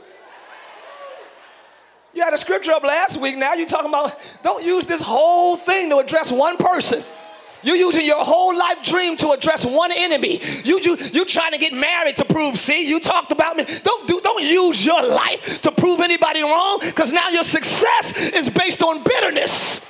You 2.15 2.23
had 2.23 2.33
a 2.33 2.39
scripture 2.39 2.73
up 2.73 2.83
last 2.83 3.21
week. 3.21 3.37
Now 3.37 3.55
you're 3.55 3.69
talking 3.69 3.91
about 3.91 4.19
don't 4.43 4.65
use 4.65 4.85
this 4.85 5.03
whole 5.03 5.57
thing 5.57 5.91
to 5.91 5.99
address 5.99 6.33
one 6.33 6.57
person. 6.57 7.05
You're 7.63 7.77
using 7.77 8.07
your 8.07 8.25
whole 8.25 8.57
life 8.57 8.85
dream 8.85 9.17
to 9.19 9.33
address 9.33 9.65
one 9.65 9.91
enemy. 9.93 10.41
You, 10.65 10.81
you, 10.81 10.97
you 11.13 11.25
trying 11.25 11.53
to 11.53 11.59
get 11.59 11.73
married 11.73 12.17
to 12.17 12.25
prove, 12.25 12.59
see, 12.59 12.87
you 12.87 13.01
talked 13.01 13.33
about 13.33 13.57
me. 13.57 13.65
Don't, 13.83 14.07
do, 14.07 14.21
don't 14.21 14.45
use 14.45 14.87
your 14.87 15.03
life 15.03 15.61
to 15.63 15.73
prove 15.73 16.01
anybody 16.01 16.43
wrong 16.43 16.79
because 16.81 17.11
now 17.11 17.29
your 17.31 17.43
success 17.43 18.17
is 18.33 18.49
based 18.49 18.83
on 18.83 19.03
bitterness. 19.03 19.81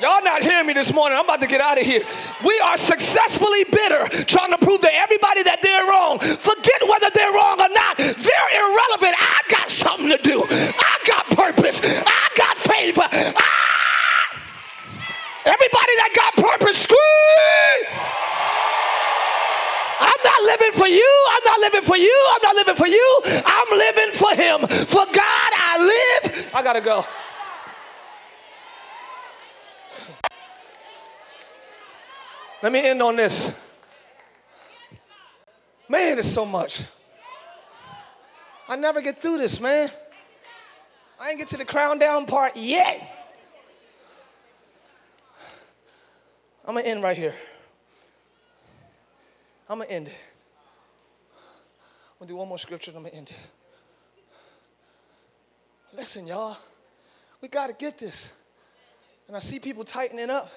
Y'all 0.00 0.24
not 0.24 0.42
hearing 0.42 0.66
me 0.66 0.72
this 0.72 0.94
morning. 0.94 1.18
I'm 1.18 1.24
about 1.24 1.42
to 1.42 1.46
get 1.46 1.60
out 1.60 1.78
of 1.78 1.84
here. 1.84 2.02
We 2.42 2.58
are 2.60 2.78
successfully 2.78 3.64
bitter, 3.64 4.08
trying 4.24 4.50
to 4.50 4.56
prove 4.56 4.80
to 4.80 4.94
everybody 4.94 5.42
that 5.42 5.60
they're 5.60 5.84
wrong. 5.84 6.18
Forget 6.18 6.80
whether 6.88 7.12
they're 7.12 7.32
wrong 7.32 7.60
or 7.60 7.68
not. 7.68 7.98
They're 8.00 8.50
irrelevant. 8.56 9.12
I 9.20 9.40
got 9.52 9.68
something 9.68 10.08
to 10.08 10.16
do. 10.16 10.46
I 10.48 10.96
got 11.04 11.28
purpose. 11.36 11.84
I 11.84 12.28
got 12.32 12.56
favor. 12.56 13.04
Ah! 13.04 14.40
Everybody 15.44 15.94
that 16.00 16.12
got 16.16 16.32
purpose, 16.48 16.80
scream. 16.80 17.80
I'm 20.00 20.20
not 20.24 20.40
living 20.48 20.80
for 20.80 20.88
you. 20.88 21.12
I'm 21.28 21.44
not 21.44 21.60
living 21.60 21.84
for 21.84 21.96
you. 22.00 22.16
I'm 22.32 22.42
not 22.42 22.56
living 22.56 22.76
for 22.76 22.88
you. 22.88 23.20
I'm 23.44 23.70
living 23.76 24.12
for 24.16 24.32
him. 24.32 24.64
For 24.88 25.04
God 25.12 25.50
I 25.60 25.76
live. 25.76 26.50
I 26.54 26.62
gotta 26.62 26.80
go. 26.80 27.04
Let 32.62 32.72
me 32.72 32.86
end 32.86 33.02
on 33.02 33.16
this. 33.16 33.52
Man, 35.88 36.18
it's 36.18 36.30
so 36.30 36.44
much. 36.44 36.82
I 38.68 38.76
never 38.76 39.00
get 39.00 39.20
through 39.20 39.38
this, 39.38 39.60
man. 39.60 39.90
I 41.18 41.30
ain't 41.30 41.38
get 41.38 41.48
to 41.48 41.56
the 41.56 41.64
crown 41.64 41.98
down 41.98 42.26
part 42.26 42.56
yet. 42.56 43.16
I'm 46.66 46.74
gonna 46.74 46.86
end 46.86 47.02
right 47.02 47.16
here. 47.16 47.34
I'm 49.68 49.78
gonna 49.78 49.90
end 49.90 50.08
it. 50.08 50.14
I'm 51.34 52.26
gonna 52.26 52.28
do 52.28 52.36
one 52.36 52.48
more 52.48 52.58
scripture 52.58 52.90
and 52.90 52.98
I'm 52.98 53.04
gonna 53.04 53.16
end 53.16 53.30
it. 53.30 53.36
Listen, 55.96 56.26
y'all, 56.26 56.56
we 57.40 57.48
gotta 57.48 57.72
get 57.72 57.98
this. 57.98 58.30
And 59.26 59.36
I 59.36 59.40
see 59.40 59.58
people 59.58 59.84
tightening 59.84 60.30
up. 60.30 60.52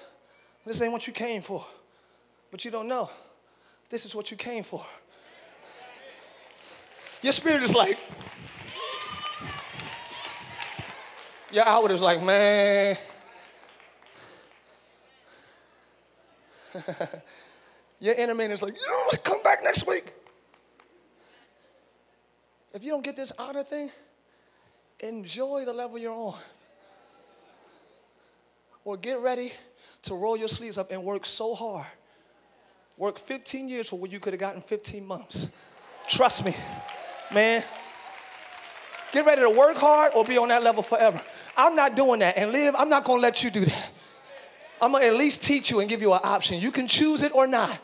This 0.66 0.80
ain't 0.80 0.92
what 0.92 1.06
you 1.06 1.12
came 1.12 1.42
for. 1.42 1.66
But 2.54 2.64
you 2.64 2.70
don't 2.70 2.86
know. 2.86 3.10
This 3.90 4.06
is 4.06 4.14
what 4.14 4.30
you 4.30 4.36
came 4.36 4.62
for. 4.62 4.86
Your 7.20 7.32
spirit 7.32 7.64
is 7.64 7.74
like, 7.74 7.98
your 11.50 11.66
outward 11.66 11.90
is 11.90 12.00
like, 12.00 12.22
man. 12.22 12.96
your 17.98 18.14
inner 18.14 18.36
man 18.36 18.52
is 18.52 18.62
like, 18.62 18.76
come 19.24 19.42
back 19.42 19.64
next 19.64 19.84
week. 19.88 20.12
If 22.72 22.84
you 22.84 22.90
don't 22.90 23.02
get 23.02 23.16
this 23.16 23.32
honor 23.36 23.64
thing, 23.64 23.90
enjoy 25.00 25.64
the 25.64 25.72
level 25.72 25.98
you're 25.98 26.12
on. 26.12 26.38
Or 28.84 28.96
get 28.96 29.18
ready 29.18 29.52
to 30.02 30.14
roll 30.14 30.36
your 30.36 30.46
sleeves 30.46 30.78
up 30.78 30.92
and 30.92 31.02
work 31.02 31.26
so 31.26 31.56
hard. 31.56 31.86
Work 32.96 33.18
15 33.18 33.68
years 33.68 33.88
for 33.88 33.98
what 33.98 34.10
you 34.10 34.20
could 34.20 34.32
have 34.32 34.40
gotten 34.40 34.62
15 34.62 35.04
months. 35.04 35.48
Trust 36.08 36.44
me, 36.44 36.54
man. 37.32 37.64
Get 39.12 39.26
ready 39.26 39.42
to 39.42 39.50
work 39.50 39.76
hard 39.76 40.12
or 40.14 40.24
be 40.24 40.38
on 40.38 40.48
that 40.48 40.62
level 40.62 40.82
forever. 40.82 41.20
I'm 41.56 41.76
not 41.76 41.96
doing 41.96 42.20
that. 42.20 42.36
And 42.36 42.52
live, 42.52 42.74
I'm 42.76 42.88
not 42.88 43.04
gonna 43.04 43.22
let 43.22 43.42
you 43.42 43.50
do 43.50 43.64
that. 43.64 43.90
I'm 44.80 44.92
gonna 44.92 45.04
at 45.04 45.14
least 45.14 45.42
teach 45.42 45.70
you 45.70 45.80
and 45.80 45.88
give 45.88 46.02
you 46.02 46.12
an 46.12 46.20
option. 46.22 46.60
You 46.60 46.70
can 46.70 46.86
choose 46.86 47.22
it 47.22 47.32
or 47.34 47.46
not. 47.46 47.78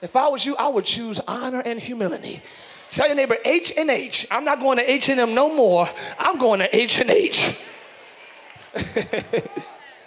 If 0.00 0.16
I 0.16 0.28
was 0.28 0.46
you, 0.46 0.56
I 0.56 0.68
would 0.68 0.84
choose 0.84 1.20
honor 1.26 1.60
and 1.60 1.78
humility. 1.78 2.42
Tell 2.88 3.06
your 3.06 3.16
neighbor 3.16 3.36
H 3.44 3.72
and 3.76 3.90
H. 3.90 4.26
I'm 4.30 4.44
not 4.44 4.60
going 4.60 4.78
to 4.78 4.90
H 4.90 5.08
and 5.10 5.20
M 5.20 5.34
no 5.34 5.54
more. 5.54 5.88
I'm 6.18 6.38
going 6.38 6.60
to 6.60 6.76
H 6.76 6.98
and 6.98 7.10
H. 7.10 7.56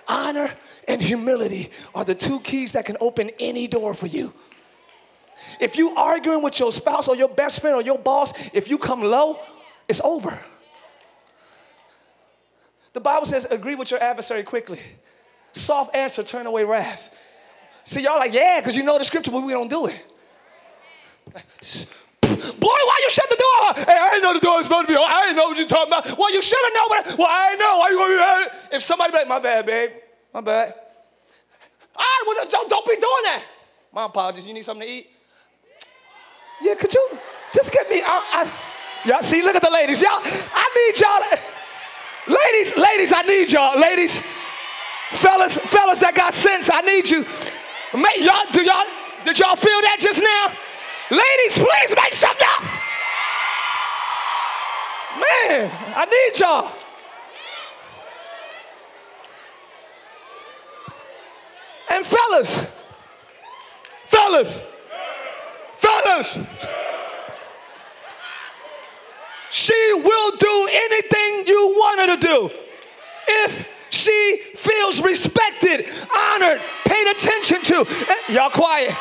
honor 0.08 0.54
and 0.88 1.02
humility 1.02 1.70
are 1.94 2.04
the 2.04 2.16
two 2.16 2.40
keys 2.42 2.74
that 2.74 2.86
can 2.86 2.98
open 3.00 3.32
any 3.40 3.68
door 3.68 3.94
for 3.94 4.08
you. 4.08 4.34
If 5.60 5.76
you 5.76 5.96
arguing 5.96 6.42
with 6.42 6.60
your 6.60 6.72
spouse 6.72 7.08
or 7.08 7.16
your 7.16 7.30
best 7.30 7.60
friend 7.60 7.76
or 7.76 7.82
your 7.82 7.98
boss, 7.98 8.34
if 8.54 8.70
you 8.70 8.78
come 8.78 9.02
low, 9.02 9.40
it's 9.88 10.02
over. 10.04 10.38
The 12.94 13.02
Bible 13.02 13.26
says, 13.26 13.46
agree 13.50 13.76
with 13.76 13.90
your 13.92 14.02
adversary 14.02 14.44
quickly. 14.44 14.80
Soft 15.54 15.96
answer, 15.96 16.24
turn 16.24 16.46
away 16.46 16.64
wrath. 16.64 17.12
See, 17.86 18.02
y'all 18.02 18.20
like, 18.20 18.34
yeah, 18.34 18.60
because 18.60 18.76
you 18.76 18.84
know 18.84 18.98
the 18.98 19.04
scripture, 19.04 19.32
but 19.32 19.42
we 19.42 19.52
don't 19.52 19.70
do 19.70 19.88
it. 19.88 19.96
Boy, 22.22 22.58
why 22.62 23.00
you 23.04 23.10
shut 23.10 23.30
the 23.30 23.36
door? 23.36 23.86
Hey, 23.86 24.00
I 24.00 24.10
didn't 24.12 24.24
know 24.24 24.34
the 24.34 24.40
door 24.40 24.58
was 24.58 24.66
supposed 24.66 24.88
to 24.88 24.94
be 24.94 24.98
open. 24.98 25.12
I 25.12 25.24
didn't 25.24 25.38
know 25.38 25.46
what 25.46 25.58
you're 25.58 25.68
talking 25.68 25.92
about. 25.92 26.18
Well, 26.18 26.34
you 26.34 26.42
should 26.42 26.58
have 26.64 26.74
known. 26.74 27.18
Well, 27.18 27.28
I 27.30 27.56
know. 27.56 27.78
Why 27.78 27.90
you 27.90 27.98
going 27.98 28.18
to 28.18 28.52
be? 28.70 28.76
If 28.76 28.84
somebody 28.84 29.12
be 29.12 29.18
like, 29.18 29.28
my 29.28 29.40
bad, 29.40 29.66
babe. 29.66 29.92
My 30.34 30.42
bad. 30.42 30.74
All 31.96 32.02
right, 32.04 32.24
well, 32.26 32.48
don't, 32.50 32.70
don't 32.70 32.86
be 32.86 32.96
doing 32.96 33.24
that. 33.26 33.44
My 33.94 34.06
apologies. 34.06 34.48
You 34.48 34.54
need 34.54 34.66
something 34.66 34.88
to 34.88 34.92
eat? 34.92 35.08
Yeah, 36.62 36.76
could 36.76 36.94
you 36.94 37.10
just 37.54 37.72
get 37.72 37.90
me? 37.90 38.02
I, 38.02 38.24
I, 38.34 39.08
y'all 39.08 39.22
see, 39.22 39.42
look 39.44 39.56
at 39.56 39.62
the 39.62 39.70
ladies. 39.70 40.02
Y'all, 40.02 40.22
I 40.24 40.92
need 40.92 41.00
y'all. 41.00 42.38
Ladies, 42.38 42.76
ladies, 42.78 43.14
I 43.14 43.22
need 43.24 43.52
y'all. 43.52 43.80
Ladies, 43.80 44.22
fellas, 45.12 45.58
fellas 45.58 46.00
that 46.00 46.16
got 46.16 46.34
sense, 46.34 46.70
I 46.72 46.82
need 46.82 47.10
you. 47.10 47.26
Make, 47.94 48.26
y'all, 48.26 48.46
do 48.52 48.64
y'all, 48.64 48.86
did 49.24 49.38
y'all 49.38 49.56
feel 49.56 49.82
that 49.82 49.98
just 50.00 50.20
now? 50.20 50.56
Ladies, 51.12 51.58
please 51.60 51.96
make 51.96 52.14
something 52.14 52.48
up. 52.48 52.64
Man, 55.20 55.70
I 55.96 56.06
need 56.06 56.40
y'all. 56.40 56.72
And 61.90 62.06
fellas, 62.06 62.66
fellas, 64.06 64.60
fellas, 65.78 66.38
she 69.52 69.94
will 69.94 70.32
do 70.38 70.68
anything 70.72 71.48
you 71.48 71.76
want 71.78 72.00
her 72.00 72.16
to 72.16 72.28
do 72.28 72.50
if 73.28 73.68
she 73.90 74.42
feels 74.56 75.02
respected, 75.02 75.88
honored, 76.14 76.62
paid 76.86 77.08
attention 77.08 77.62
to. 77.62 77.86
Eh, 78.10 78.34
y'all 78.34 78.50
quiet. 78.50 78.96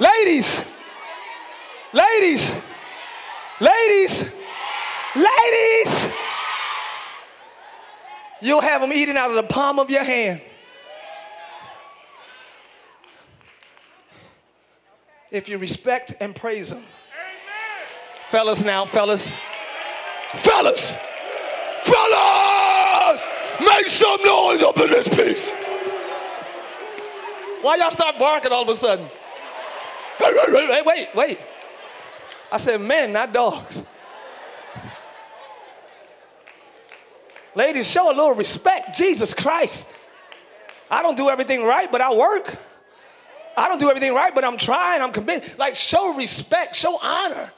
Ladies, 0.00 0.60
ladies, 1.92 2.52
ladies, 3.60 4.31
ladies, 5.14 6.08
you'll 8.40 8.60
have 8.60 8.80
them 8.80 8.92
eating 8.92 9.16
out 9.16 9.30
of 9.30 9.36
the 9.36 9.42
palm 9.42 9.78
of 9.78 9.90
your 9.90 10.04
hand. 10.04 10.40
If 15.30 15.48
you 15.48 15.58
respect 15.58 16.14
and 16.20 16.34
praise 16.34 16.70
them. 16.70 16.84
Fellas, 18.28 18.62
now, 18.62 18.86
fellas, 18.86 19.32
fellas, 20.34 20.92
fellas, 21.82 23.28
make 23.60 23.88
some 23.88 24.22
noise 24.22 24.62
up 24.62 24.78
in 24.78 24.90
this 24.90 25.08
piece. 25.08 25.50
Why 27.62 27.76
y'all 27.76 27.90
start 27.90 28.18
barking 28.18 28.52
all 28.52 28.62
of 28.62 28.68
a 28.68 28.74
sudden? 28.74 29.08
Wait, 30.20 30.84
wait, 30.86 31.08
wait. 31.14 31.38
I 32.50 32.56
said 32.56 32.80
men, 32.80 33.12
not 33.12 33.32
dogs. 33.32 33.82
Ladies, 37.54 37.90
show 37.90 38.08
a 38.08 38.14
little 38.14 38.34
respect. 38.34 38.96
Jesus 38.96 39.34
Christ. 39.34 39.86
I 40.90 41.02
don't 41.02 41.16
do 41.16 41.28
everything 41.28 41.64
right, 41.64 41.90
but 41.90 42.00
I 42.00 42.14
work. 42.14 42.56
I 43.56 43.68
don't 43.68 43.78
do 43.78 43.90
everything 43.90 44.14
right, 44.14 44.34
but 44.34 44.44
I'm 44.44 44.56
trying. 44.56 45.02
I'm 45.02 45.12
committed. 45.12 45.58
Like, 45.58 45.74
show 45.74 46.14
respect, 46.14 46.76
show 46.76 46.98
honor. 46.98 47.50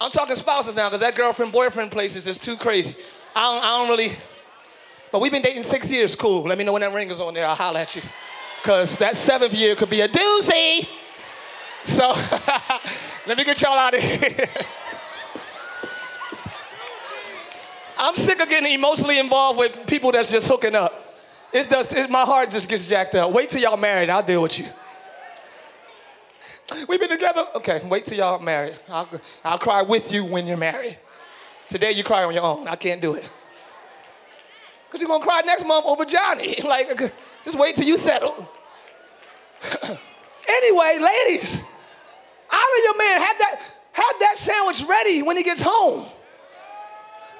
I'm 0.00 0.10
talking 0.10 0.34
spouses 0.36 0.74
now 0.74 0.88
because 0.88 1.00
that 1.00 1.14
girlfriend 1.14 1.52
boyfriend 1.52 1.90
place 1.90 2.16
is 2.16 2.24
just 2.24 2.42
too 2.42 2.56
crazy. 2.56 2.96
I 3.36 3.40
don't, 3.42 3.62
I 3.62 3.78
don't 3.78 3.88
really. 3.88 4.16
But 5.12 5.20
we've 5.20 5.32
been 5.32 5.42
dating 5.42 5.64
six 5.64 5.90
years. 5.90 6.14
Cool. 6.14 6.42
Let 6.44 6.56
me 6.56 6.64
know 6.64 6.72
when 6.72 6.80
that 6.80 6.92
ring 6.92 7.10
is 7.10 7.20
on 7.20 7.34
there. 7.34 7.46
I'll 7.46 7.54
holler 7.54 7.80
at 7.80 7.94
you. 7.96 8.02
Because 8.62 8.96
that 8.98 9.16
seventh 9.16 9.52
year 9.52 9.76
could 9.76 9.90
be 9.90 10.00
a 10.00 10.08
doozy. 10.08 10.88
So 11.84 12.08
let 13.26 13.36
me 13.36 13.44
get 13.44 13.60
y'all 13.60 13.76
out 13.76 13.94
of 13.94 14.02
here. 14.02 14.48
I'm 18.00 18.16
sick 18.16 18.40
of 18.40 18.48
getting 18.48 18.72
emotionally 18.72 19.18
involved 19.18 19.58
with 19.58 19.86
people 19.86 20.10
that's 20.10 20.30
just 20.30 20.48
hooking 20.48 20.74
up. 20.74 21.04
It's 21.52 21.68
just, 21.68 21.92
it, 21.94 22.08
my 22.08 22.24
heart 22.24 22.50
just 22.50 22.66
gets 22.66 22.88
jacked 22.88 23.14
up. 23.14 23.30
Wait 23.30 23.50
till 23.50 23.60
y'all 23.60 23.76
married, 23.76 24.08
I'll 24.08 24.22
deal 24.22 24.40
with 24.40 24.58
you. 24.58 24.66
We've 26.88 26.98
been 26.98 27.10
together. 27.10 27.44
Okay, 27.56 27.82
wait 27.86 28.06
till 28.06 28.16
y'all 28.16 28.38
married. 28.38 28.78
I'll, 28.88 29.08
I'll 29.44 29.58
cry 29.58 29.82
with 29.82 30.12
you 30.12 30.24
when 30.24 30.46
you're 30.46 30.56
married. 30.56 30.98
Today 31.68 31.92
you 31.92 32.02
cry 32.02 32.24
on 32.24 32.32
your 32.32 32.42
own. 32.42 32.68
I 32.68 32.76
can't 32.76 33.02
do 33.02 33.14
it. 33.14 33.28
Because 34.86 35.02
you're 35.02 35.08
going 35.08 35.20
to 35.20 35.26
cry 35.26 35.42
next 35.42 35.66
month 35.66 35.84
over 35.84 36.06
Johnny. 36.06 36.56
like, 36.64 37.12
just 37.44 37.58
wait 37.58 37.76
till 37.76 37.86
you 37.86 37.98
settle. 37.98 38.48
anyway, 40.48 40.98
ladies, 41.00 41.60
honor 42.50 42.80
your 42.82 42.96
man. 42.96 43.20
Have 43.20 43.38
that, 43.40 43.74
have 43.92 44.14
that 44.20 44.36
sandwich 44.38 44.84
ready 44.84 45.20
when 45.20 45.36
he 45.36 45.42
gets 45.42 45.60
home. 45.60 46.06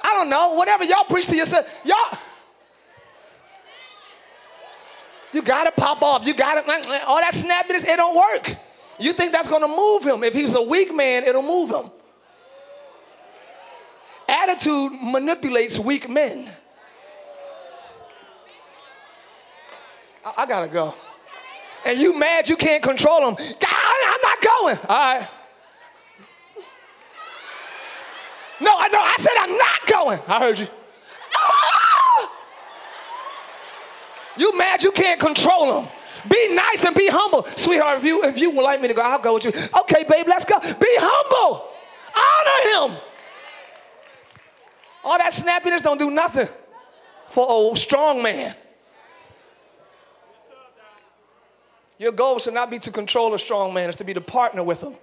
I 0.03 0.15
don't 0.15 0.29
know, 0.29 0.55
whatever 0.55 0.85
y'all 0.85 1.05
preach 1.05 1.27
to 1.29 1.37
yourself. 1.37 1.67
Y'all, 1.85 2.19
you 5.33 5.43
gotta 5.43 5.71
pop 5.73 6.03
off. 6.03 6.27
You 6.27 6.35
gotta, 6.35 6.61
all 7.07 7.21
that 7.21 7.35
snappiness, 7.35 7.87
it 7.87 7.97
don't 7.97 8.17
work. 8.17 8.57
You 8.99 9.13
think 9.13 9.33
that's 9.33 9.49
gonna 9.49 9.69
move 9.69 10.05
him. 10.05 10.23
If 10.25 10.35
he's 10.35 10.55
a 10.55 10.63
weak 10.63 10.95
man, 10.95 11.25
it'll 11.25 11.43
move 11.43 11.71
him. 11.71 11.91
Attitude 14.29 14.93
manipulates 15.03 15.79
weak 15.79 16.09
men. 16.09 16.51
I, 20.25 20.35
I 20.39 20.47
gotta 20.47 20.69
go. 20.69 20.95
And 21.85 21.99
you 21.99 22.17
mad 22.17 22.49
you 22.49 22.57
can't 22.57 22.83
control 22.83 23.29
him. 23.29 23.37
I'm 23.39 24.21
not 24.23 24.41
going. 24.43 24.79
All 24.89 25.15
right. 25.15 25.29
No, 28.61 28.73
I 28.77 28.89
know. 28.89 29.01
I 29.01 29.15
said 29.19 29.33
I'm 29.39 29.57
not 29.57 29.87
going. 29.87 30.21
I 30.29 30.41
heard 30.41 30.59
you. 30.59 30.69
You 34.37 34.57
mad 34.57 34.83
you 34.83 34.91
can't 34.93 35.21
control 35.21 35.81
him. 35.81 35.89
Be 36.29 36.49
nice 36.55 36.85
and 36.85 36.95
be 36.95 37.09
humble. 37.09 37.47
Sweetheart, 37.57 37.99
if 37.99 38.05
you 38.05 38.25
if 38.25 38.39
you 38.39 38.51
would 38.51 38.63
like 38.63 38.81
me 38.81 38.89
to 38.89 38.95
go, 38.95 39.03
I'll 39.03 39.19
go 39.19 39.35
with 39.35 39.45
you. 39.45 39.53
Okay, 39.81 40.05
babe, 40.05 40.27
let's 40.27 40.45
go. 40.45 40.59
Be 40.59 40.97
humble. 40.99 41.69
Honor 42.15 42.95
him. 42.95 43.03
All 45.05 45.19
that 45.19 45.33
snappiness 45.33 45.83
don't 45.83 45.99
do 45.99 46.11
nothing 46.11 46.49
for 47.29 47.73
a 47.73 47.77
strong 47.77 48.23
man. 48.23 48.55
Your 51.99 52.13
goal 52.13 52.39
should 52.39 52.55
not 52.55 52.71
be 52.71 52.79
to 52.79 52.91
control 52.91 53.35
a 53.35 53.39
strong 53.39 53.75
man, 53.75 53.89
it's 53.89 53.99
to 53.99 54.05
be 54.05 54.15
to 54.15 54.23
partner 54.23 54.63
with 54.63 54.83
him. 54.83 54.95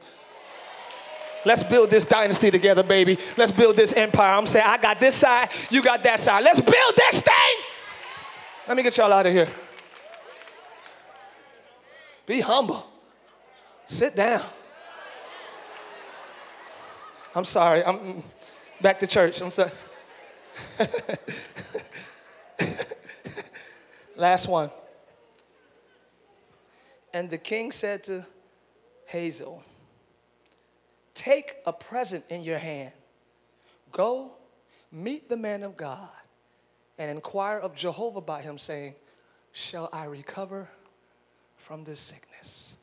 Let's 1.48 1.64
build 1.64 1.90
this 1.90 2.04
dynasty 2.04 2.52
together, 2.52 2.84
baby. 2.84 3.18
Let's 3.38 3.54
build 3.54 3.78
this 3.78 3.94
empire. 3.94 4.34
I'm 4.34 4.46
saying, 4.46 4.66
I 4.68 4.78
got 4.78 5.00
this 5.00 5.16
side, 5.16 5.50
you 5.70 5.82
got 5.82 6.04
that 6.04 6.20
side. 6.20 6.44
Let's 6.44 6.60
build 6.60 6.94
this 6.94 7.22
thing. 7.22 7.56
Let 8.68 8.76
me 8.76 8.84
get 8.84 8.98
y'all 8.98 9.14
out 9.14 9.26
of 9.26 9.32
here. 9.32 9.48
Be 12.26 12.42
humble. 12.42 12.86
Sit 13.86 14.14
down. 14.14 14.44
I'm 17.34 17.46
sorry. 17.46 17.82
I'm 17.86 18.26
back 18.82 19.00
to 19.00 19.08
church. 19.08 19.40
I'm 19.40 19.50
sorry. 19.50 19.72
Last 24.18 24.50
one. 24.50 24.70
And 27.14 27.30
the 27.30 27.38
king 27.38 27.72
said 27.72 28.04
to 28.04 28.26
Hazael, 29.06 29.64
Take 31.18 31.56
a 31.66 31.74
present 31.74 32.26
in 32.30 32.44
your 32.44 32.60
hand. 32.60 32.92
Go 33.92 34.34
meet 34.92 35.28
the 35.28 35.36
man 35.36 35.64
of 35.64 35.76
God 35.76 36.10
and 37.00 37.10
inquire 37.10 37.58
of 37.58 37.76
Jehovah 37.76 38.22
by 38.22 38.44
him, 38.44 38.60
saying, 38.60 38.94
Shall 39.52 39.90
I 39.92 40.04
recover 40.06 40.70
from 41.56 41.84
this 41.84 42.00
sickness? 42.00 42.74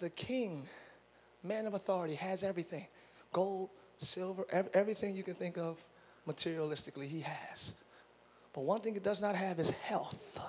The 0.00 0.10
king, 0.10 0.64
man 1.44 1.64
of 1.64 1.74
authority, 1.74 2.16
has 2.16 2.42
everything 2.42 2.88
gold, 3.32 3.68
silver, 3.98 4.44
everything 4.74 5.14
you 5.14 5.22
can 5.22 5.34
think 5.34 5.56
of 5.56 5.76
materialistically, 6.28 7.08
he 7.08 7.20
has. 7.20 7.72
But 8.52 8.62
one 8.62 8.80
thing 8.80 8.94
he 8.94 9.00
does 9.00 9.20
not 9.20 9.36
have 9.36 9.60
is 9.60 9.70
health. 9.70 10.40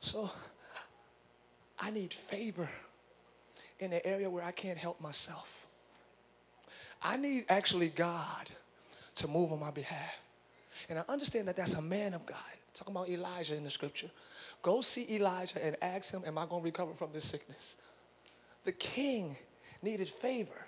So 0.00 0.30
I 1.80 1.90
need 1.90 2.12
favor 2.12 2.68
in 3.78 3.92
an 3.92 4.00
area 4.04 4.28
where 4.28 4.44
I 4.44 4.52
can't 4.52 4.78
help 4.78 5.00
myself. 5.00 5.66
I 7.02 7.16
need 7.16 7.46
actually 7.48 7.88
God 7.88 8.50
to 9.16 9.28
move 9.28 9.52
on 9.52 9.60
my 9.60 9.70
behalf. 9.70 10.14
And 10.88 10.98
I 10.98 11.04
understand 11.08 11.48
that 11.48 11.56
that's 11.56 11.74
a 11.74 11.82
man 11.82 12.14
of 12.14 12.26
God. 12.26 12.36
Talking 12.74 12.94
about 12.94 13.08
Elijah 13.08 13.56
in 13.56 13.64
the 13.64 13.70
scripture. 13.70 14.10
Go 14.62 14.80
see 14.80 15.06
Elijah 15.10 15.64
and 15.64 15.76
ask 15.82 16.12
him, 16.12 16.22
Am 16.26 16.38
I 16.38 16.46
going 16.46 16.62
to 16.62 16.64
recover 16.64 16.94
from 16.94 17.10
this 17.12 17.24
sickness? 17.24 17.76
The 18.64 18.72
king 18.72 19.36
needed 19.82 20.08
favor. 20.08 20.66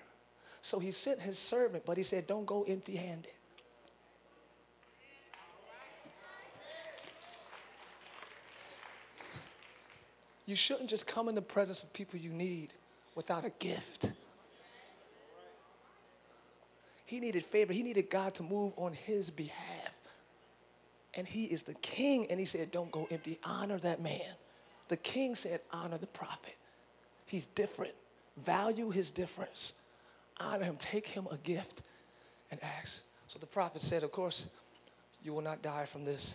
So 0.62 0.78
he 0.78 0.90
sent 0.90 1.20
his 1.20 1.38
servant, 1.38 1.84
but 1.84 1.96
he 1.96 2.02
said, 2.02 2.26
Don't 2.26 2.46
go 2.46 2.64
empty 2.64 2.96
handed. 2.96 3.32
You 10.46 10.56
shouldn't 10.56 10.90
just 10.90 11.06
come 11.06 11.28
in 11.28 11.34
the 11.34 11.42
presence 11.42 11.82
of 11.82 11.92
people 11.92 12.18
you 12.18 12.30
need 12.30 12.72
without 13.14 13.44
a 13.44 13.50
gift. 13.58 14.10
He 17.06 17.20
needed 17.20 17.44
favor. 17.44 17.72
He 17.72 17.82
needed 17.82 18.08
God 18.08 18.34
to 18.36 18.42
move 18.42 18.72
on 18.76 18.94
his 18.94 19.28
behalf. 19.28 19.92
And 21.14 21.28
he 21.28 21.44
is 21.44 21.62
the 21.62 21.74
king. 21.74 22.26
And 22.30 22.40
he 22.40 22.46
said, 22.46 22.70
Don't 22.70 22.90
go 22.90 23.06
empty. 23.10 23.38
Honor 23.44 23.78
that 23.80 24.02
man. 24.02 24.34
The 24.88 24.96
king 24.96 25.34
said, 25.34 25.60
Honor 25.70 25.98
the 25.98 26.06
prophet. 26.06 26.56
He's 27.26 27.46
different. 27.46 27.92
Value 28.38 28.90
his 28.90 29.10
difference. 29.10 29.74
Honor 30.40 30.64
him. 30.64 30.76
Take 30.78 31.06
him 31.06 31.28
a 31.30 31.36
gift 31.36 31.82
and 32.50 32.58
ask. 32.62 33.02
So 33.28 33.38
the 33.38 33.46
prophet 33.46 33.82
said, 33.82 34.02
Of 34.02 34.12
course, 34.12 34.46
you 35.22 35.32
will 35.34 35.42
not 35.42 35.62
die 35.62 35.84
from 35.84 36.04
this 36.04 36.34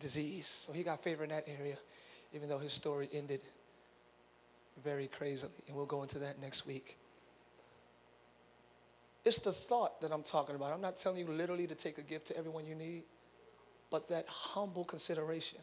disease. 0.00 0.64
So 0.66 0.72
he 0.72 0.82
got 0.82 1.02
favor 1.02 1.22
in 1.22 1.30
that 1.30 1.46
area, 1.60 1.76
even 2.32 2.48
though 2.48 2.58
his 2.58 2.72
story 2.72 3.08
ended 3.12 3.40
very 4.82 5.08
crazily. 5.08 5.52
And 5.66 5.76
we'll 5.76 5.86
go 5.86 6.02
into 6.02 6.18
that 6.20 6.40
next 6.40 6.66
week. 6.66 6.96
It's 9.24 9.38
the 9.38 9.52
thought 9.52 10.00
that 10.00 10.12
I'm 10.12 10.22
talking 10.22 10.54
about. 10.54 10.72
I'm 10.72 10.80
not 10.80 10.98
telling 10.98 11.18
you 11.18 11.26
literally 11.26 11.66
to 11.66 11.74
take 11.74 11.98
a 11.98 12.02
gift 12.02 12.28
to 12.28 12.36
everyone 12.36 12.66
you 12.66 12.74
need, 12.74 13.02
but 13.90 14.08
that 14.08 14.26
humble 14.28 14.84
consideration. 14.84 15.58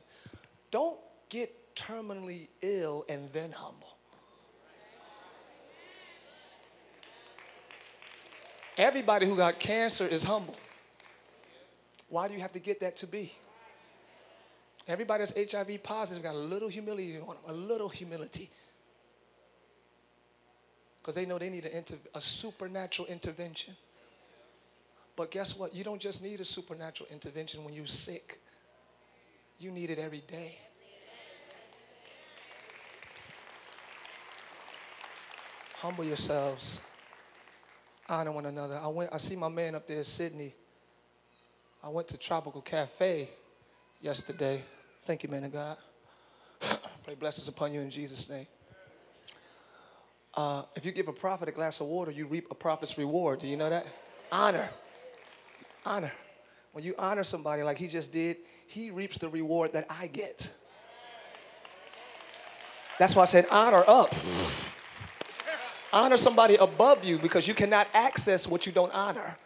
Don't 0.71 0.97
get 1.29 1.75
terminally 1.75 2.47
ill 2.61 3.05
and 3.09 3.29
then 3.33 3.51
humble. 3.51 3.95
Everybody 8.77 9.25
who 9.25 9.37
got 9.37 9.57
cancer 9.59 10.05
is 10.05 10.23
humble. 10.23 10.57
Why 12.09 12.27
do 12.27 12.33
you 12.33 12.41
have 12.41 12.51
to 12.53 12.59
get 12.59 12.81
that 12.81 12.97
to 12.97 13.07
be? 13.07 13.33
Everybody 14.87 15.25
that's 15.25 15.51
HIV 15.51 15.81
positive 15.83 16.21
got 16.21 16.35
a 16.35 16.37
little 16.37 16.69
humility 16.69 17.17
on 17.19 17.27
them, 17.27 17.37
a 17.47 17.53
little 17.53 17.89
humility. 17.89 18.49
Because 21.01 21.15
they 21.15 21.25
know 21.25 21.37
they 21.37 21.49
need 21.49 21.69
a 22.13 22.21
supernatural 22.21 23.07
intervention. 23.07 23.75
But 25.15 25.31
guess 25.31 25.57
what? 25.57 25.73
You 25.73 25.83
don't 25.83 26.01
just 26.01 26.21
need 26.21 26.39
a 26.39 26.45
supernatural 26.45 27.09
intervention 27.11 27.63
when 27.63 27.73
you're 27.73 27.85
sick, 27.85 28.39
you 29.59 29.71
need 29.71 29.89
it 29.89 29.99
every 29.99 30.23
day. 30.27 30.57
Humble 35.77 36.03
yourselves 36.03 36.79
honor 38.07 38.31
one 38.31 38.45
another. 38.45 38.79
I 38.81 38.87
went, 38.87 39.11
I 39.13 39.17
see 39.17 39.35
my 39.35 39.49
man 39.49 39.75
up 39.75 39.87
there, 39.87 40.03
Sydney. 40.03 40.53
I 41.83 41.89
went 41.89 42.07
to 42.09 42.17
Tropical 42.17 42.61
Cafe 42.61 43.29
yesterday. 44.01 44.63
Thank 45.05 45.21
you, 45.21 45.29
man 45.29 45.43
of 45.43 45.53
God. 45.53 45.77
Pray 47.03 47.13
blessings 47.13 47.47
upon 47.47 47.71
you 47.71 47.79
in 47.79 47.91
Jesus' 47.91 48.27
name. 48.27 48.47
Uh, 50.33 50.63
if 50.75 50.83
you 50.83 50.91
give 50.91 51.07
a 51.07 51.13
prophet 51.13 51.47
a 51.47 51.51
glass 51.51 51.79
of 51.79 51.85
water, 51.85 52.09
you 52.09 52.25
reap 52.25 52.47
a 52.49 52.55
prophet's 52.55 52.97
reward. 52.97 53.39
Do 53.39 53.47
you 53.47 53.55
know 53.55 53.69
that? 53.69 53.85
Honor. 54.31 54.67
Honor. 55.85 56.11
When 56.71 56.83
you 56.83 56.95
honor 56.97 57.23
somebody 57.23 57.61
like 57.61 57.77
he 57.77 57.87
just 57.87 58.11
did, 58.11 58.37
he 58.65 58.89
reaps 58.89 59.19
the 59.19 59.29
reward 59.29 59.73
that 59.73 59.85
I 59.91 60.07
get. 60.07 60.51
That's 62.97 63.15
why 63.15 63.21
I 63.21 63.25
said 63.25 63.45
honor 63.51 63.83
up. 63.87 64.15
Honor 65.93 66.17
somebody 66.17 66.55
above 66.55 67.03
you 67.03 67.19
because 67.19 67.47
you 67.47 67.53
cannot 67.53 67.87
access 67.93 68.47
what 68.47 68.65
you 68.65 68.71
don't 68.71 68.91
honor. 68.91 69.37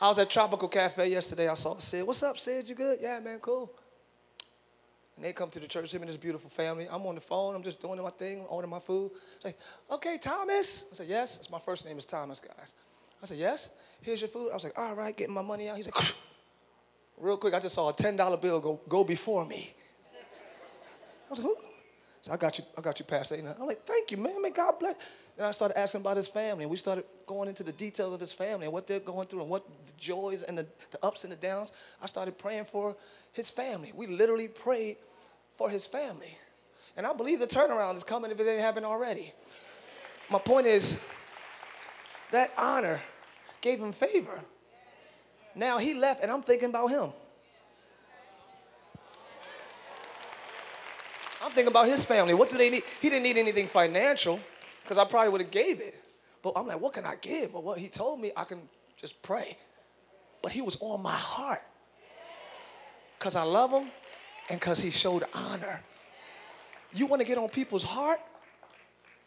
I 0.00 0.08
was 0.08 0.18
at 0.18 0.30
Tropical 0.30 0.68
Cafe 0.68 1.10
yesterday. 1.10 1.48
I 1.48 1.54
saw 1.54 1.76
Sid. 1.76 2.06
What's 2.06 2.22
up, 2.22 2.38
Sid? 2.38 2.68
You 2.68 2.74
good? 2.74 3.00
Yeah, 3.02 3.20
man, 3.20 3.38
cool. 3.38 3.70
And 5.16 5.24
they 5.24 5.34
come 5.34 5.50
to 5.50 5.60
the 5.60 5.66
church, 5.66 5.92
him 5.92 6.00
and 6.00 6.08
his 6.08 6.16
beautiful 6.16 6.48
family. 6.48 6.88
I'm 6.90 7.04
on 7.04 7.16
the 7.16 7.20
phone. 7.20 7.54
I'm 7.54 7.62
just 7.62 7.82
doing 7.82 8.00
my 8.02 8.08
thing, 8.08 8.46
ordering 8.48 8.70
my 8.70 8.78
food. 8.78 9.10
I 9.44 9.50
Say, 9.50 9.56
okay, 9.90 10.16
Thomas. 10.16 10.86
I 10.90 10.94
said, 10.94 11.08
yes. 11.08 11.36
It's 11.36 11.50
my 11.50 11.58
first 11.58 11.84
name 11.84 11.98
is 11.98 12.06
Thomas, 12.06 12.40
guys. 12.40 12.72
I 13.22 13.26
said, 13.26 13.36
yes. 13.36 13.68
Here's 14.00 14.22
your 14.22 14.30
food. 14.30 14.50
I 14.50 14.54
was 14.54 14.64
like, 14.64 14.78
all 14.78 14.94
right, 14.94 15.14
getting 15.14 15.34
my 15.34 15.42
money 15.42 15.68
out. 15.68 15.76
He's 15.76 15.94
like, 15.94 16.14
real 17.18 17.36
quick, 17.36 17.52
I 17.52 17.60
just 17.60 17.74
saw 17.74 17.90
a 17.90 17.92
$10 17.92 18.40
bill 18.40 18.60
go, 18.60 18.80
go 18.88 19.04
before 19.04 19.44
me. 19.44 19.74
I 21.28 21.30
was 21.30 21.40
like, 21.40 21.46
who? 21.46 21.69
So 22.22 22.32
I 22.32 22.36
got 22.36 22.58
you, 22.58 22.64
I 22.76 22.80
got 22.82 22.98
you 22.98 23.04
past 23.04 23.30
that. 23.30 23.56
I'm 23.58 23.66
like, 23.66 23.86
thank 23.86 24.10
you, 24.10 24.18
man. 24.18 24.42
May 24.42 24.50
God 24.50 24.78
bless. 24.78 24.96
Then 25.36 25.46
I 25.46 25.52
started 25.52 25.78
asking 25.78 26.02
about 26.02 26.18
his 26.18 26.28
family, 26.28 26.64
and 26.64 26.70
we 26.70 26.76
started 26.76 27.04
going 27.26 27.48
into 27.48 27.62
the 27.62 27.72
details 27.72 28.12
of 28.12 28.20
his 28.20 28.32
family 28.32 28.66
and 28.66 28.72
what 28.72 28.86
they're 28.86 29.00
going 29.00 29.26
through 29.26 29.40
and 29.40 29.48
what 29.48 29.66
the 29.86 29.92
joys 29.98 30.42
and 30.42 30.58
the, 30.58 30.66
the 30.90 30.98
ups 31.02 31.24
and 31.24 31.32
the 31.32 31.36
downs. 31.36 31.72
I 32.02 32.06
started 32.06 32.36
praying 32.38 32.66
for 32.66 32.94
his 33.32 33.48
family. 33.48 33.92
We 33.94 34.06
literally 34.06 34.48
prayed 34.48 34.98
for 35.56 35.70
his 35.70 35.86
family. 35.86 36.36
And 36.96 37.06
I 37.06 37.14
believe 37.14 37.38
the 37.38 37.46
turnaround 37.46 37.96
is 37.96 38.04
coming 38.04 38.30
if 38.30 38.38
it 38.38 38.46
ain't 38.46 38.60
happened 38.60 38.84
already. 38.84 39.32
My 40.28 40.38
point 40.38 40.66
is 40.66 40.98
that 42.32 42.52
honor 42.58 43.00
gave 43.62 43.80
him 43.80 43.92
favor. 43.92 44.40
Now 45.54 45.78
he 45.78 45.94
left, 45.94 46.22
and 46.22 46.30
I'm 46.30 46.42
thinking 46.42 46.68
about 46.68 46.90
him. 46.90 47.12
I'm 51.50 51.56
thinking 51.56 51.72
about 51.72 51.88
his 51.88 52.04
family. 52.04 52.32
What 52.32 52.48
do 52.48 52.56
they 52.56 52.70
need? 52.70 52.84
He 53.00 53.10
didn't 53.10 53.24
need 53.24 53.36
anything 53.36 53.66
financial 53.66 54.38
because 54.84 54.98
I 54.98 55.04
probably 55.04 55.30
would 55.30 55.40
have 55.40 55.50
gave 55.50 55.80
it. 55.80 55.96
But 56.42 56.52
I'm 56.54 56.68
like, 56.68 56.80
what 56.80 56.92
can 56.92 57.04
I 57.04 57.16
give? 57.16 57.52
But 57.52 57.64
what 57.64 57.76
he 57.76 57.88
told 57.88 58.20
me, 58.20 58.30
I 58.36 58.44
can 58.44 58.60
just 58.96 59.20
pray. 59.20 59.58
But 60.42 60.52
he 60.52 60.60
was 60.60 60.76
on 60.80 61.02
my 61.02 61.16
heart 61.16 61.62
because 63.18 63.34
I 63.34 63.42
love 63.42 63.72
him 63.72 63.90
and 64.48 64.60
because 64.60 64.78
he 64.78 64.90
showed 64.90 65.24
honor. 65.34 65.82
You 66.92 67.06
want 67.06 67.20
to 67.20 67.26
get 67.26 67.36
on 67.36 67.48
people's 67.48 67.84
heart? 67.84 68.20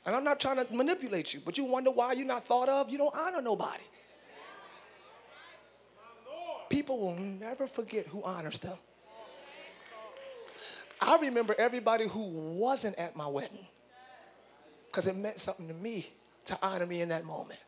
And 0.05 0.15
I'm 0.15 0.23
not 0.23 0.39
trying 0.39 0.65
to 0.65 0.73
manipulate 0.73 1.33
you, 1.33 1.41
but 1.43 1.57
you 1.57 1.65
wonder 1.65 1.91
why 1.91 2.13
you're 2.13 2.25
not 2.25 2.45
thought 2.45 2.69
of? 2.69 2.89
You 2.89 2.97
don't 2.99 3.13
honor 3.13 3.41
nobody. 3.41 3.83
People 6.69 6.99
will 6.99 7.15
never 7.15 7.67
forget 7.67 8.07
who 8.07 8.23
honors 8.23 8.59
them. 8.59 8.77
I 11.03 11.17
remember 11.21 11.53
everybody 11.57 12.07
who 12.07 12.23
wasn't 12.23 12.97
at 12.97 13.15
my 13.15 13.27
wedding 13.27 13.67
because 14.87 15.05
it 15.05 15.15
meant 15.17 15.39
something 15.39 15.67
to 15.67 15.73
me 15.73 16.07
to 16.45 16.57
honor 16.61 16.85
me 16.85 17.01
in 17.01 17.09
that 17.09 17.25
moment. 17.25 17.59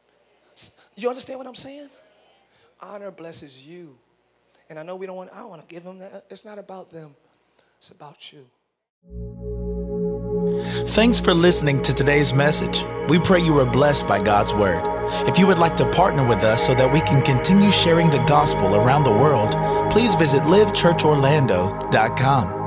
You 0.96 1.10
understand 1.10 1.40
what 1.40 1.48
I'm 1.48 1.56
saying? 1.56 1.90
Honor 2.80 3.12
blesses 3.12 3.66
you. 3.66 3.98
And 4.70 4.80
I 4.80 4.84
know 4.84 4.96
we 4.96 5.06
don't 5.06 5.18
want, 5.18 5.32
I 5.34 5.40
don't 5.40 5.50
want 5.50 5.68
to 5.68 5.74
give 5.74 5.84
them 5.84 6.00
that. 6.00 6.24
It's 6.30 6.46
not 6.46 6.60
about 6.60 6.94
them, 6.94 7.14
it's 7.78 7.92
about 7.92 8.32
you. 8.32 8.46
Thanks 10.88 11.20
for 11.20 11.34
listening 11.34 11.82
to 11.82 11.94
today's 11.94 12.34
message. 12.34 12.86
We 13.10 13.20
pray 13.20 13.42
you 13.42 13.52
were 13.54 13.66
blessed 13.66 14.08
by 14.08 14.22
God's 14.22 14.54
word. 14.54 14.84
If 15.28 15.38
you 15.38 15.46
would 15.48 15.58
like 15.58 15.76
to 15.78 15.90
partner 15.92 16.26
with 16.26 16.44
us 16.44 16.66
so 16.66 16.74
that 16.76 16.92
we 16.92 17.02
can 17.02 17.22
continue 17.24 17.70
sharing 17.70 18.10
the 18.10 18.24
gospel 18.26 18.76
around 18.76 19.04
the 19.04 19.12
world, 19.12 19.52
please 19.92 20.16
visit 20.16 20.42
livechurchorlando.com. 20.44 22.65